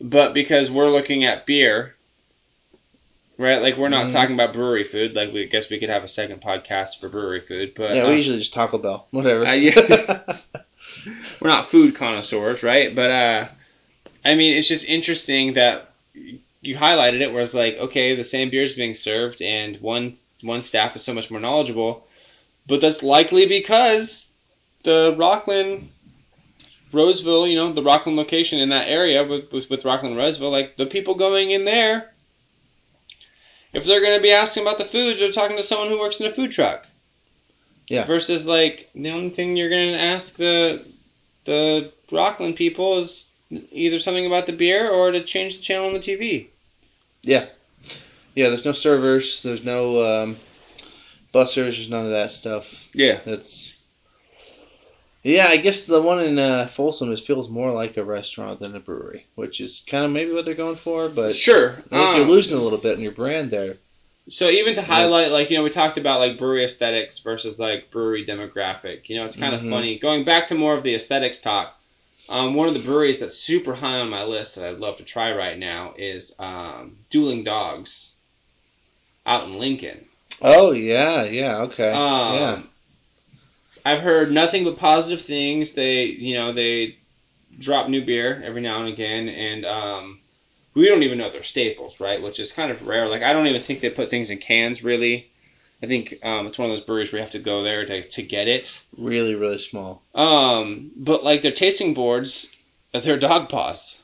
[0.00, 1.94] but because we're looking at beer,
[3.38, 3.62] right?
[3.62, 4.12] Like we're not Mhm.
[4.12, 5.16] talking about brewery food.
[5.16, 8.16] Like we guess we could have a second podcast for brewery food, but yeah, we
[8.16, 9.46] usually just Taco Bell, whatever.
[9.46, 9.74] Uh, yeah.
[11.40, 12.94] we're not food connoisseurs, right?
[12.94, 13.48] But uh,
[14.24, 18.50] I mean, it's just interesting that you highlighted it, where it's like, okay, the same
[18.50, 22.06] beer is being served, and one one staff is so much more knowledgeable,
[22.66, 24.30] but that's likely because
[24.82, 25.88] the Rocklin.
[26.92, 30.76] Roseville, you know, the Rocklin location in that area with, with, with Rocklin Roseville, like
[30.76, 32.12] the people going in there,
[33.72, 36.18] if they're going to be asking about the food, they're talking to someone who works
[36.18, 36.86] in a food truck.
[37.88, 38.06] Yeah.
[38.06, 40.84] Versus like the only thing you're going to ask the
[41.44, 43.29] the Rocklin people is
[43.72, 46.46] either something about the beer or to change the channel on the TV.
[47.22, 47.46] yeah,
[48.34, 48.48] yeah.
[48.48, 50.36] there's no servers, there's no um,
[51.34, 52.88] bussers, there's none of that stuff.
[52.94, 53.20] Yeah.
[53.24, 53.76] That's
[55.22, 58.74] yeah, I guess the one in uh, Folsom is feels more like a restaurant than
[58.74, 61.10] a brewery, which is kind of maybe what they're going for.
[61.10, 61.72] But Sure.
[61.72, 63.76] Think you're um, losing a little bit in your brand there.
[64.28, 65.32] So even to highlight, Yes.
[65.32, 69.08] like you know, we talked about like brewery aesthetics versus like brewery demographic.
[69.10, 69.70] You know, it's kind of Mhm.
[69.70, 71.76] funny going back to more of the aesthetics talk.
[72.30, 75.04] Um, one of the breweries that's super high on my list that I'd love to
[75.04, 78.14] try right now is um, Dueling Dogs
[79.26, 80.06] out in Lincoln.
[80.40, 82.62] Oh yeah, yeah, okay, Um, yeah.
[83.84, 85.72] I've heard nothing but positive things.
[85.72, 86.98] They, you know, they
[87.58, 90.20] drop new beer every now and again, and um,
[90.74, 92.22] we don't even know their staples, right?
[92.22, 93.08] Which is kind of rare.
[93.08, 95.29] Like I don't even think they put things in cans, really.
[95.82, 98.02] I think um, it's one of those breweries where you have to go there to,
[98.02, 98.82] to get it.
[98.98, 100.02] Really, really small.
[100.14, 102.50] Um, but like their tasting boards,
[102.92, 104.00] uh, they're dog paws.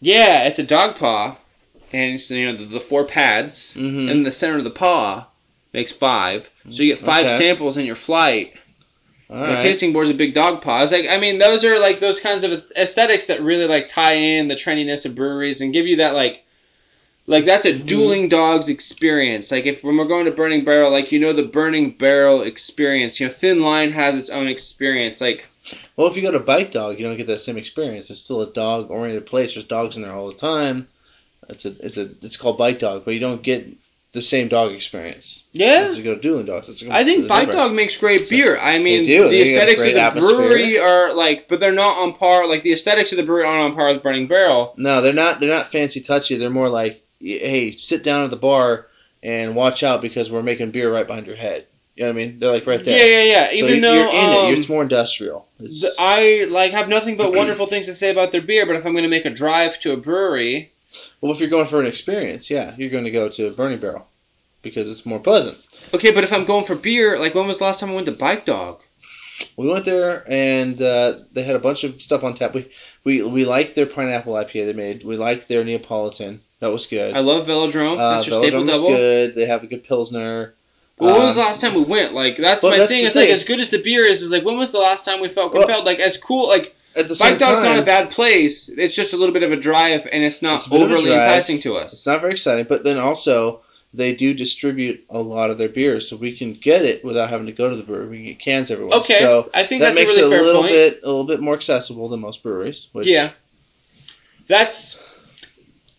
[0.00, 1.36] Yeah, it's a dog paw,
[1.92, 4.08] and it's you know the, the four pads, Mm-hmm.
[4.08, 5.26] and the center of the paw
[5.72, 6.48] makes five.
[6.70, 7.36] So you get five Okay.
[7.38, 8.54] samples in your flight.
[9.30, 9.58] All right.
[9.60, 10.82] tasting board's a big dog paw.
[10.82, 14.14] It's like I mean, those are like those kinds of aesthetics that really like tie
[14.14, 16.44] in the trendiness of breweries and give you that like,
[17.28, 17.86] like that's a Mhm.
[17.86, 19.52] dueling dogs experience.
[19.52, 23.20] Like if when we're going to Burning Barrel, like you know the Burning Barrel experience.
[23.20, 25.20] You know, Thin Line has its own experience.
[25.20, 25.44] Like
[25.96, 28.08] Well, if you go to Bike Dog, you don't get that same experience.
[28.10, 29.52] It's still a dog-oriented place.
[29.54, 30.88] There's dogs in there all the time.
[31.50, 33.66] It's a, it's a, it's called Bike Dog, but you don't get
[34.12, 35.42] the same dog experience.
[35.52, 36.68] yeah, As you go to Dueling Dogs.
[36.70, 37.52] It's I think Bike.
[37.52, 38.56] Dog makes great beer.
[38.58, 40.36] I mean, the They aesthetics of the atmosphere.
[40.36, 42.46] brewery are like, but they're not on par.
[42.46, 44.72] Like the aesthetics of the brewery aren't on par with Burning Barrel.
[44.78, 45.40] No, they're not.
[45.40, 46.36] They're not fancy touchy.
[46.36, 48.86] They're more like, hey, sit down at the bar
[49.22, 51.66] and watch out because we're making beer right behind your head.
[51.96, 52.38] You know what I mean?
[52.38, 52.96] They're like right there.
[52.96, 53.46] Yeah, yeah, yeah.
[53.48, 55.48] So Even you- though you're in um, it, it's more industrial.
[55.58, 58.66] It's, I like have nothing but wonderful things to say about their beer.
[58.66, 60.70] But if I'm going to make a drive to a brewery,
[61.20, 64.06] well, if you're going for an experience, yeah, you're going to go to Burning Barrel
[64.62, 65.58] because it's more pleasant.
[65.92, 66.12] okay.
[66.12, 68.12] But if I'm going for beer, like when was the last time I went to
[68.12, 68.80] Bike Dog?
[69.56, 72.54] We went there and uh, they had a bunch of stuff on tap.
[72.54, 72.70] We
[73.02, 75.04] we we liked their pineapple IPA they made.
[75.04, 76.42] We liked their Neapolitan.
[76.60, 77.14] That was good.
[77.14, 77.98] I love Velodrome.
[77.98, 78.88] uh, That's your staple Velodrome was double.
[78.88, 79.34] good.
[79.34, 80.54] They have a good pilsner.
[80.98, 82.12] Well, when was Um, the last time we went?
[82.14, 83.04] Like that's well, my that's thing.
[83.04, 85.20] It's like as good as the beer is, is like when was the last time
[85.20, 85.84] we felt Well- compelled?
[85.84, 88.68] like as cool, like At the Bike Dog's time, not a bad place.
[88.68, 90.90] It's just a little bit of a drive, and it's not It's a bit of
[90.90, 91.92] a overly enticing to us.
[91.92, 93.60] It's not very exciting, but then also
[93.94, 97.46] they do distribute a lot of their beers, so we can get it without having
[97.46, 98.08] to go to the brewery.
[98.08, 98.98] We can get cans everywhere.
[98.98, 100.72] Okay, So I think that that's makes a really it a little point.
[100.74, 102.88] bit a little bit more accessible than most breweries.
[102.92, 103.30] Which, Yeah,
[104.48, 104.98] that's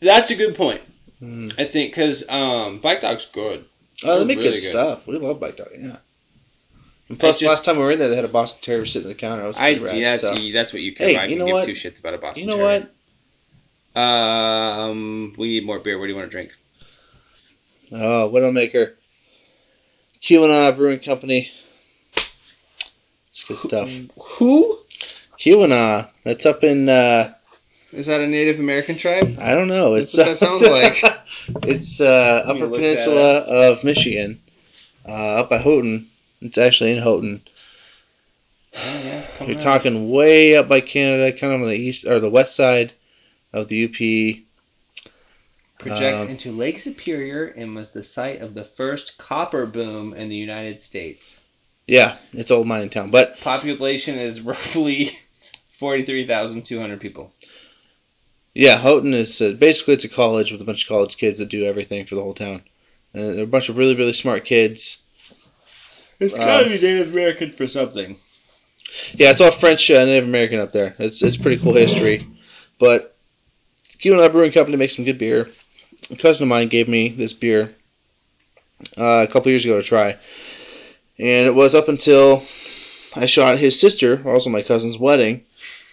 [0.01, 0.81] that's a good point.
[1.21, 1.53] Mm.
[1.57, 3.65] I think because um, Bike Dog's good.
[4.03, 4.69] Oh, they make really good good.
[4.71, 5.07] stuff.
[5.07, 5.69] We love Bike Dog.
[5.77, 5.97] Yeah.
[7.09, 9.09] And plus, just- last time we were in there, they had a Boston Terrier sitting
[9.09, 9.43] at the counter.
[9.43, 9.97] It was I rad.
[9.97, 10.51] yeah, that's so.
[10.53, 11.15] that's what you care Hey.
[11.17, 11.65] I you can know give what?
[11.65, 12.57] two shits about a Boston Terrier.
[12.57, 12.89] You know Terrier.
[13.93, 14.01] what?
[14.01, 15.97] Um, we need more beer.
[15.99, 16.51] What do you want to drink?
[17.91, 18.93] Oh, Widowmaker.
[20.21, 21.49] Keweenaw Brewing Company.
[23.29, 23.89] It's good stuff.
[24.37, 24.77] Who
[25.39, 26.09] Keweenaw.
[26.23, 26.87] That's up in.
[26.87, 27.33] Uh,
[27.91, 28.21] is that?
[28.21, 29.37] A Native American tribe?
[29.39, 29.95] I don't know.
[29.95, 31.03] That's It's what that sounds like.
[31.69, 34.41] it's uh, Upper Peninsula of Michigan,
[35.07, 35.11] uh,
[35.41, 36.07] up by Houghton.
[36.41, 37.41] It's actually in Houghton.
[38.75, 39.61] Oh, yeah, You're out.
[39.61, 42.93] talking way up by Canada, kind of on the east or the west side
[43.51, 44.45] of the UP.
[45.79, 50.29] Projects Um, into Lake Superior and was the site of the first copper boom in
[50.29, 51.43] the United States.
[51.87, 55.17] Yeah, it's old mining town, but Population is roughly
[55.69, 57.33] 43,200 people.
[58.59, 61.47] Yeah, Houghton is uh, basically it's a college with a bunch of college kids that
[61.47, 62.61] do everything for the whole town.
[63.13, 64.97] And they're a bunch of really really smart kids.
[66.19, 68.17] It's Um, gotta be Native American for something.
[69.13, 70.93] Yeah, it's all French uh, Native American up there.
[70.99, 72.27] It's it's pretty cool history,
[72.79, 73.15] but
[74.03, 75.49] Keweenaw Brewing Company makes some good beer.
[76.11, 77.73] A cousin of mine gave me this beer
[78.97, 80.17] uh, a couple years ago to try,
[81.17, 82.43] and it was up until
[83.15, 85.45] I shot his sister, also my cousin's wedding.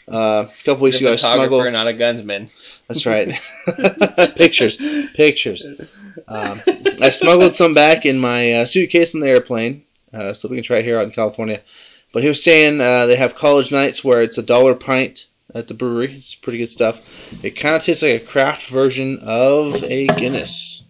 [0.09, 1.73] Uh, a couple weeks ago, a I photographer, smuggled.
[1.73, 2.51] not a gunsman.
[2.87, 3.29] That's right.
[4.37, 4.77] pictures,
[5.15, 5.67] pictures.
[6.29, 6.61] Um,
[7.03, 10.65] I smuggled some back in my uh, suitcase on the airplane, uh, so we can
[10.65, 11.61] try it here out in California.
[12.13, 15.67] But he was saying uh, they have college nights where it's a dollar pint at
[15.69, 16.15] the brewery.
[16.15, 17.01] It's pretty good stuff.
[17.43, 20.83] It kind of tastes like a craft version of a Guinness.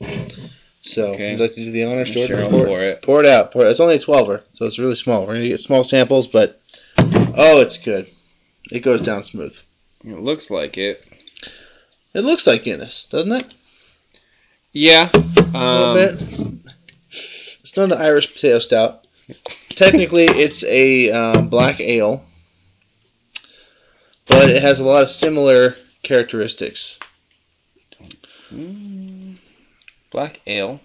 [0.83, 1.31] So, Okay.
[1.31, 2.39] would you like to do the honors, Jordan?
[2.43, 3.03] Sure, pour, pour it.
[3.03, 3.51] pour it out.
[3.51, 3.71] Pour it.
[3.71, 5.23] It's only a 12er, so it's really small.
[5.23, 6.61] We're going to get small samples, but
[6.99, 8.07] oh, it's good.
[8.71, 9.57] It goes down smooth.
[10.05, 11.05] It looks like it.
[12.15, 13.55] It looks like Guinness, doesn't it?
[14.73, 15.09] Yeah.
[15.15, 15.19] a
[15.57, 16.47] Um, little bit.
[17.61, 19.07] It's not an Irish potato stout.
[19.71, 22.25] Technically, it's a um, black ale,
[24.27, 26.99] but it has a lot of similar characteristics.
[28.53, 29.37] Mm,
[30.11, 30.81] Black ale,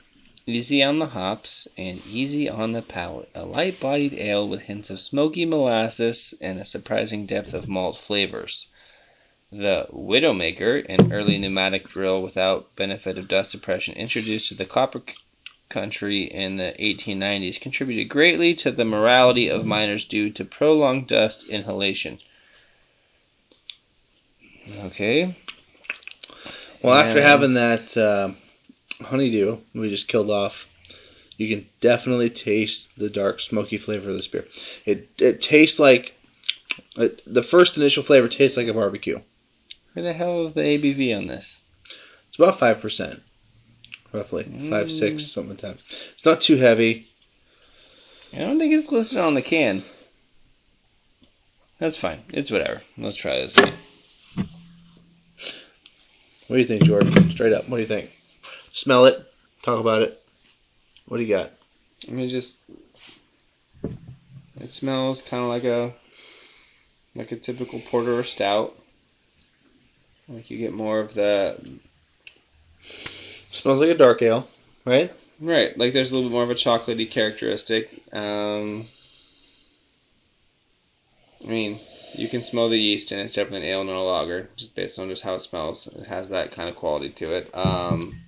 [0.46, 3.30] easy on the hops and easy on the palate.
[3.36, 8.68] A light-bodied ale with hints of smoky molasses and a surprising depth of malt flavors.
[9.52, 15.04] The Widowmaker, an early pneumatic drill without benefit of dust suppression, introduced to the copper
[15.70, 21.48] country in the 1890s, contributed greatly to the morality of miners due to prolonged dust
[21.50, 22.20] inhalation.
[24.86, 25.36] Okay.
[26.82, 28.38] Well, after having that um
[29.04, 30.68] honeydew we just killed off,
[31.38, 34.46] you can definitely taste the dark, smoky flavor of this beer.
[34.86, 36.14] It it tastes like
[36.98, 39.20] it, the first initial flavor tastes like a barbecue.
[39.94, 41.60] Where the hell is the ABV on this?
[42.30, 43.22] It's about five percent,
[44.14, 44.92] roughly five Mm.
[44.92, 45.78] six something like that.
[46.14, 47.08] It's not too heavy.
[48.34, 49.84] I don't think it's listed on the can.
[51.80, 52.22] That's fine.
[52.30, 52.82] It's whatever.
[52.98, 53.58] Let's try this.
[56.48, 57.32] What do you think, Jordan?
[57.32, 58.12] Straight up, what do you think?
[58.74, 59.24] Smell it.
[59.62, 60.22] Talk about it.
[61.08, 61.52] What do you got?
[62.08, 62.60] Let me just.
[64.60, 65.94] It smells kind of like a
[67.16, 68.78] like a typical porter or stout.
[70.28, 71.80] Like you get more of the
[73.52, 74.48] Smells like a dark ale,
[74.86, 75.12] right?
[75.40, 75.78] right.
[75.78, 77.90] Like there's a little bit more of a chocolatey characteristic.
[78.14, 78.88] Um,
[81.44, 81.80] I mean,
[82.14, 85.00] you can smell the yeast, and it's definitely an ale, not a lager, just based
[85.00, 85.88] on just how it smells.
[85.88, 87.56] It has that kind of quality to it.
[87.56, 88.22] Um,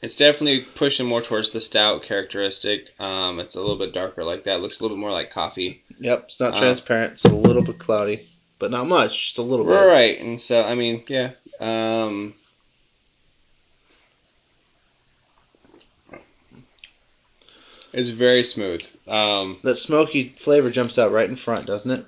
[0.00, 2.88] it's definitely pushing more towards the stout characteristic.
[3.00, 4.60] Um, it's a little bit darker like that.
[4.60, 5.82] looks a little bit more like coffee.
[6.00, 7.12] Yep, it's not Uh, transparent.
[7.14, 9.72] It's a little bit cloudy, but not much, just a little bit.
[9.74, 11.32] Right, and so I mean, yeah.
[11.60, 12.34] Um,
[17.92, 18.86] it's very smooth.
[19.06, 22.04] Um, That smoky flavor jumps out right in front, doesn't it?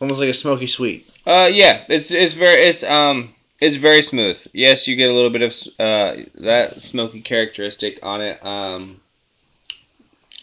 [0.00, 1.08] Almost like a smoky sweet.
[1.24, 4.44] Uh, yeah, it's it's very it's um it's very smooth.
[4.52, 8.44] Yes, you get a little bit of uh that smoky characteristic on it.
[8.44, 9.00] Um,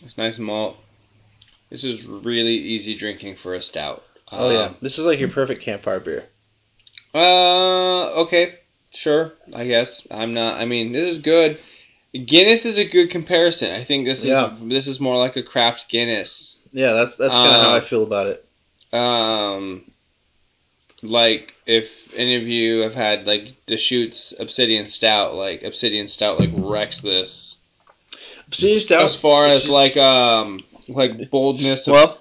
[0.02, 0.78] it's nice malt.
[1.70, 4.04] This is really easy drinking for a stout.
[4.32, 6.26] Oh yeah, Um, this is like your perfect campfire beer.
[7.14, 8.56] Uh, okay,
[8.92, 9.34] sure.
[9.56, 10.60] I guess I'm not.
[10.62, 11.60] I mean, this is good.
[12.14, 13.72] Guinness is a good comparison.
[13.74, 14.56] I think this is Yeah.
[14.62, 16.58] this is more like a craft Guinness.
[16.72, 18.46] Yeah, that's that's kind of how Uh, I feel about it.
[18.94, 19.84] Um,
[21.02, 26.50] like if any of you have had like Deschutes Obsidian Stout, like Obsidian Stout like
[26.54, 27.58] wrecks this
[28.48, 29.04] Obsidian stout.
[29.04, 32.18] as far as just- like um like boldness, of, well,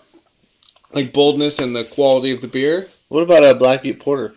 [0.93, 2.89] like boldness and the quality of the beer.
[3.09, 4.35] what about a Black Butte Porter?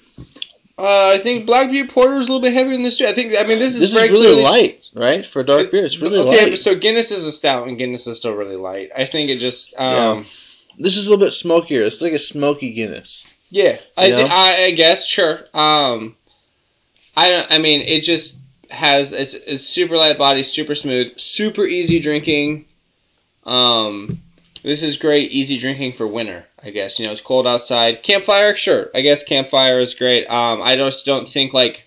[0.78, 2.98] Uh, I think Black Butte Porter is a little bit heavier than this.
[2.98, 3.06] too.
[3.06, 5.26] I think I mean this is This is very really clearly- light, right?
[5.26, 6.60] For a dark beer, it's really okay, light.
[6.60, 8.90] so Guinness is a stout, and Guinness is still really light.
[8.96, 10.26] I think it just, um,
[10.80, 11.84] This is a little bit smokier.
[11.84, 13.26] It's like a smoky Guinness.
[13.52, 15.40] Yeah, I, thi- I, I guess sure.
[15.54, 16.16] Um,
[17.16, 17.52] I don't.
[17.52, 22.66] I mean, it just has it's, it's super light body, super smooth, super easy drinking.
[23.44, 24.20] Um,
[24.64, 26.46] this is great, easy drinking for winter.
[26.64, 28.02] I guess you know it's cold outside.
[28.04, 28.90] Campfire, sure.
[28.96, 30.28] I guess campfire is great.
[30.28, 31.86] Um, I just don't think like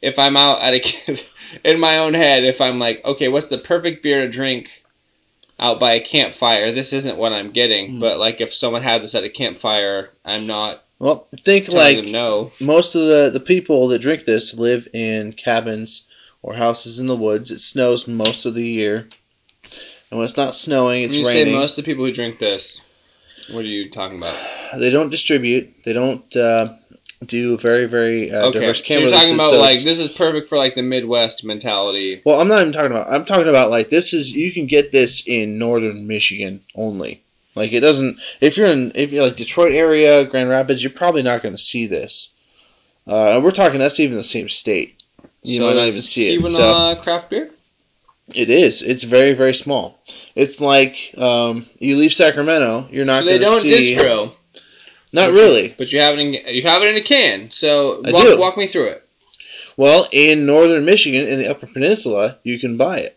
[0.00, 1.18] if I'm out at a
[1.64, 4.70] in my own head, if I'm like, okay, what's the perfect beer to drink
[5.58, 6.70] out by a campfire?
[6.70, 7.94] This isn't what I'm getting.
[7.94, 8.00] Mm.
[8.00, 12.52] But like if someone had this at a campfire, I'm not Well, think like no.
[12.60, 16.06] most of the, the people that drink this live in cabins
[16.42, 17.50] or houses in the woods.
[17.50, 19.08] It snows most of the year.
[20.10, 21.54] And when it's not snowing, it's when you raining.
[21.54, 22.82] say most of the people who drink this,
[23.50, 24.36] what are you talking about?
[24.78, 25.74] They don't distribute.
[25.84, 26.74] They don't uh,
[27.24, 30.10] do very, very uh, okay, diverse so camera you're talking about so like this is
[30.10, 32.20] perfect for like the Midwest mentality.
[32.26, 33.10] Well, I'm not even talking about.
[33.10, 37.22] I'm talking about like this is you can get this in northern Michigan only.
[37.54, 38.18] Like it doesn't.
[38.40, 41.60] If you're in if you're like Detroit area, Grand Rapids, you're probably not going to
[41.60, 42.30] see this.
[43.06, 45.02] Uh, and we're talking that's even the same state.
[45.42, 46.40] You so might not even see it.
[46.40, 47.50] Keweenaw So craft beer.
[48.34, 48.82] it is.
[48.82, 50.00] It's very very small.
[50.36, 53.94] It's like um, you leave Sacramento, you're not So they going to don't see.
[53.96, 54.32] distro,
[55.12, 55.74] Not really.
[55.76, 57.50] but you have it in you have it in a can.
[57.50, 59.06] So walk, walk me through it.
[59.76, 63.16] Well, in northern Michigan, in the Upper Peninsula, you can buy it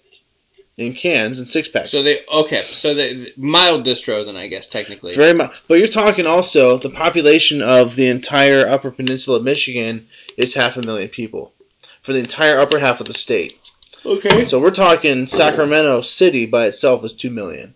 [0.78, 1.92] in cans and six packs.
[1.92, 2.64] So they okay.
[2.64, 5.16] So they mild distro then I guess technically.
[5.16, 5.54] Very much.
[5.68, 10.78] But you're talking also the population of the entire Upper Peninsula of Michigan is half
[10.78, 11.54] a million people
[12.02, 13.58] for the entire upper half of the state.
[14.06, 14.46] Okay.
[14.46, 17.74] So we're talking Sacramento City by itself is two million.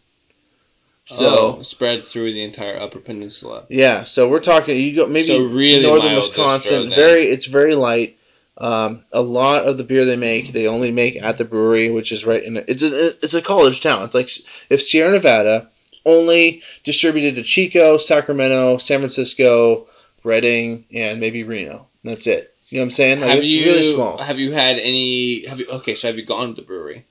[1.06, 3.64] So oh, spread through the entire Upper Peninsula.
[3.70, 6.90] yeah, so we're talking you go maybe So really northern Wisconsin.
[6.90, 8.18] distro very it's very light.
[8.60, 12.12] Um, a lot of the beer they make, they only make at the brewery, which
[12.12, 12.58] is right in.
[12.58, 14.04] A, it's a, it's a college town.
[14.04, 14.30] It's like
[14.70, 15.70] if Sierra Nevada
[16.06, 19.88] only distributed to Chico, Sacramento, San Francisco,
[20.24, 21.88] Redding, and maybe Reno.
[22.04, 22.56] That's it.
[22.70, 23.20] You know what I'm saying?
[23.20, 24.18] Like have it's you really small.
[24.18, 25.46] have you had any?
[25.46, 25.96] Have you okay?
[25.96, 27.06] So have you gone to the brewery?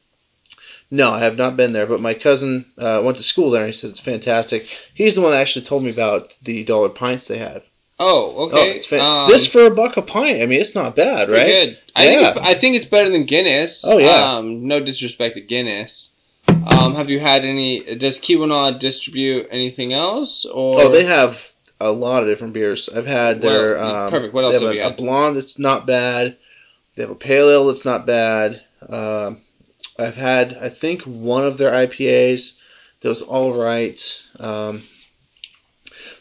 [0.90, 3.72] No, I have not been there, but my cousin uh, went to school there and
[3.72, 4.68] he said it's fantastic.
[4.94, 7.62] He's the one that actually told me about the dollar pints they had.
[7.98, 8.72] Oh, okay.
[8.72, 10.42] Oh, it's fan- Um, this for a buck a pint.
[10.42, 11.46] I mean, it's not bad, right?
[11.46, 11.78] Good.
[11.94, 12.10] I Yeah.
[12.10, 13.84] think it's, I think it's better than Guinness.
[13.86, 14.36] Oh, yeah.
[14.36, 16.10] Um, no disrespect to Guinness.
[16.48, 17.80] Um, have you had any?
[17.80, 20.44] Does Keweenaw distribute anything else?
[20.44, 21.50] Or Oh, they have
[21.80, 22.88] a lot of different beers.
[22.94, 24.34] I've had their Well, um, perfect.
[24.34, 24.96] What else have, have a, you a had?
[24.96, 26.36] blonde that's not bad.
[26.96, 28.62] They have a pale ale that's not bad.
[28.88, 29.40] Um,
[29.98, 32.52] I've had I think one of their IPAs
[33.00, 34.22] that was all right.
[34.38, 34.82] Um,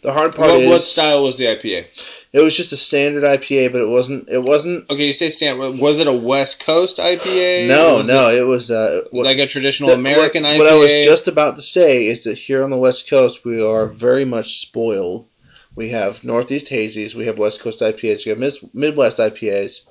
[0.05, 1.87] the hard part what, is what style was the IPA?
[2.35, 4.27] it was just a standard IPA, but it wasn't.
[4.27, 4.89] It wasn't.
[4.89, 5.79] Okay, you say stand.
[5.79, 7.69] Was it a West Coast IPA?
[7.69, 10.57] No, no, it it was uh, what, like a traditional that- American what, IPA.
[10.57, 13.63] What I was just about to say is that here on the West Coast, we
[13.63, 15.29] are very much spoiled.
[15.75, 19.87] We have Northeast Hazies, we have West Coast IPAs, we have Mis- Midwest IPAs.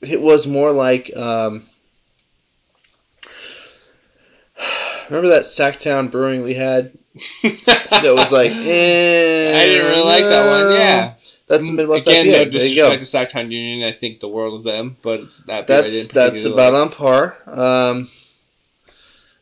[0.00, 1.66] It was more like, um,
[5.10, 6.98] remember that Sactown Brewing we had?
[7.42, 10.72] That was like, eh, I didn't really like that one.
[10.76, 11.14] Yeah,
[11.48, 12.30] That's the Midwest Again, IPA.
[12.52, 12.96] no there you go.
[12.96, 13.86] disrespect to Sactown Union.
[13.88, 16.82] I think the world of them, but that That's didn't that's about like.
[16.82, 17.36] on par.
[17.46, 18.10] Um,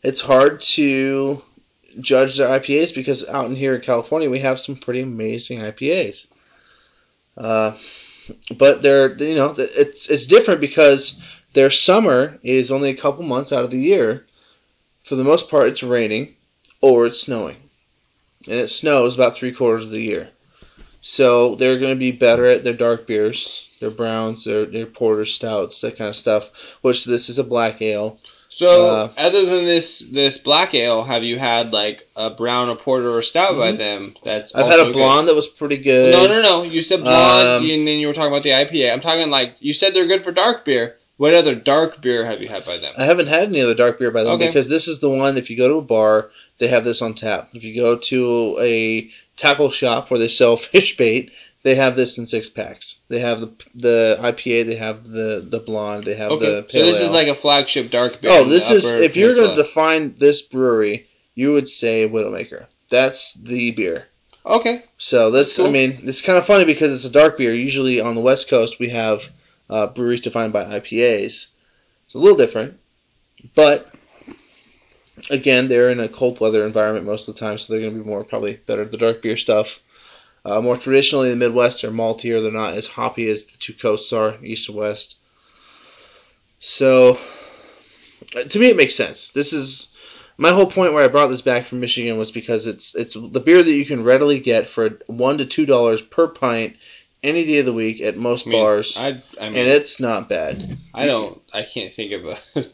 [0.03, 1.43] it's hard to
[2.01, 6.27] judge their IPAs because out in here in California we have some pretty amazing IPAs.
[7.36, 7.77] Uh,
[8.57, 11.20] but they're you know it's it's different because
[11.53, 14.24] their summer is only a couple months out of the year.
[15.05, 16.35] For the most part, it's raining
[16.81, 17.57] or it's snowing,
[18.47, 20.31] and it snows about three quarters of the year.
[21.01, 25.33] So they're going to be better at their dark beers, their browns, their their porters,
[25.33, 26.79] stouts, that kind of stuff.
[26.83, 28.19] Which this is a black ale.
[28.51, 32.77] So, uh, other than this this black ale, have you had like a brown, a
[32.77, 33.79] porter, or stout by Mhm.
[33.79, 34.17] them?
[34.25, 36.13] That's I've had a blonde that was pretty Good?
[36.13, 36.13] good.
[36.13, 36.63] No, no, no.
[36.63, 38.91] You said blonde, Um, and then you were talking about the IPA.
[38.93, 40.97] I'm talking like you said they're good for dark beer.
[41.19, 42.95] What other dark beer have you had by them?
[42.97, 44.47] I haven't had any other dark beer by them Okay.
[44.47, 45.36] because this is the one.
[45.36, 47.51] If you go to a bar, they have this on tap.
[47.53, 51.32] If you go to a tackle shop where they sell fish bait,
[51.65, 53.01] they have this in six packs.
[53.09, 56.62] They have the the IPA, they have the the blonde, they have the Okay, so
[56.62, 58.31] pale this is like a flagship dark beer.
[58.32, 62.66] oh, this is if you're going to define this brewery, you would say Widowmaker.
[62.90, 64.07] That's the beer.
[64.47, 65.66] okay, So that's Cool.
[65.66, 67.53] I mean it's kind of funny because it's a dark beer.
[67.53, 69.28] Usually on the West Coast we have
[69.69, 71.49] uh, breweries defined by IPAs.
[72.07, 72.78] It's a little different,
[73.55, 73.93] but
[75.31, 78.03] again they're in a cold weather environment most of the time, so they're going to
[78.03, 79.81] be more probably better the dark beer stuff.
[80.45, 82.40] Uh, more traditionally in the Midwest, they're maltier.
[82.40, 85.16] They're not as hoppy as the two coasts are, east and west.
[86.61, 87.19] So
[88.35, 89.31] uh, to me, it makes sense.
[89.31, 89.89] This is
[90.36, 93.40] my whole point where I brought this back from Michigan was because it's it's the
[93.40, 96.77] beer that you can readily get for one to two dollars per pint
[97.23, 99.07] any day of the week at most I mean, bars, I
[99.40, 100.77] I mean and it's not bad.
[100.95, 102.39] I don't I can't think of a.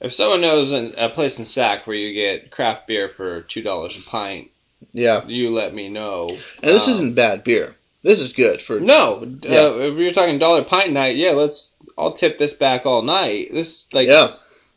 [0.00, 3.62] if someone knows an, a place in Sac where you get craft beer for two
[3.62, 4.50] dollars a pint,
[4.92, 6.28] Yeah, you let me know.
[6.30, 7.76] and this Um, isn't bad beer.
[8.02, 9.60] This is good for No, Yeah.
[9.66, 11.74] uh, if you're talking dollar pint night, yeah, let's.
[11.96, 13.48] I'll tip this back all night.
[13.52, 14.34] This like yeah.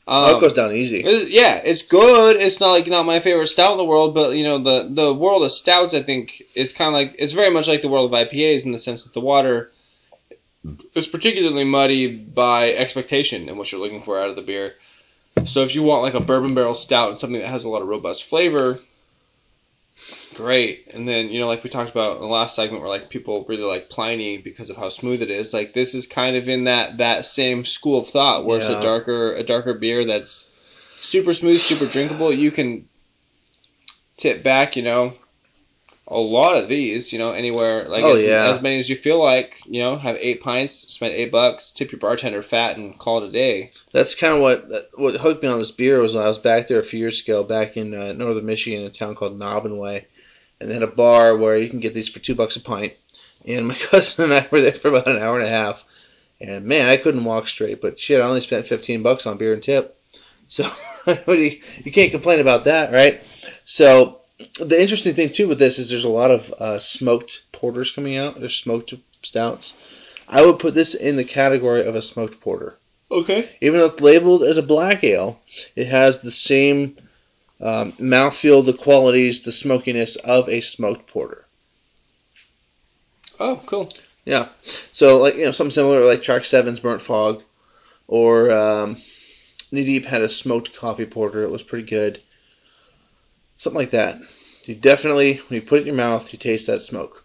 [0.08, 1.00] Um, it goes down easy.
[1.00, 2.36] It's- yeah, it's good.
[2.36, 5.14] It's not like not my favorite stout in the world, but you know the the
[5.14, 8.14] world of stouts I think is kind of like it's very much like the world
[8.14, 9.72] of IPAs in the sense that the water
[10.94, 14.74] is particularly muddy by expectation and what you're looking for out of the beer.
[15.46, 17.82] So if you want like a bourbon barrel stout and something that has a lot
[17.82, 18.80] of robust flavor,
[20.34, 20.88] great.
[20.94, 23.46] And then you know like we talked about in the last segment where like people
[23.48, 25.54] really like Pliny because of how smooth it is.
[25.54, 28.82] Like this is kind of in that that same school of thought where it's a
[28.82, 30.46] darker a darker beer that's
[31.02, 32.32] super smooth, super drinkable.
[32.34, 32.88] You can
[34.18, 35.14] tip back, you know,
[36.08, 38.50] a lot of these, you know, anywhere like Oh, as, yeah.
[38.52, 41.92] as many as you feel like, you know, have eight pints, spend eight bucks, tip
[41.92, 43.72] your bartender fat, and call it a day.
[43.92, 46.68] That's kind of what what hooked me on this beer was when I was back
[46.68, 50.06] there a few years ago, back in uh, northern Michigan, in a town called Naubinway,
[50.60, 52.94] and then a bar where you can get these for two bucks a pint.
[53.46, 55.84] And my cousin and I were there for about an hour and a half,
[56.40, 57.82] and man, I couldn't walk straight.
[57.82, 60.00] But shit, I only spent fifteen bucks on beer and tip,
[60.48, 60.72] so
[61.28, 63.22] you, you can't complain about that, right?
[63.66, 64.20] So
[64.60, 68.18] the interesting thing too with this is there's a lot of uh, smoked porters coming
[68.18, 68.40] out.
[68.40, 69.74] There's smoked stouts.
[70.28, 72.78] I would put this in the category of a smoked porter
[73.12, 73.48] Okay.
[73.62, 75.40] even though it's labeled as a black ale,
[75.76, 76.98] it has the same
[77.66, 81.46] um, mouthfeel, the qualities, the smokiness of a smoked porter.
[83.40, 83.92] Oh, cool.
[84.24, 84.50] Yeah.
[84.92, 87.42] So like you know something similar like Track Seven's Burnt Fog,
[88.08, 88.98] or um,
[89.72, 91.42] Knee Deep had a smoked coffee porter.
[91.42, 92.22] It was pretty good.
[93.58, 94.20] Something like that.
[94.68, 97.25] You definitely when you put it in your mouth, you taste that smoke.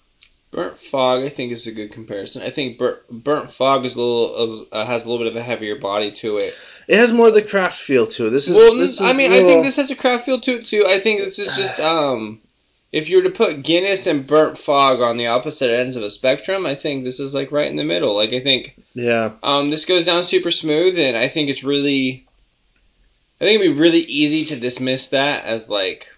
[0.53, 2.43] Burnt fog, I think, is a good comparison.
[2.43, 5.43] I think burnt, burnt fog is a little uh, has a little bit of a
[5.43, 6.55] heavier body to it.
[6.89, 8.31] It has more of the craft feel to it.
[8.31, 10.57] This is well, this is I mean, I think this has a craft feel to
[10.57, 10.85] it too.
[10.89, 12.41] I think this is just um,
[12.93, 16.11] if you were to put Guinness and burnt fog on the opposite ends of a
[16.11, 18.15] spectrum, I think this is like right in the middle.
[18.17, 19.33] Like I think yeah.
[19.45, 22.27] um, this goes down super smooth, and I think it's really,
[23.41, 26.09] I think it'd be really easy to dismiss that as like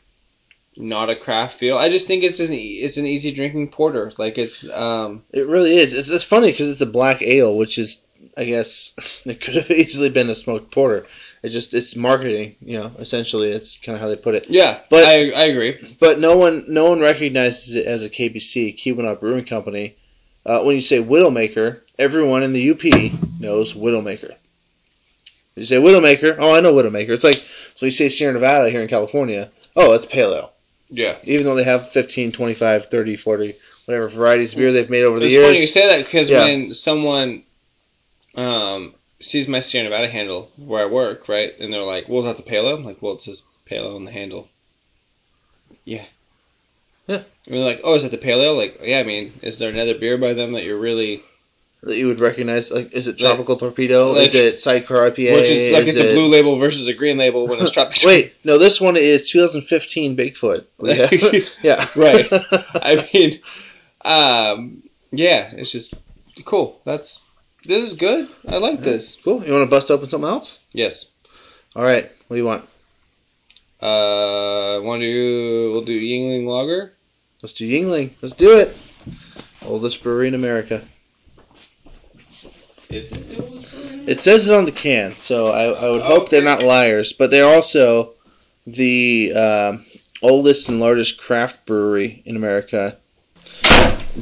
[0.76, 1.76] not a craft feel.
[1.76, 4.12] I just think it's an it's an easy drinking porter.
[4.18, 5.92] Like it's um, It really is.
[5.94, 8.02] It's, it's funny because it's a black ale, which is,
[8.36, 8.92] I guess,
[9.24, 11.06] it could have easily been a smoked porter.
[11.42, 12.92] It just it's marketing, you know.
[12.98, 14.46] Essentially, it's kind of how they put it.
[14.48, 15.96] yeah, But- I I agree.
[16.00, 19.96] But no one no one recognizes it as a KBC, Keweenaw Brewing Company.
[20.44, 22.82] Uh, when you say Widowmaker, everyone in the UP
[23.40, 24.34] knows Widowmaker.
[25.54, 27.10] You say Widowmaker, oh, I know Widowmaker.
[27.10, 27.42] It's like
[27.74, 30.51] so you say Sierra Nevada here in California, oh, it's pale ale.
[30.94, 31.16] Yeah.
[31.24, 33.56] Even though they have 15, 25, 30, 40,
[33.86, 35.46] whatever varieties of beer they've made over the It's years.
[35.46, 36.44] funny you say that because Yeah.
[36.44, 37.42] when someone
[38.34, 42.26] um, sees my Sierra Nevada handle where I work, right, and they're like, "Well, is
[42.26, 44.48] that the Palo?" I'm like, "Well, it says Palo on the handle."
[45.84, 46.04] Yeah.
[47.06, 47.22] Yeah.
[47.46, 49.00] And they're like, "Oh, is that the Pale Like, yeah.
[49.00, 51.22] I mean, is there another beer by them that you're really,
[51.82, 52.70] that you would recognize?
[52.70, 54.12] Like, is it Like- Tropical Torpedo?
[54.12, 55.34] like- is it Sidecar IPA?
[55.34, 58.06] which is like Is it's a blue label versus a green label when it's tropical?
[58.08, 60.66] Wait, no, this one is 2015 Bigfoot.
[61.62, 62.28] Yeah, Right.
[62.74, 63.40] I mean,
[64.04, 65.94] um, yeah, it's just
[66.44, 66.80] cool.
[66.84, 67.20] That's
[67.64, 68.28] this is good.
[68.48, 69.16] I like this.
[69.24, 69.44] cool.
[69.44, 70.58] You want to bust open something else?
[70.72, 71.06] Yes.
[71.76, 72.10] All right.
[72.28, 72.64] What do you want?
[73.80, 75.70] Uh, want to do?
[75.72, 76.92] We'll do Yuengling Lager.
[77.42, 78.10] Let's do Yuengling.
[78.20, 78.76] Let's do it.
[79.62, 80.84] Oldest brewery in America.
[82.92, 84.06] Is it?
[84.06, 87.12] It says it on the can, so I, I would hope they're not liars.
[87.12, 88.14] But they're also
[88.66, 89.86] the um,
[90.22, 92.98] oldest and largest craft brewery in America.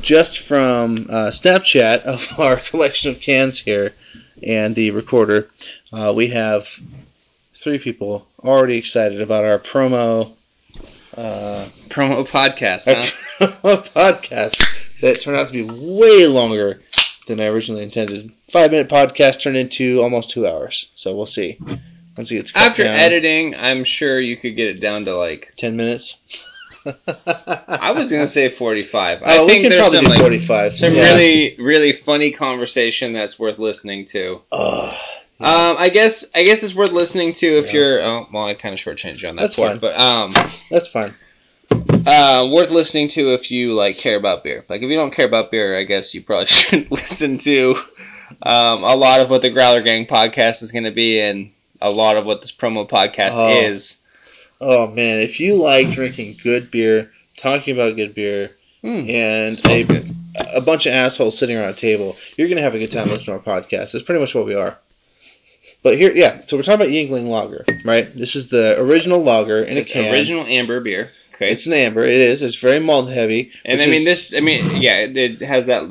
[0.00, 3.92] Just from uh, Snapchat of our collection of cans here
[4.42, 5.50] and the recorder,
[5.92, 6.68] uh, we have
[7.54, 10.32] three people already excited about our promo
[11.16, 14.62] uh, Promo podcast, our promo podcast
[15.00, 16.80] that turned out to be way longer
[17.30, 18.30] than I originally intended.
[18.50, 21.58] Five minute podcast turned into almost two hours, so we'll see.
[22.16, 25.16] Once it gets cut After down, editing, I'm sure you could get it down to
[25.16, 25.52] like.
[25.56, 26.16] ten minutes.
[26.86, 29.20] I was gonna say 45.
[29.22, 30.74] Oh, I think there's some like forty-five.
[30.74, 31.02] some yeah.
[31.14, 34.40] really really funny conversation that's worth listening to.
[34.52, 37.80] Um, I guess I guess it's worth listening to if Yeah.
[37.80, 38.02] you're.
[38.02, 39.78] Oh, well, I kind of shortchanged you on that That's part, fine.
[39.80, 40.32] but um,
[40.70, 41.14] that's fine.
[41.72, 44.64] Uh, worth listening to if you like care about beer.
[44.68, 47.76] Like if you don't care about beer, I guess you probably shouldn't listen to
[48.42, 51.90] um, a lot of what the Growler Gang podcast is going to be, and a
[51.90, 53.48] lot of what this promo podcast Oh.
[53.60, 53.96] is.
[54.60, 58.50] Oh man, if you like drinking good beer, talking about good beer,
[58.82, 60.10] Mm, and a, good.
[60.54, 63.38] a bunch of assholes sitting around a table, you're gonna have a good time listening
[63.38, 63.92] to our podcast.
[63.92, 64.78] That's pretty much what we are.
[65.82, 66.42] But here, yeah.
[66.46, 68.14] So we're talking about Yuengling Lager, right?
[68.16, 70.14] This is the original lager in It's a can.
[70.14, 71.10] original amber beer.
[71.40, 71.52] Okay.
[71.52, 72.04] It's an amber.
[72.04, 72.42] It is.
[72.42, 73.52] It's very malt heavy.
[73.64, 74.34] and I mean is- this.
[74.36, 75.84] I mean, yeah, it, it has that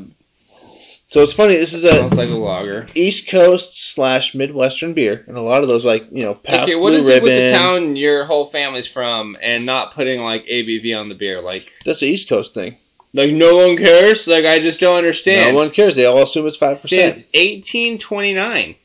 [1.08, 1.56] So it's funny.
[1.56, 2.86] This is a Smells like a lager.
[2.94, 6.76] East Coast slash Midwestern beer, and a lot of those like you know past Okay,
[6.76, 7.30] what Blue is Ribbon.
[7.30, 11.16] it with the town your whole family's from, and not putting like ABV on the
[11.16, 11.42] beer?
[11.42, 12.78] Like, That's the East Coast thing.
[13.16, 14.28] like no one cares.
[14.28, 15.56] Like, I just don't understand.
[15.56, 15.96] No one cares.
[15.96, 17.16] They all assume it's five percent.
[17.16, 18.76] Since 1829,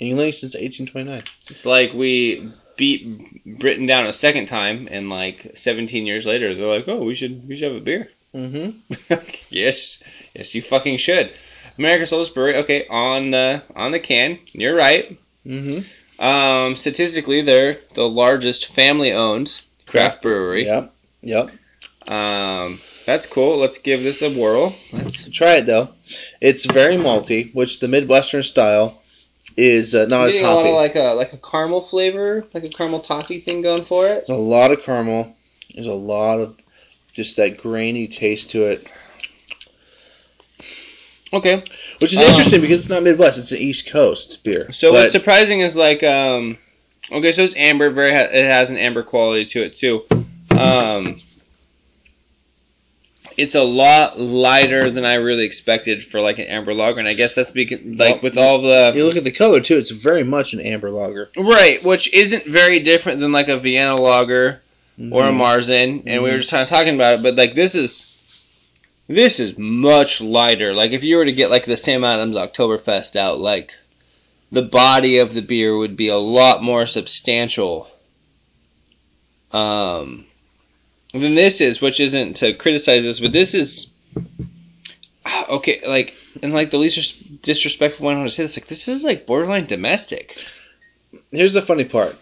[0.00, 1.22] Yuengling since 1829.
[1.48, 2.50] it's like we
[2.80, 7.14] beat Britain down a second time, and like 17 years later, they're like, "Oh, we
[7.14, 9.14] should we should have a beer." Mm-hmm.
[9.50, 10.02] yes,
[10.34, 11.30] yes, you fucking should.
[11.76, 12.56] America's oldest brewery.
[12.56, 15.18] Okay, on the on the can, you're right.
[15.46, 16.24] Mm-hmm.
[16.24, 20.64] Um, statistically, they're the largest family-owned craft brewery.
[20.64, 20.94] Yep.
[21.20, 21.50] Yep.
[22.08, 23.58] Um, that's cool.
[23.58, 24.74] Let's give this a whirl.
[24.90, 25.28] Let's.
[25.28, 25.90] Try it though.
[26.40, 28.99] It's very malty, which the Midwestern style
[29.60, 32.46] is uh, not I'm as getting a lot of like a like a caramel flavor,
[32.54, 34.26] like a caramel toffee thing going for it.
[34.26, 35.36] There's a lot of caramel.
[35.74, 36.56] There's a lot of
[37.12, 38.86] just that grainy taste to it,
[41.32, 41.62] Okay.
[41.98, 43.38] which is Um, interesting because it's not Midwest.
[43.38, 44.70] It's an East Coast beer.
[44.72, 46.58] So But what's surprising is like um,
[47.12, 47.90] okay, so it's amber.
[47.90, 50.02] Very, ha- it has an amber quality to it too.
[50.58, 51.20] Um,
[53.40, 57.14] it's a lot lighter than I really expected for like an amber lager, and I
[57.14, 59.76] guess that's because like Well, with all the you look at the color too.
[59.78, 61.30] It's very much an amber lager.
[61.36, 64.60] right, which isn't very different than like a Vienna lager
[65.10, 65.32] or a.
[65.32, 66.40] Marzen, and we were Mhm.
[66.40, 67.22] just kind of talking about it.
[67.22, 68.06] But like this is
[69.08, 70.72] this is much lighter.
[70.74, 73.72] Like if you were to get like the Sam Adams Oktoberfest out, like
[74.52, 77.88] the body of the beer would be a lot more substantial.
[79.52, 80.26] Um,
[81.12, 83.88] than this is, which isn't to criticize this, but this is
[85.26, 85.80] ah, okay.
[85.86, 89.04] Like and like the least disrespectful one I want to say this, like this is
[89.04, 90.38] like borderline domestic.
[91.30, 92.16] Here's the funny part.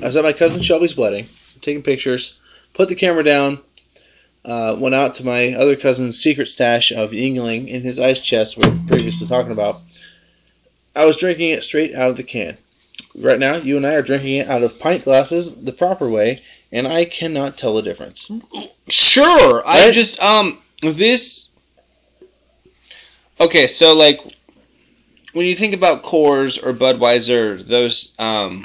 [0.00, 1.28] I was at my cousin Shelby's wedding,
[1.60, 2.38] taking pictures,
[2.72, 3.60] put the camera down,
[4.44, 8.56] uh, went out to my other cousin's secret stash of Yuengling in his ice chest
[8.56, 9.80] we were previously talking about.
[10.94, 12.56] I was drinking it straight out of the can.
[13.14, 16.42] Right now, you and I are drinking it out of pint glasses the proper way,
[16.72, 18.30] and I cannot tell the difference.
[18.88, 19.62] Sure.
[19.64, 21.48] I just um this
[23.40, 24.20] Okay, so like
[25.32, 28.64] when you think about Coors or Budweiser, those um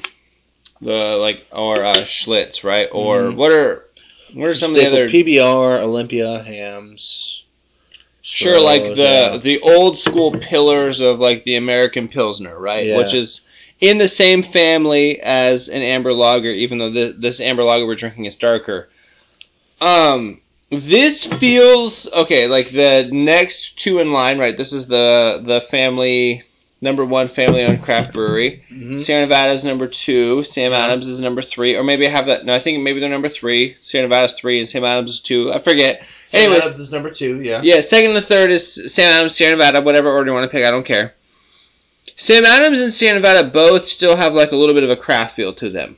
[0.82, 2.88] the like or uh, Schlitz, right?
[2.92, 3.36] Or Mhm.
[3.36, 3.86] what are
[4.34, 7.44] what are some of the other PBR, Olympia, Hamm's.
[8.22, 9.38] Sure, like the yeah.
[9.38, 12.88] the old school pillars of like the American Pilsner, right?
[12.88, 12.98] Yeah.
[12.98, 13.42] Which is
[13.80, 17.96] in the same family as an amber lager, even though this, this amber lager we're
[17.96, 18.90] drinking is darker.
[19.82, 22.48] Um, this feels okay.
[22.48, 24.58] Like the next two in line, right?
[24.58, 26.42] This is the the family
[26.82, 28.64] number one family owned craft brewery.
[28.72, 29.00] Mhm.
[29.00, 30.44] Sierra Nevada is number two.
[30.44, 32.46] Sam Adams is number three, or maybe I have that.
[32.46, 33.76] No, I think maybe they're number three.
[33.82, 35.54] Sierra Nevada is three, and Sam Adams is two.
[35.54, 36.04] I forget.
[36.28, 37.62] Sam Anyways, Adams is number two, yeah.
[37.64, 40.66] yeah, second and third is Sam Adams, Sierra Nevada, whatever order you want to pick,
[40.66, 41.14] I don't care.
[42.18, 45.36] Sam Adams and Sierra Nevada both still have like a little bit of a craft
[45.36, 45.98] feel to them.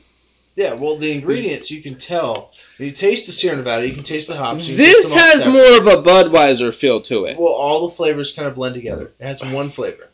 [0.54, 2.52] Yeah, well, the ingredients you can tell.
[2.76, 4.66] When you taste the Sierra Nevada, you can taste the hops.
[4.66, 5.52] This taste them all has separate.
[5.52, 7.38] more of a Budweiser feel to it.
[7.38, 9.12] Well, all the flavors kind of blend together.
[9.18, 10.08] It has one flavor.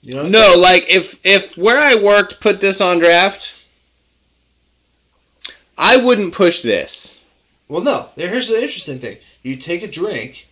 [0.00, 0.28] You know?
[0.28, 3.54] No, like if if where I worked put this on draft,
[5.76, 7.20] I wouldn't push this.
[7.68, 8.08] Well, no.
[8.16, 9.18] Here's the interesting thing.
[9.42, 10.46] You take a drink.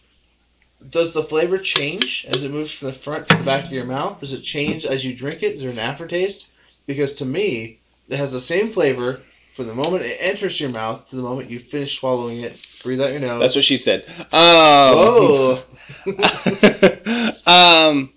[0.90, 3.84] Does the flavor change as it moves from the front to the back of your
[3.84, 4.20] mouth?
[4.20, 5.54] Does it change as you drink it?
[5.54, 6.48] Is there an aftertaste?
[6.86, 7.78] Because to me,
[8.08, 9.20] it has the same flavor
[9.54, 12.56] from the moment it enters your mouth to the moment you finish swallowing it.
[12.82, 13.40] Breathe out your nose.
[13.40, 14.04] That's what she said.
[14.32, 15.62] Um, Whoa.
[17.46, 18.10] um,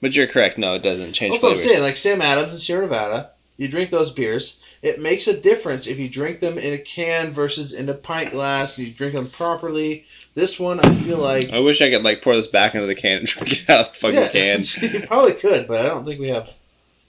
[0.00, 0.58] but you're correct.
[0.58, 1.82] No, it doesn't change That's what I'm saying.
[1.82, 4.60] Like Sam Adams and Sierra Nevada, you drink those beers.
[4.80, 8.30] It makes a difference if you drink them in a can versus in a pint
[8.30, 8.78] glass.
[8.78, 10.04] You drink them properly.
[10.34, 12.94] This one, I feel like I wish I could like pour this back into the
[12.94, 14.60] can and drink it out of the fucking yeah, can.
[15.00, 16.52] you probably could, but I don't think we have.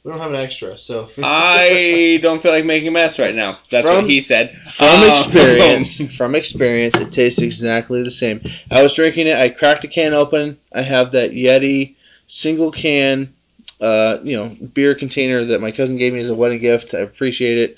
[0.01, 1.09] We don't have an extra, so.
[1.21, 3.59] I don't feel like making a mess right now.
[3.69, 4.57] That's From- what he said.
[4.57, 8.39] From Um, experience, from experience, it tastes exactly the same.
[8.71, 9.35] I was drinking it.
[9.35, 10.57] I cracked a can open.
[10.71, 11.95] I have that Yeti
[12.27, 13.33] single can,
[13.79, 16.93] uh, you know, beer container that my cousin gave me as a wedding gift.
[16.93, 17.77] I appreciate it.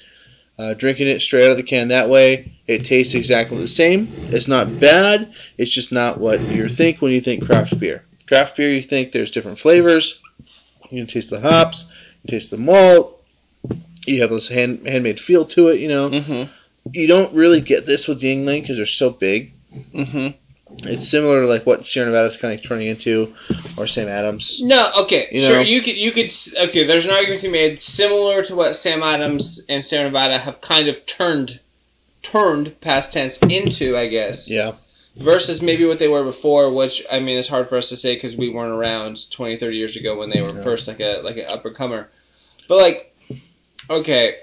[0.60, 4.08] Uh, drinking it straight out of the can that way, it tastes exactly the same.
[4.30, 5.34] It's not bad.
[5.58, 8.04] It's just not what you think when you think craft beer.
[8.28, 10.20] Craft beer, you think there's different flavors.
[10.92, 11.86] You can taste the hops.
[12.24, 13.24] You taste the malt.
[14.06, 16.50] You have this hand, handmade feel to it, you know Mhm.
[16.94, 19.54] you don't really get this with Yuengling because they're so big.
[19.94, 20.34] Mhm.
[20.84, 23.36] It's similar to like what Sierra Nevada's kind of turning into,
[23.78, 24.60] or Sam Adams.
[24.62, 25.56] No, okay, You sure.
[25.58, 25.62] know?
[25.62, 26.32] You could, you could.
[26.70, 30.40] Okay, there's an argument to be made similar to what Sam Adams and Sierra Nevada
[30.40, 31.60] have kind of turned,
[32.24, 34.50] turned past tense into, I guess.
[34.50, 34.74] Yeah.
[35.18, 38.16] versus maybe what they were before, which I mean, it's hard for us to say
[38.16, 40.64] because we weren't around 20, 30 years ago when they were Yeah.
[40.64, 42.10] first like a like an upper comer.
[42.68, 43.16] But like,
[43.90, 44.38] okay,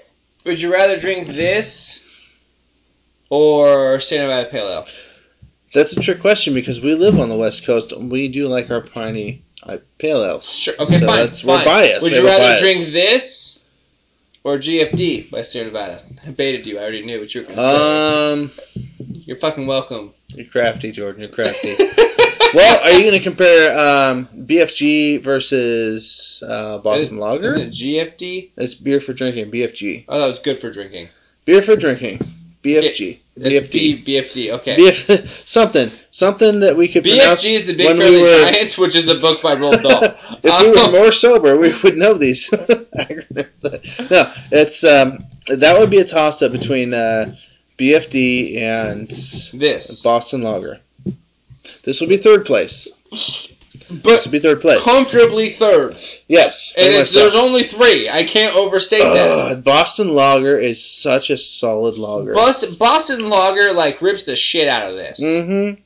[0.45, 2.01] would you rather drink this
[3.29, 4.87] or Sierra Nevada Pale Ale?
[5.73, 8.69] That's a trick question because we live on the West Coast and we do like
[8.71, 10.49] our piney uh, pale ales.
[10.49, 10.73] Sure.
[10.79, 11.17] Okay, So fine.
[11.17, 12.01] that's- we're biased.
[12.01, 13.59] Would We you rather drink this
[14.43, 16.01] or GFD by Sierra Nevada?
[16.25, 16.77] I baited you.
[16.79, 18.31] I already knew what you were gonna say.
[18.33, 18.51] Um,
[19.25, 20.13] You're fucking welcome.
[20.29, 21.21] you're crafty, Jordan.
[21.21, 21.75] You're crafty.
[22.55, 27.55] well, are you going to compare um, BFG versus uh, Boston Lager?
[27.55, 28.49] Isn't it GFD?
[28.57, 29.51] It's beer for drinking.
[29.51, 30.05] BFG.
[30.07, 31.09] Oh, that was good for drinking.
[31.45, 32.21] Beer for drinking.
[32.63, 33.19] BFG.
[33.35, 33.71] It's BFD.
[33.71, 34.51] B, BFD.
[34.59, 34.75] Okay.
[34.77, 35.91] BF, something.
[36.11, 37.43] Something that we could pronounce.
[37.45, 39.81] BFG is the Big when we Friendly were- Giants, which is the book by Roald
[39.81, 40.03] Dahl.
[40.43, 42.51] If we were Um, more sober, we would know these.
[42.53, 47.35] no, it's um, that would be a toss up between uh,
[47.77, 50.79] BFD and this, Boston Lager.
[51.83, 52.87] This will be third place.
[53.91, 54.81] But will be third place.
[54.81, 55.97] comfortably third.
[56.27, 56.73] Yes.
[56.77, 58.07] And there's only three.
[58.09, 59.63] I can't overstate that.
[59.63, 62.33] Boston Lager is such a solid lager.
[62.33, 65.19] Boston, Boston Lager like rips the shit out of this.
[65.21, 65.81] mm-hmm.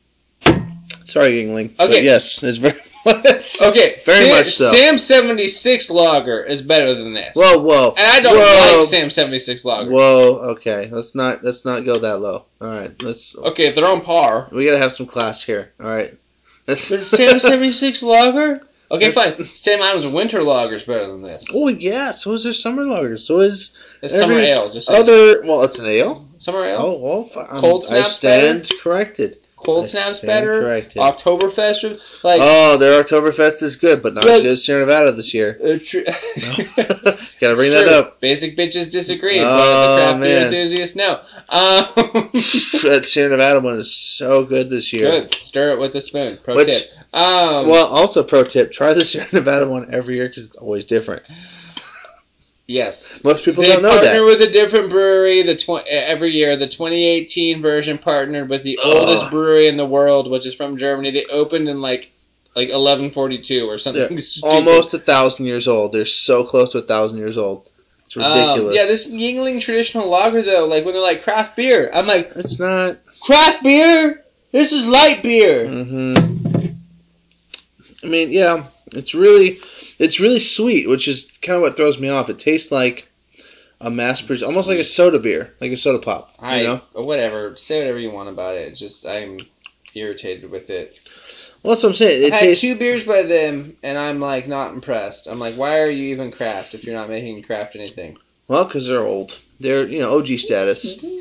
[1.05, 1.75] Sorry, Yuengling.
[1.77, 2.03] But Okay.
[2.03, 3.61] yes, it's very much.
[3.61, 4.71] Okay, Very Sam, much so.
[4.73, 7.33] Sam 76 Lager is better than this.
[7.35, 7.89] Whoa, whoa.
[7.97, 9.91] and I don't whoa, like Sam 76 Lager.
[9.91, 10.35] Whoa.
[10.51, 10.89] Okay.
[10.91, 12.45] Let's not let's not go that low.
[12.61, 12.91] All right.
[13.01, 13.35] Let's.
[13.37, 14.47] Okay, if they're on par.
[14.51, 15.71] We gotta have some class here.
[15.79, 16.17] All right.
[16.75, 18.61] Sam 76 Lager?
[18.91, 19.45] Okay, That's- fine.
[19.47, 21.45] Sam Adams Winter Lager is better than this.
[21.53, 22.11] Oh yeah.
[22.11, 23.17] So is there summer lager.
[23.17, 23.71] So is
[24.01, 24.71] It's summer every ale.
[24.71, 25.41] Just other.
[25.43, 26.27] Well, it's an ale.
[26.37, 26.77] summer ale.
[26.79, 27.23] Oh well.
[27.25, 29.37] fi- I'm- Cold I snap's stand corrected.
[29.63, 30.61] Cold Snap's better.
[30.61, 31.01] corrected.
[31.01, 35.11] Oktoberfest, like oh, their Oktoberfest is good, but not Like- as good as Sierra Nevada
[35.11, 35.57] this year.
[35.63, 35.99] uh, tr-
[37.39, 38.19] Gotta bring that up.
[38.19, 41.19] Basic bitches disagree, Oh, but the craft beer enthusiasts know.
[41.49, 41.85] Um,
[42.83, 45.21] that Sierra Nevada one is so good this year.
[45.21, 45.33] good.
[45.35, 46.37] Stir it with a spoon.
[46.43, 46.89] Pro Which- tip.
[47.13, 50.85] Um, Well, also pro tip: try the Sierra Nevada one every year because it's always
[50.85, 51.23] different.
[52.65, 53.21] Yes.
[53.23, 54.01] Most people they don't know that.
[54.01, 55.41] They partner with a different brewery.
[55.43, 58.95] The tw- every year, the 2018 version partnered with the Ugh.
[58.95, 61.11] oldest brewery in the world, which is from Germany.
[61.11, 62.11] They opened in like
[62.55, 64.17] like 1142 or something.
[64.43, 65.91] Almost a thousand years old.
[65.91, 67.69] They're so close to a thousand years old.
[68.05, 68.75] It's Um, ridiculous.
[68.75, 72.59] yeah, this Yuengling traditional lager though, like when they're like craft beer, I'm like It's
[72.59, 72.97] not.
[73.21, 74.23] craft beer.
[74.51, 75.67] This is light beer.
[75.67, 76.13] hmm
[78.03, 79.59] I mean, yeah, it's really,
[80.03, 82.29] it's really sweet, which is kind of what throws me off.
[82.29, 83.07] It tastes like
[83.81, 86.33] a mass produced, almost like a soda beer, like a soda pop.
[86.39, 86.81] I You know?
[86.93, 87.55] whatever.
[87.57, 88.75] Say whatever you want about it.
[88.75, 89.39] Just I'm
[89.93, 90.99] irritated with it.
[91.61, 92.23] Well, that's what I'm saying.
[92.23, 95.27] It I had two beers by them, and I'm like not impressed.
[95.27, 98.17] I'm like, why are you even craft if you're not making craft anything?
[98.47, 99.39] Well, because they're old.
[99.59, 101.03] They're you know OG status.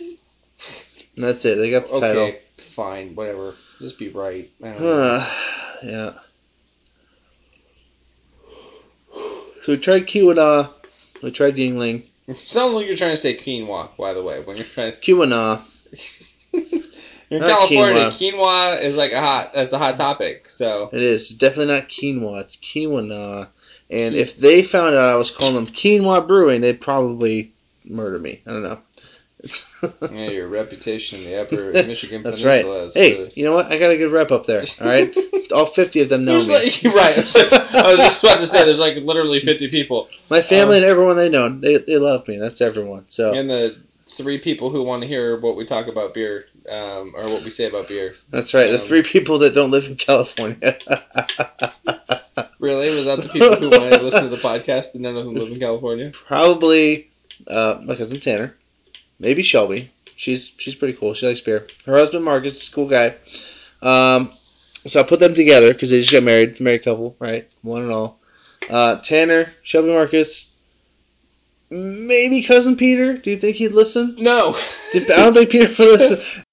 [1.15, 1.57] And that's it.
[1.57, 2.23] They got the title.
[2.23, 3.55] Okay, fine, whatever.
[3.81, 4.51] Just be right.
[4.63, 5.03] I don't know.
[5.03, 5.31] Uh,
[5.83, 6.13] yeah.
[9.63, 10.71] So we tried Keweenaw.
[11.23, 12.05] We tried Yuengling.
[12.27, 14.95] It sounds like you're trying to say quinoa, by the way, when you're trying.
[17.31, 18.09] You're in Not California.
[18.11, 18.83] Quinoa.
[18.83, 19.55] is like a hot.
[19.55, 20.51] That's a hot topic.
[20.51, 21.31] So It is.
[21.31, 22.41] It's definitely not quinoa.
[22.43, 23.49] It's Keweenaw.
[23.89, 27.53] And if they found out I was calling them Quinoa Brewing, they'd probably
[27.85, 28.41] murder me.
[28.47, 28.81] I don't know.
[29.43, 32.63] Yeah, your reputation in the Upper Michigan That's right.
[32.65, 33.67] Peninsula is Hey, really- you know what?
[33.67, 34.65] I got a good rep up there.
[34.81, 35.17] All right.
[35.53, 36.55] All 50 of them know There's me.
[36.55, 37.17] like, right.
[37.53, 40.83] Like- I was just about to say there's like literally 50 people, My family um,
[40.85, 42.37] and everyone they know, they, they love me.
[42.37, 43.07] That's everyone.
[43.09, 43.77] So and the
[44.09, 47.51] three people who want to hear what we talk about beer, um, or what we
[47.51, 48.15] say about beer.
[48.31, 48.69] that's right.
[48.69, 50.79] The um, three people that don't live in California.
[52.59, 55.25] Really, was that the people who wanted to listen to the podcast and none of
[55.25, 56.13] them live in California?
[56.13, 57.11] Probably
[57.49, 58.55] uh, my cousin Tanner,
[59.23, 59.91] maybe Shelby.
[60.17, 61.15] She's she's pretty cool.
[61.15, 61.67] She likes beer.
[61.87, 63.15] Her husband Marcus, is a cool guy.
[63.81, 64.33] Um,
[64.87, 67.51] so I put them together because they just got married, married couple, right?
[67.63, 68.21] One and all.
[68.69, 70.49] Uh, Tanner, Shelby Marcus,
[71.71, 73.17] maybe cousin Peter.
[73.17, 74.17] Do you think he'd listen?
[74.19, 74.55] No,
[74.95, 76.45] I don't think Peter would listen.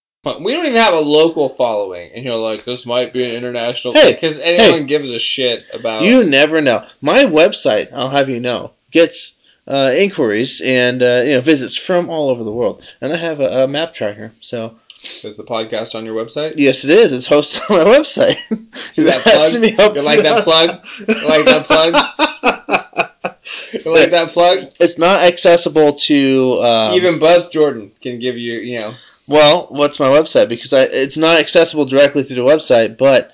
[0.41, 3.93] we don't even have a local following, and you're like, this might be an international.
[3.93, 6.03] Hey, because anyone gives a shit about.
[6.03, 6.85] You never know.
[7.01, 9.33] My website, I'll have you know, gets
[9.69, 13.39] uh, inquiries and uh, you know visits from all over the world, and I have
[13.39, 14.33] a, a map tracker.
[14.41, 14.77] So
[15.23, 16.55] Is the podcast on your website?
[16.57, 17.11] yes, it is.
[17.11, 18.37] It's hosted on my website.
[18.91, 19.53] See that It has plug?
[19.53, 20.69] to be up You like that plug?
[21.07, 23.05] You like that plug?
[23.73, 24.71] You like that plug?
[24.79, 28.93] It's not accessible to um, Even Buzz Jordan can give you, you know.
[29.27, 30.49] Well, what's my website?
[30.49, 33.31] Because I, it's not accessible directly through the website, but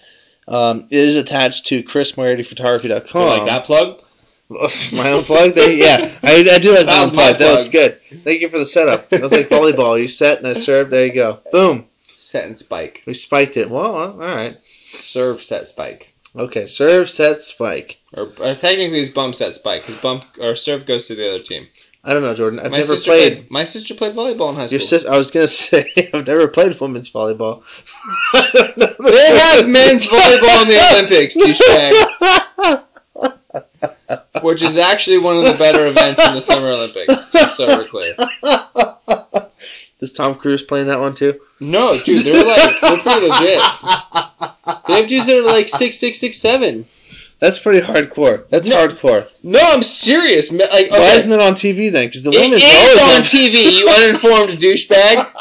[0.47, 3.21] um, it is attached to chrismoriartyphotography.com.
[3.21, 4.01] You like that plug?
[4.49, 5.53] my own plug?
[5.55, 7.37] There, yeah, I, I do like my own plug.
[7.37, 7.99] That was good.
[8.23, 9.09] Thank you for the setup.
[9.09, 9.99] That was like volleyball.
[9.99, 10.91] You set and I served.
[10.91, 11.39] There you go.
[11.51, 11.87] Boom.
[12.07, 13.01] set and spike.
[13.05, 13.69] We spiked it.
[13.69, 14.57] Well, all right.
[14.63, 16.13] Serve set spike.
[16.35, 17.97] Okay, serve, set, spike.
[18.13, 21.39] Or, or technically it's bump set spike because bump or serve goes to the other
[21.39, 21.67] team.
[22.03, 22.59] I don't know, Jordan.
[22.59, 23.49] I've my never sister played.
[23.49, 24.77] My sister played volleyball in high school.
[24.77, 27.63] Your sis, I was gonna say I've never played women's volleyball.
[29.05, 32.85] They have men's volleyball in the Olympics, douchebag.
[34.41, 37.31] Which is actually one of the better events in the Summer Olympics.
[37.31, 38.13] Just so we're clear.
[39.99, 41.39] Does Tom Cruise play in that one too?
[41.59, 43.61] No, dude, they're like they're pretty legit.
[44.87, 46.85] They have dudes that are like six, six, six, seven.
[47.39, 48.47] That's pretty hardcore.
[48.49, 48.87] That's No.
[48.87, 49.27] hardcore.
[49.43, 50.51] No, I'm serious.
[50.51, 50.89] Like, okay.
[50.89, 52.07] Why isn't it on TV then?
[52.07, 53.79] Because the it women's is always on TV?
[53.79, 55.31] You uninformed douchebag.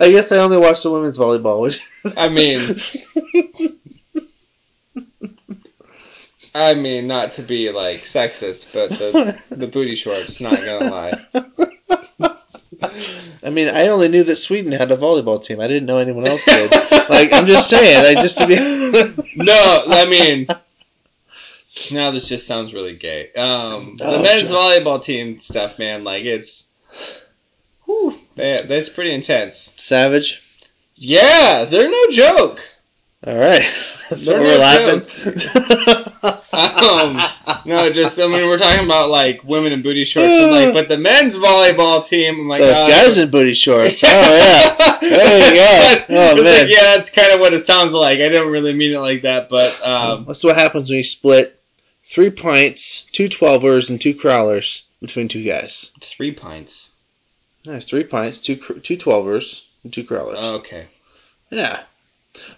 [0.00, 1.80] I guess I only watch the women's volleyball, which
[2.16, 2.60] I mean,
[6.54, 10.40] I mean, not to be like sexist, but the the booty shorts.
[10.40, 11.12] Not gonna lie.
[13.42, 15.60] I mean, I only knew that Sweden had a volleyball team.
[15.60, 16.70] I didn't know anyone else did.
[17.08, 18.56] like, I'm just saying, like, just to be.
[19.36, 20.46] No, I mean,
[21.92, 23.30] now this just sounds really gay.
[23.32, 24.58] Um, the Oh, men's John.
[24.58, 26.66] volleyball team stuff, man, like it's,
[27.84, 29.74] whew, man, that's pretty intense.
[29.78, 30.42] Savage.
[30.96, 32.60] Yeah, they're no joke.
[33.26, 33.62] All right,
[34.10, 36.36] that's They're what we're no laughing.
[36.52, 37.16] Um,
[37.64, 40.88] no, just I mean, we're talking about like women in booty shorts, and like, but
[40.88, 44.02] the men's volleyball team, I'm like, Those uh, guys in booty shorts.
[44.04, 44.98] Oh yeah.
[45.00, 46.04] There you go.
[46.16, 46.44] Oh, man.
[46.44, 48.16] like, yeah, that's kind of what it sounds like.
[48.16, 51.58] I didn't really mean it like that, but um, That's what happens when you split
[52.04, 55.92] three pints, two twelvers, and two crowlers between two guys.
[56.00, 56.90] three pints.
[57.64, 60.36] There's three pints, two two twelvers, and two crowlers.
[60.58, 60.86] Okay.
[61.50, 61.84] yeah.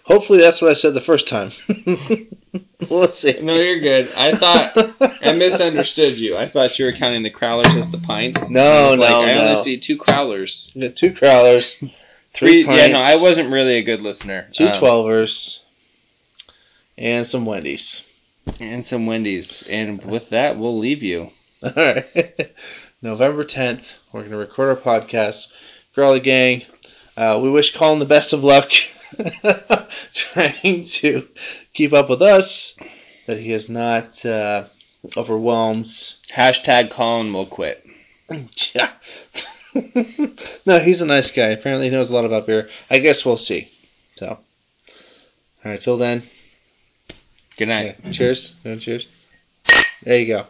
[0.03, 1.51] Hopefully that's what I said the first time.
[2.89, 3.39] we'll see.
[3.41, 4.09] No, you're good.
[4.17, 4.73] I thought
[5.23, 6.37] I misunderstood you.
[6.37, 8.51] I thought you were counting the crowlers as the pints.
[8.51, 9.41] No, no, like, I no.
[9.43, 10.77] only see two crowlers.
[10.79, 11.77] Got two crowlers,
[12.33, 14.47] three pints, Yeah, no, I wasn't really a good listener.
[14.51, 15.61] two Um, twelvers,
[16.97, 18.03] and some Wendy's.
[18.59, 19.63] and some Wendy's.
[19.63, 21.29] And with that, we'll leave you.
[21.63, 22.51] All right.
[23.01, 25.47] November 10th, we're going to record our podcast.
[25.95, 26.63] Growler Gang,
[27.17, 28.71] uh, we wish Colin the best of luck
[30.13, 31.27] trying to
[31.73, 32.75] keep up with us,
[33.27, 34.65] that he is not uh,
[35.17, 35.85] overwhelmed.
[35.85, 37.85] Hashtag Colin will quit.
[38.73, 38.91] Yeah.
[40.65, 41.47] no, he's a nice guy.
[41.49, 42.69] Apparently, he knows a lot about beer.
[42.89, 43.69] I guess we'll see.
[44.15, 44.37] So, all
[45.63, 46.23] right, till then,
[47.57, 47.97] Good night.
[48.03, 48.55] yeah, cheers.
[48.79, 49.07] Cheers?
[50.03, 50.47] There you go.